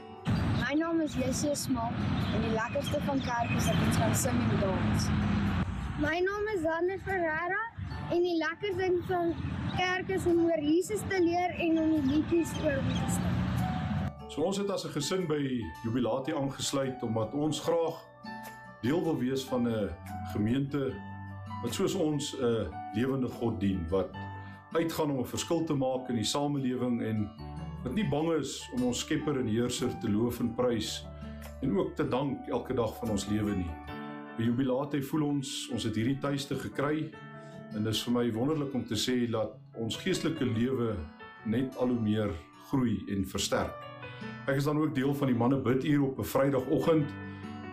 My 0.74 0.80
naam 0.80 1.00
is 1.00 1.14
Jessie 1.14 1.54
Smal 1.54 1.92
en 2.34 2.40
die 2.42 2.50
lekkerste 2.50 2.98
van 3.06 3.20
kerk 3.22 3.50
is 3.56 3.66
dat 3.68 3.82
ons 3.86 3.98
kan 3.98 4.14
sing 4.18 4.38
en 4.42 4.56
dans. 4.58 5.04
My 6.02 6.16
naam 6.18 6.48
is 6.50 6.64
Zander 6.64 6.98
Ferreira 7.04 7.60
en 8.10 8.24
die 8.26 8.34
lekker 8.40 8.74
ding 8.80 8.96
van 9.06 9.30
kerk 9.76 10.10
is 10.16 10.26
om 10.26 10.40
oor 10.48 10.58
Jesus 10.58 11.04
te 11.12 11.20
leer 11.22 11.54
en 11.62 11.78
om 11.78 11.92
die 11.92 12.02
liedjies 12.08 12.56
oor 12.64 12.80
hom 12.80 12.90
te 12.90 13.12
sing. 13.18 13.30
So 14.34 14.48
ons 14.48 14.58
het 14.58 14.74
as 14.74 14.88
'n 14.88 14.92
gesin 14.96 15.28
by 15.30 15.62
Jubilatie 15.84 16.34
aangesluit 16.34 17.02
omdat 17.02 17.38
ons 17.38 17.60
graag 17.60 18.02
deel 18.82 19.04
wil 19.04 19.18
wees 19.18 19.44
van 19.44 19.68
'n 19.68 19.94
gemeente 20.32 20.90
wat 21.62 21.74
soos 21.74 21.94
ons 21.94 22.34
'n 22.34 22.66
lewende 22.94 23.28
God 23.28 23.60
dien 23.60 23.86
wat 23.90 24.10
uitgaan 24.72 25.10
om 25.10 25.18
'n 25.22 25.34
verskil 25.36 25.64
te 25.64 25.74
maak 25.74 26.08
in 26.08 26.16
die 26.16 26.30
samelewing 26.34 27.02
en 27.02 27.30
wat 27.84 27.92
nie 27.92 28.06
bang 28.08 28.30
is 28.38 28.62
om 28.72 28.86
ons 28.88 29.02
Skepper 29.04 29.36
en 29.36 29.48
Heerser 29.50 29.92
te 30.00 30.08
loof 30.08 30.38
en 30.40 30.54
prys 30.56 31.02
en 31.60 31.74
ook 31.76 31.92
te 31.96 32.06
dank 32.08 32.48
elke 32.48 32.72
dag 32.76 32.94
van 32.96 33.12
ons 33.12 33.26
lewe 33.28 33.58
nie. 33.58 33.72
By 34.38 34.46
jubilate 34.46 35.02
voel 35.10 35.26
ons 35.28 35.50
ons 35.74 35.84
het 35.84 35.96
hierdie 35.96 36.16
tuiste 36.22 36.56
gekry 36.62 37.10
en 37.74 37.84
dit 37.84 37.92
is 37.92 38.00
vir 38.06 38.16
my 38.16 38.24
wonderlik 38.32 38.72
om 38.74 38.86
te 38.88 38.96
sê 38.96 39.18
dat 39.30 39.52
ons 39.76 40.00
geestelike 40.00 40.48
lewe 40.48 40.94
net 41.44 41.76
al 41.76 41.92
hoe 41.92 42.00
meer 42.00 42.32
groei 42.70 42.96
en 43.12 43.28
versterk. 43.28 43.76
Ek 44.48 44.56
is 44.56 44.68
dan 44.68 44.80
ook 44.80 44.96
deel 44.96 45.12
van 45.20 45.28
die 45.28 45.36
manne 45.36 45.60
biduur 45.60 46.08
op 46.08 46.18
'n 46.18 46.30
Vrydagoggend 46.32 47.12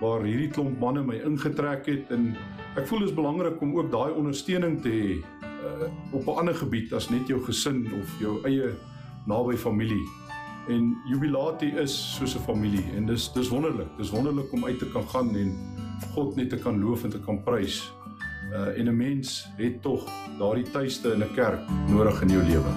waar 0.01 0.27
hierdie 0.27 0.51
klomp 0.51 0.79
manne 0.79 1.03
my 1.03 1.21
ingetrek 1.23 1.87
het 1.87 2.11
en 2.11 2.35
ek 2.75 2.87
voel 2.87 2.99
dit 2.99 3.09
is 3.09 3.15
belangrik 3.15 3.61
om 3.61 3.77
ook 3.77 3.91
daai 3.91 4.11
ondersteuning 4.11 4.81
te 4.81 4.89
hê 4.89 5.09
uh, 5.63 5.87
op 6.11 6.27
'n 6.27 6.39
ander 6.39 6.55
gebied 6.55 6.93
as 6.93 7.09
net 7.09 7.27
jou 7.27 7.39
gesin 7.39 7.87
of 7.95 8.19
jou 8.19 8.43
eie 8.43 8.75
naby 9.25 9.55
familie. 9.57 10.09
En 10.69 10.97
jubilate 11.09 11.65
is 11.65 12.15
soos 12.15 12.35
'n 12.35 12.43
familie 12.45 12.85
en 12.95 13.05
dis 13.05 13.31
dis 13.33 13.49
wonderlik. 13.49 13.87
Dis 13.97 14.09
wonderlik 14.09 14.51
om 14.53 14.65
uit 14.65 14.79
te 14.79 14.89
kan 14.91 15.07
gaan 15.09 15.35
en 15.35 15.57
God 16.13 16.35
net 16.35 16.49
te 16.49 16.57
kan 16.57 16.79
loof 16.79 17.03
en 17.03 17.09
te 17.09 17.19
kan 17.19 17.43
prys. 17.43 17.93
Uh 18.51 18.77
en 18.77 18.87
'n 18.87 18.97
mens 18.97 19.47
het 19.57 19.81
tog 19.81 20.09
daardie 20.39 20.71
tuiste 20.71 21.13
in 21.13 21.23
'n 21.23 21.33
kerk 21.33 21.59
nodig 21.87 22.21
in 22.21 22.29
jou 22.29 22.43
lewe. 22.43 22.71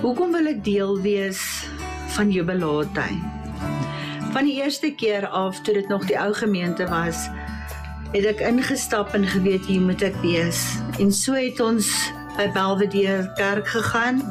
Hoekom 0.00 0.32
wil 0.32 0.46
ek 0.46 0.64
deel 0.64 1.00
wees 1.00 1.68
van 2.06 2.30
jubilate? 2.30 3.08
Van 4.32 4.44
die 4.44 4.62
eerste 4.62 4.94
keer 4.94 5.26
af 5.26 5.60
toe 5.60 5.74
dit 5.74 5.88
nog 5.88 6.06
die 6.06 6.18
ou 6.20 6.32
gemeente 6.34 6.86
was, 6.86 7.28
het 8.12 8.24
ek 8.24 8.40
ingestap 8.40 9.14
en 9.14 9.26
geweet 9.26 9.66
hier 9.66 9.80
moet 9.80 10.02
ek 10.02 10.14
wees. 10.22 10.78
En 11.00 11.12
so 11.12 11.32
het 11.32 11.60
ons 11.60 12.12
by 12.36 12.48
Belvedere 12.52 13.32
kerk 13.36 13.68
gegaan 13.68 14.22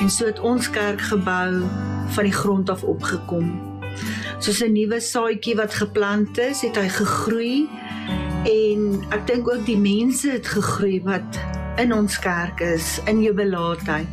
en 0.00 0.10
so 0.10 0.26
het 0.26 0.40
ons 0.40 0.70
kerk 0.70 1.00
gebou 1.00 1.62
van 2.16 2.24
die 2.24 2.32
grond 2.32 2.70
af 2.70 2.82
opgekom. 2.82 3.54
Soos 4.38 4.60
'n 4.62 4.72
nuwe 4.72 5.00
saadjie 5.00 5.56
wat 5.56 5.74
geplant 5.74 6.38
is, 6.38 6.60
het 6.62 6.76
hy 6.76 6.88
gegroei 6.88 7.68
en 8.44 9.04
ek 9.10 9.26
dink 9.26 9.48
ook 9.48 9.64
die 9.66 9.78
mense 9.78 10.30
het 10.30 10.46
gegroei 10.46 11.02
wat 11.02 11.40
in 11.76 11.92
ons 11.92 12.18
kerk 12.18 12.60
is 12.60 13.00
in 13.04 13.22
jubilaatheid. 13.22 14.06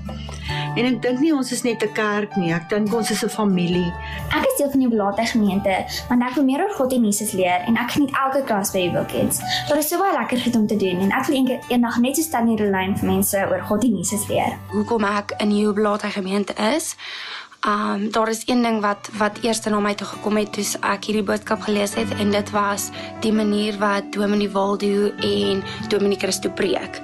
En 0.73 0.87
ek 0.89 1.01
dink 1.03 1.19
nie 1.21 1.33
ons 1.35 1.51
is 1.53 1.61
net 1.61 1.83
'n 1.83 1.93
kerk 1.93 2.35
nie, 2.35 2.51
ek 2.53 2.69
dink 2.69 2.93
ons 2.93 3.11
is 3.11 3.23
'n 3.23 3.29
familie. 3.29 3.93
Ek 4.33 4.45
is 4.45 4.57
deel 4.57 4.71
van 4.71 4.79
die 4.79 4.87
Belate 4.87 5.25
gemeente, 5.25 5.85
want 6.09 6.23
ek 6.23 6.35
wil 6.35 6.43
meer 6.43 6.63
oor 6.63 6.73
God 6.73 6.93
en 6.93 7.03
Jesus 7.05 7.31
leer 7.31 7.61
en 7.67 7.77
ek 7.77 7.91
geniet 7.91 8.11
elke 8.25 8.43
klas 8.43 8.71
by 8.71 8.89
Bible 8.89 9.05
Kids. 9.05 9.39
Daar 9.69 9.77
is 9.77 9.87
so 9.87 9.99
baie 9.99 10.13
lekker 10.17 10.39
goed 10.39 10.55
om 10.55 10.67
te 10.67 10.75
doen 10.75 10.99
en 10.99 11.11
ek 11.11 11.25
wil 11.25 11.35
eendag 11.35 11.69
eendag 11.69 11.97
net 11.97 12.15
so 12.15 12.21
staan 12.21 12.47
hier 12.47 12.71
lyn 12.71 12.97
vir 12.97 13.07
mense 13.09 13.37
oor 13.37 13.61
God 13.61 13.83
en 13.83 13.97
Jesus 13.97 14.27
leer. 14.27 14.57
Hoekom 14.71 15.03
ek 15.03 15.33
in 15.37 15.49
die 15.49 15.73
Belate 15.73 16.07
gemeente 16.07 16.53
is? 16.75 16.95
Um 17.67 18.11
daar 18.11 18.29
is 18.29 18.43
een 18.45 18.61
ding 18.61 18.81
wat 18.81 19.09
wat 19.17 19.37
eers 19.39 19.61
na 19.63 19.79
my 19.79 19.93
toe 19.95 20.07
gekom 20.07 20.35
het 20.35 20.49
toe 20.51 20.63
ek 20.83 21.05
hierdie 21.07 21.23
boodskap 21.23 21.61
gelees 21.63 21.93
het 21.95 22.09
en 22.19 22.31
dit 22.31 22.49
was 22.51 22.89
die 23.23 23.31
manier 23.31 23.77
wat 23.79 24.09
Dominee 24.11 24.49
Waldo 24.51 25.13
en 25.15 25.61
Dominee 25.87 26.19
Christo 26.19 26.49
preek. 26.51 26.99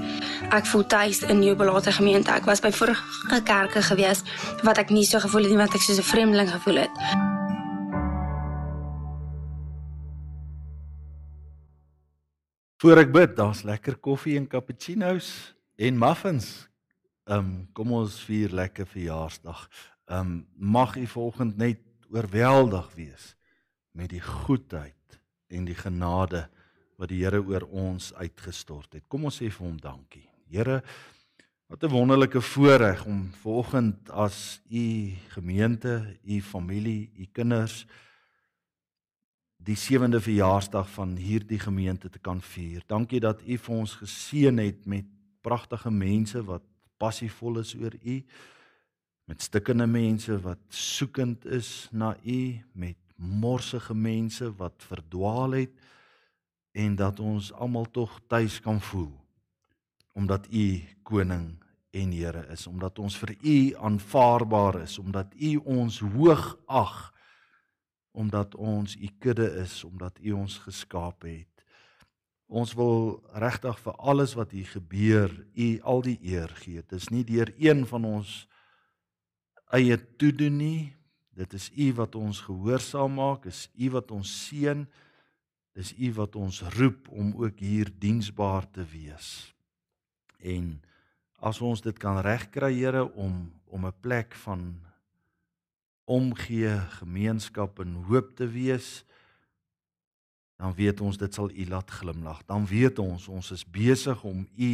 Ek 0.52 0.66
voel 0.68 0.84
tuis 0.86 1.22
in 1.22 1.44
Jubilate 1.44 1.92
gemeente. 1.96 2.32
Ek 2.36 2.44
was 2.44 2.60
by 2.60 2.72
vorige 2.76 3.40
kerke 3.48 3.80
gewees 3.82 4.24
wat 4.68 4.82
ek 4.84 4.92
nie 4.92 5.06
so 5.08 5.24
gevoel 5.24 5.48
het 5.48 5.54
nie 5.56 5.62
wat 5.62 5.78
ek 5.80 5.82
soos 5.82 6.02
'n 6.04 6.10
vreemdeling 6.12 6.52
gevoel 6.52 6.76
het. 6.84 6.92
Voor 12.84 12.98
ek 12.98 13.12
bid, 13.12 13.36
daar's 13.36 13.64
lekker 13.64 13.96
koffie 13.96 14.36
en 14.36 14.48
cappuccino's 14.48 15.56
en 15.78 15.98
muffins. 15.98 16.68
Ehm 17.24 17.38
um, 17.38 17.70
kom 17.74 17.92
ons 17.92 18.20
vier 18.20 18.50
lekker 18.52 18.88
verjaarsdag. 18.88 19.70
Um, 20.10 20.48
mag 20.58 20.96
u 20.98 21.06
volgende 21.06 21.56
net 21.56 21.80
oorweldig 22.10 22.88
wees 22.96 23.36
met 23.92 24.10
die 24.10 24.22
goedheid 24.22 25.20
en 25.48 25.66
die 25.66 25.78
genade 25.78 26.48
wat 26.98 27.12
die 27.12 27.22
Here 27.22 27.44
oor 27.46 27.68
ons 27.70 28.10
uitgestort 28.18 28.98
het. 28.98 29.06
Kom 29.08 29.28
ons 29.30 29.38
sê 29.38 29.52
vir 29.54 29.68
hom 29.68 29.78
dankie. 29.78 30.26
Here, 30.50 30.82
wat 31.70 31.84
'n 31.84 31.94
wonderlike 31.94 32.42
voorreg 32.42 33.06
om 33.06 33.30
vanoggend 33.42 34.10
as 34.10 34.62
u 34.70 35.14
gemeente, 35.28 36.18
u 36.26 36.42
familie, 36.42 37.12
u 37.18 37.26
kinders 37.32 37.86
die 39.58 39.76
sewende 39.76 40.22
verjaarsdag 40.22 40.90
van 40.90 41.16
hierdie 41.16 41.60
gemeente 41.60 42.10
te 42.10 42.20
kan 42.20 42.42
vier. 42.42 42.84
Dankie 42.88 43.20
dat 43.20 43.42
u 43.42 43.58
vir 43.58 43.76
ons 43.76 43.94
geseën 43.94 44.58
het 44.58 44.86
met 44.86 45.06
pragtige 45.42 45.92
mense 45.92 46.44
wat 46.44 46.64
passievol 46.98 47.60
is 47.60 47.76
oor 47.76 47.94
u 48.04 48.26
met 49.30 49.42
stikkende 49.46 49.86
mense 49.86 50.40
wat 50.42 50.58
soekend 50.74 51.46
is 51.46 51.88
na 51.92 52.16
u 52.26 52.62
met 52.74 52.98
morsige 53.16 53.94
mense 53.94 54.48
wat 54.58 54.74
verdwaal 54.82 55.52
het 55.52 55.76
en 56.72 56.96
dat 56.96 57.20
ons 57.20 57.52
almal 57.54 57.86
tog 57.94 58.16
tuis 58.28 58.58
kan 58.66 58.82
voel 58.82 59.14
omdat 60.18 60.48
u 60.50 60.82
koning 61.04 61.62
en 61.92 62.12
Here 62.12 62.48
is 62.50 62.66
omdat 62.68 63.00
ons 63.00 63.18
vir 63.22 63.36
u 63.42 63.76
aanvaarbaar 63.78 64.82
is 64.82 64.98
omdat 64.98 65.38
u 65.38 65.56
ons 65.56 66.00
hoog 66.00 66.58
ag 66.66 67.14
omdat 68.12 68.56
ons 68.56 68.98
u 68.98 69.14
kudde 69.20 69.52
is 69.62 69.84
omdat 69.84 70.18
u 70.22 70.32
ons 70.42 70.58
geskaap 70.58 71.22
het 71.30 71.48
Ons 72.50 72.72
wil 72.74 73.20
regtig 73.38 73.78
vir 73.78 73.98
alles 74.02 74.32
wat 74.34 74.56
hier 74.58 74.66
gebeur, 74.66 75.30
U 75.54 75.68
al 75.86 76.00
die 76.02 76.16
eer 76.26 76.50
gee. 76.58 76.82
Dit 76.82 76.96
is 76.98 77.12
nie 77.14 77.22
deur 77.22 77.52
een 77.62 77.84
van 77.86 78.08
ons 78.10 78.49
eie 79.76 79.98
toedoen 80.18 80.58
nie. 80.58 80.94
Dit 81.38 81.54
is 81.54 81.70
U 81.72 81.94
wat 82.00 82.16
ons 82.20 82.42
gehoorsaam 82.44 83.16
maak, 83.20 83.46
is 83.46 83.68
U 83.80 83.90
wat 83.96 84.12
ons 84.12 84.32
seën. 84.48 84.84
Dis 85.78 85.94
U 85.96 86.12
wat 86.18 86.36
ons 86.36 86.62
roep 86.76 87.08
om 87.10 87.32
ook 87.40 87.62
hier 87.64 87.92
diensbaar 88.02 88.68
te 88.72 88.84
wees. 88.84 89.54
En 90.40 90.80
as 91.40 91.62
ons 91.64 91.82
dit 91.82 91.96
kan 92.00 92.20
regkry, 92.26 92.74
Here, 92.74 93.06
om 93.14 93.52
om 93.70 93.86
'n 93.86 93.94
plek 94.02 94.34
van 94.34 94.82
omgee, 96.04 96.80
gemeenskap 97.00 97.80
en 97.80 97.94
hoop 98.10 98.36
te 98.36 98.48
wees, 98.48 99.06
dan 100.58 100.74
weet 100.74 101.02
ons 101.02 101.18
dit 101.18 101.34
sal 101.34 101.52
U 101.52 101.66
laat 101.66 101.92
glimlag. 101.92 102.42
Dan 102.46 102.66
weet 102.66 103.00
ons 103.00 103.28
ons 103.28 103.52
is 103.52 103.64
besig 103.64 104.24
om 104.24 104.48
U 104.58 104.74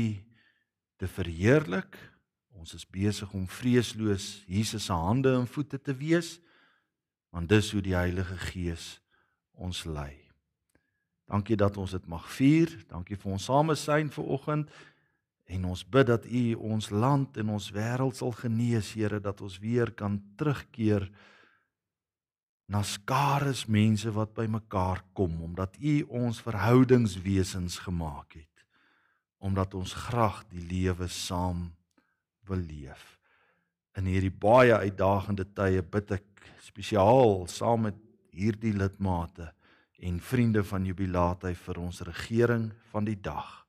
te 0.96 1.08
verheerlik. 1.08 2.15
Ons 2.66 2.80
is 2.80 2.88
besig 2.90 3.30
om 3.38 3.44
vreesloos 3.46 4.24
Jesus 4.50 4.88
se 4.88 4.94
hande 4.98 5.30
en 5.38 5.44
voete 5.46 5.78
te 5.78 5.94
wees. 5.94 6.40
Want 7.30 7.52
dis 7.52 7.68
hoe 7.76 7.82
die 7.86 7.94
Heilige 7.94 8.40
Gees 8.42 8.88
ons 9.54 9.84
lei. 9.86 10.16
Dankie 11.30 11.60
dat 11.62 11.78
ons 11.78 11.94
dit 11.94 12.08
mag 12.10 12.26
vier. 12.34 12.74
Dankie 12.90 13.20
vir 13.22 13.36
ons 13.36 13.46
samesyn 13.52 14.10
vanoggend. 14.10 14.74
En 15.46 15.70
ons 15.70 15.86
bid 15.94 16.10
dat 16.10 16.26
U 16.26 16.44
ons 16.72 16.90
land 16.90 17.38
en 17.38 17.54
ons 17.54 17.70
wêreld 17.78 18.18
sal 18.18 18.34
genees, 18.34 18.96
Here, 18.98 19.22
dat 19.22 19.46
ons 19.46 19.60
weer 19.62 19.94
kan 19.94 20.18
terugkeer 20.34 21.06
na 22.66 22.82
skares 22.82 23.68
mense 23.70 24.10
wat 24.10 24.34
bymekaar 24.34 25.06
kom 25.14 25.38
omdat 25.46 25.78
U 25.78 26.00
ons 26.26 26.42
verhoudingswesens 26.42 27.78
gemaak 27.86 28.42
het 28.42 28.50
omdat 29.38 29.78
ons 29.78 29.94
graag 30.08 30.42
die 30.50 30.66
lewe 30.66 31.06
saam 31.06 31.75
wil 32.48 32.62
leef. 32.62 33.20
In 33.96 34.10
hierdie 34.10 34.34
baie 34.34 34.76
uitdagende 34.76 35.46
tye 35.56 35.82
bid 35.82 36.12
ek 36.12 36.48
spesiaal 36.66 37.46
saam 37.52 37.88
met 37.88 38.00
hierdie 38.36 38.74
lidmate 38.76 39.52
en 40.06 40.20
vriende 40.20 40.64
van 40.68 40.86
Jubilate 40.86 41.54
vir 41.56 41.80
ons 41.80 42.02
regering 42.08 42.72
van 42.92 43.08
die 43.08 43.20
dag 43.22 43.62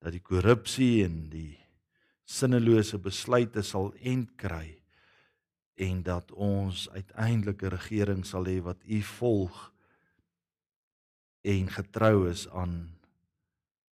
dat 0.00 0.14
die 0.14 0.22
korrupsie 0.24 1.02
en 1.04 1.26
die 1.32 1.58
sinnelose 2.30 3.00
besluite 3.02 3.64
sal 3.66 3.90
end 4.06 4.30
kry 4.40 4.78
en 5.80 6.02
dat 6.06 6.30
ons 6.32 6.86
uiteindelik 6.94 7.62
'n 7.62 7.74
regering 7.74 8.24
sal 8.26 8.44
hê 8.44 8.60
wat 8.62 8.80
u 8.84 9.02
volg 9.02 9.72
en 11.42 11.68
getrou 11.68 12.28
is 12.30 12.48
aan 12.48 12.96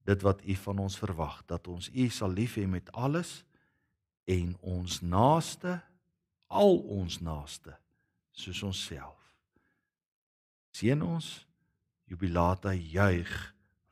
dit 0.06 0.22
wat 0.22 0.42
u 0.46 0.56
van 0.56 0.80
ons 0.80 0.98
verwag 0.98 1.46
dat 1.46 1.68
ons 1.68 1.90
u 1.94 2.10
sal 2.10 2.32
lief 2.32 2.56
hê 2.56 2.68
met 2.68 2.92
alles 2.92 3.44
en 4.32 4.54
ons 4.62 5.00
naaste 5.02 5.78
al 6.52 6.78
ons 7.00 7.20
naaste 7.24 7.74
soos 8.32 8.62
onsself. 8.68 9.20
Sien 10.72 11.04
ons 11.04 11.28
jubilata 12.12 12.74
juig 12.76 13.32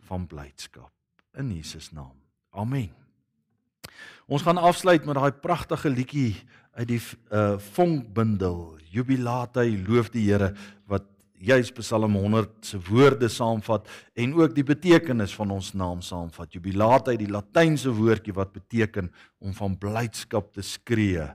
van 0.07 0.25
blydskap 0.27 0.91
in 1.39 1.51
Jesus 1.55 1.91
naam. 1.95 2.15
Amen. 2.55 2.91
Ons 4.29 4.43
gaan 4.45 4.59
afsluit 4.61 5.05
met 5.07 5.17
daai 5.17 5.33
pragtige 5.43 5.91
liedjie 5.91 6.33
uit 6.79 6.87
die 6.89 7.01
uh 7.33 7.57
vonkbundel 7.75 8.77
Jubilate 8.89 9.65
loof 9.85 10.09
die 10.13 10.25
Here 10.29 10.53
wat 10.89 11.05
juis 11.39 11.71
Psalm 11.71 12.15
100 12.15 12.65
se 12.67 12.79
woorde 12.89 13.29
saamvat 13.31 13.87
en 14.19 14.33
ook 14.35 14.55
die 14.55 14.65
betekenis 14.67 15.35
van 15.35 15.53
ons 15.55 15.71
naam 15.73 16.01
saamvat. 16.03 16.53
Jubilate 16.53 17.13
uit 17.13 17.21
die 17.23 17.31
latynse 17.31 17.91
woordjie 17.95 18.35
wat 18.35 18.51
beteken 18.55 19.11
om 19.39 19.53
van 19.55 19.77
blydskap 19.79 20.51
te 20.53 20.65
skree, 20.65 21.29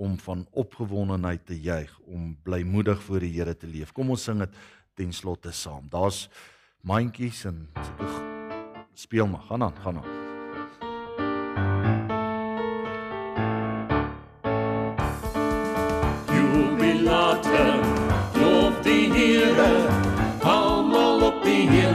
om 0.00 0.16
van 0.24 0.46
opgewondenheid 0.56 1.44
te 1.46 1.58
juig, 1.60 1.92
om 2.08 2.32
blymoedig 2.42 3.02
voor 3.04 3.20
die 3.20 3.34
Here 3.36 3.56
te 3.56 3.68
leef. 3.68 3.92
Kom 3.92 4.10
ons 4.10 4.24
sing 4.24 4.40
dit 4.40 4.56
ten 4.96 5.12
slotte 5.12 5.52
saam. 5.52 5.88
Daar's 5.92 6.28
mandjies 6.80 7.44
en 7.44 7.68
speel 8.94 9.28
maar. 9.28 9.44
Gaan 9.48 9.68
aan, 9.68 9.76
gaan 9.84 10.00
aan. 10.00 10.20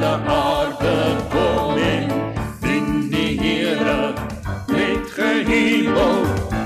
Aarde 0.04 1.16
kom 1.30 1.78
en 1.78 2.12
dien 2.62 3.10
die 3.10 3.40
Here 3.40 4.14
met 4.68 5.12
gehebel 5.16 6.22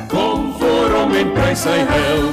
kom 0.07 0.53
voor 0.59 0.89
hom 0.97 1.13
en 1.13 1.32
prys 1.34 1.61
sy 1.61 1.80
heilige 1.93 2.28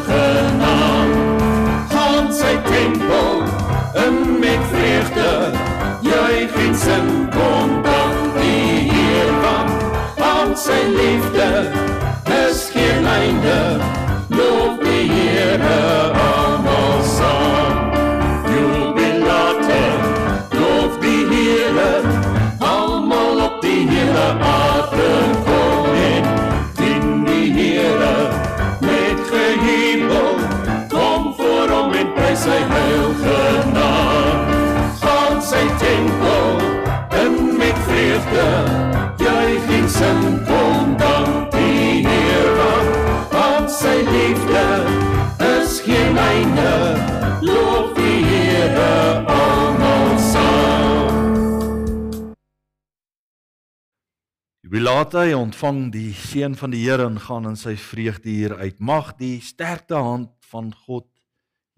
Jubilate 55.06 55.30
hy 55.30 55.36
ontvang 55.38 55.76
die 55.94 56.08
seën 56.18 56.56
van 56.58 56.72
die 56.74 56.80
Here 56.82 57.04
en 57.06 57.20
gaan 57.22 57.44
in 57.46 57.54
sy 57.54 57.76
vreugde 57.78 58.26
hier 58.26 58.56
uit. 58.58 58.80
Mag 58.82 59.12
die 59.20 59.36
sterkte 59.38 60.00
hand 60.02 60.32
van 60.50 60.72
God 60.82 61.06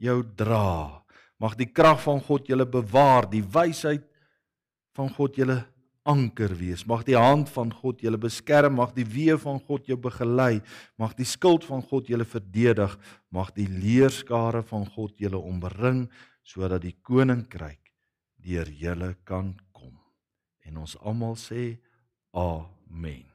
jou 0.00 0.22
dra. 0.32 1.04
Mag 1.36 1.58
die 1.60 1.66
krag 1.68 2.00
van 2.00 2.22
God 2.24 2.48
julle 2.48 2.64
bewaar, 2.64 3.28
die 3.28 3.42
wysheid 3.44 4.06
van 4.96 5.12
God 5.12 5.36
julle 5.36 5.58
anker 6.08 6.54
wees. 6.56 6.86
Mag 6.88 7.04
die 7.04 7.18
hand 7.20 7.52
van 7.52 7.68
God 7.68 8.00
julle 8.00 8.16
beskerm, 8.16 8.78
mag 8.80 8.96
die 8.96 9.04
weë 9.04 9.36
van 9.44 9.60
God 9.60 9.92
jou 9.92 9.98
begelei, 10.00 10.62
mag 10.96 11.12
die 11.20 11.28
skild 11.28 11.68
van 11.68 11.84
God 11.84 12.08
julle 12.08 12.24
verdedig, 12.24 12.96
mag 13.28 13.52
die 13.52 13.68
leerskare 13.68 14.64
van 14.72 14.88
God 14.96 15.20
julle 15.20 15.36
omring 15.36 16.06
sodat 16.48 16.80
die 16.80 16.96
koninkryk 17.04 17.92
deur 18.40 18.72
julle 18.72 19.12
kan 19.28 19.52
kom. 19.76 19.92
En 20.64 20.80
ons 20.80 20.96
almal 21.04 21.36
sê 21.36 21.74
amen. 22.32 22.77
Amém. 22.90 23.27